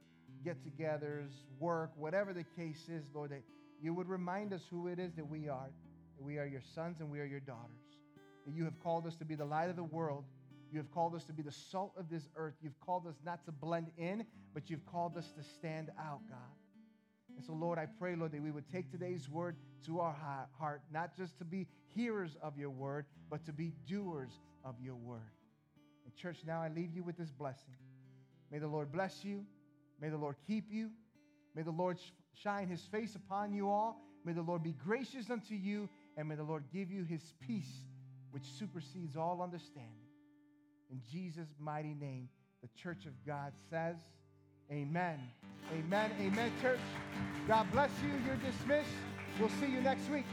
get 0.43 0.57
togethers, 0.65 1.29
work, 1.59 1.91
whatever 1.95 2.33
the 2.33 2.43
case 2.43 2.89
is, 2.89 3.05
Lord, 3.13 3.29
that 3.29 3.43
you 3.79 3.93
would 3.93 4.09
remind 4.09 4.51
us 4.51 4.61
who 4.71 4.87
it 4.87 4.97
is 4.97 5.13
that 5.13 5.29
we 5.29 5.47
are, 5.47 5.69
that 6.17 6.23
we 6.23 6.39
are 6.39 6.47
your 6.47 6.63
sons 6.73 6.99
and 6.99 7.11
we 7.11 7.19
are 7.19 7.25
your 7.25 7.39
daughters, 7.41 7.99
that 8.47 8.55
you 8.55 8.63
have 8.63 8.79
called 8.79 9.05
us 9.05 9.15
to 9.17 9.25
be 9.25 9.35
the 9.35 9.45
light 9.45 9.69
of 9.69 9.75
the 9.75 9.83
world. 9.83 10.25
You 10.71 10.79
have 10.79 10.89
called 10.91 11.13
us 11.13 11.25
to 11.25 11.33
be 11.33 11.43
the 11.43 11.51
salt 11.51 11.93
of 11.95 12.09
this 12.09 12.27
earth. 12.35 12.55
You've 12.61 12.79
called 12.79 13.05
us 13.05 13.15
not 13.23 13.45
to 13.45 13.51
blend 13.51 13.91
in, 13.97 14.25
but 14.53 14.67
you've 14.67 14.85
called 14.85 15.17
us 15.17 15.31
to 15.37 15.43
stand 15.43 15.91
out, 15.99 16.21
God. 16.27 16.39
And 17.35 17.45
so, 17.45 17.53
Lord, 17.53 17.77
I 17.77 17.85
pray, 17.99 18.15
Lord, 18.15 18.31
that 18.31 18.41
we 18.41 18.51
would 18.51 18.69
take 18.71 18.89
today's 18.89 19.29
word 19.29 19.57
to 19.85 19.99
our 19.99 20.15
heart, 20.57 20.81
not 20.91 21.15
just 21.15 21.37
to 21.37 21.45
be 21.45 21.67
hearers 21.93 22.35
of 22.41 22.57
your 22.57 22.69
word, 22.71 23.05
but 23.29 23.45
to 23.45 23.53
be 23.53 23.73
doers 23.87 24.31
of 24.63 24.75
your 24.81 24.95
word. 24.95 25.31
And, 26.11 26.17
church, 26.17 26.43
now 26.45 26.61
I 26.61 26.69
leave 26.69 26.93
you 26.93 27.03
with 27.03 27.17
this 27.17 27.31
blessing. 27.31 27.75
May 28.51 28.59
the 28.59 28.67
Lord 28.67 28.91
bless 28.91 29.23
you. 29.23 29.45
May 30.01 30.09
the 30.09 30.17
Lord 30.17 30.35
keep 30.45 30.65
you. 30.69 30.89
May 31.55 31.61
the 31.61 31.71
Lord 31.71 31.99
shine 32.33 32.67
his 32.67 32.81
face 32.81 33.15
upon 33.15 33.53
you 33.53 33.69
all. 33.69 34.01
May 34.25 34.33
the 34.33 34.41
Lord 34.41 34.63
be 34.63 34.73
gracious 34.73 35.29
unto 35.29 35.55
you. 35.55 35.87
And 36.17 36.27
may 36.27 36.35
the 36.35 36.43
Lord 36.43 36.65
give 36.73 36.91
you 36.91 37.03
his 37.03 37.33
peace, 37.39 37.85
which 38.31 38.43
supersedes 38.43 39.15
all 39.15 39.41
understanding. 39.41 39.91
In 40.89 41.01
Jesus' 41.11 41.55
mighty 41.59 41.93
name, 41.93 42.27
the 42.61 42.69
church 42.75 43.05
of 43.05 43.13
God 43.25 43.53
says, 43.69 43.95
Amen. 44.71 45.19
Amen. 45.73 46.11
Amen, 46.19 46.51
church. 46.61 46.79
God 47.47 47.69
bless 47.71 47.91
you. 48.03 48.11
You're 48.25 48.35
dismissed. 48.37 48.89
We'll 49.39 49.49
see 49.49 49.67
you 49.67 49.81
next 49.81 50.09
week. 50.09 50.25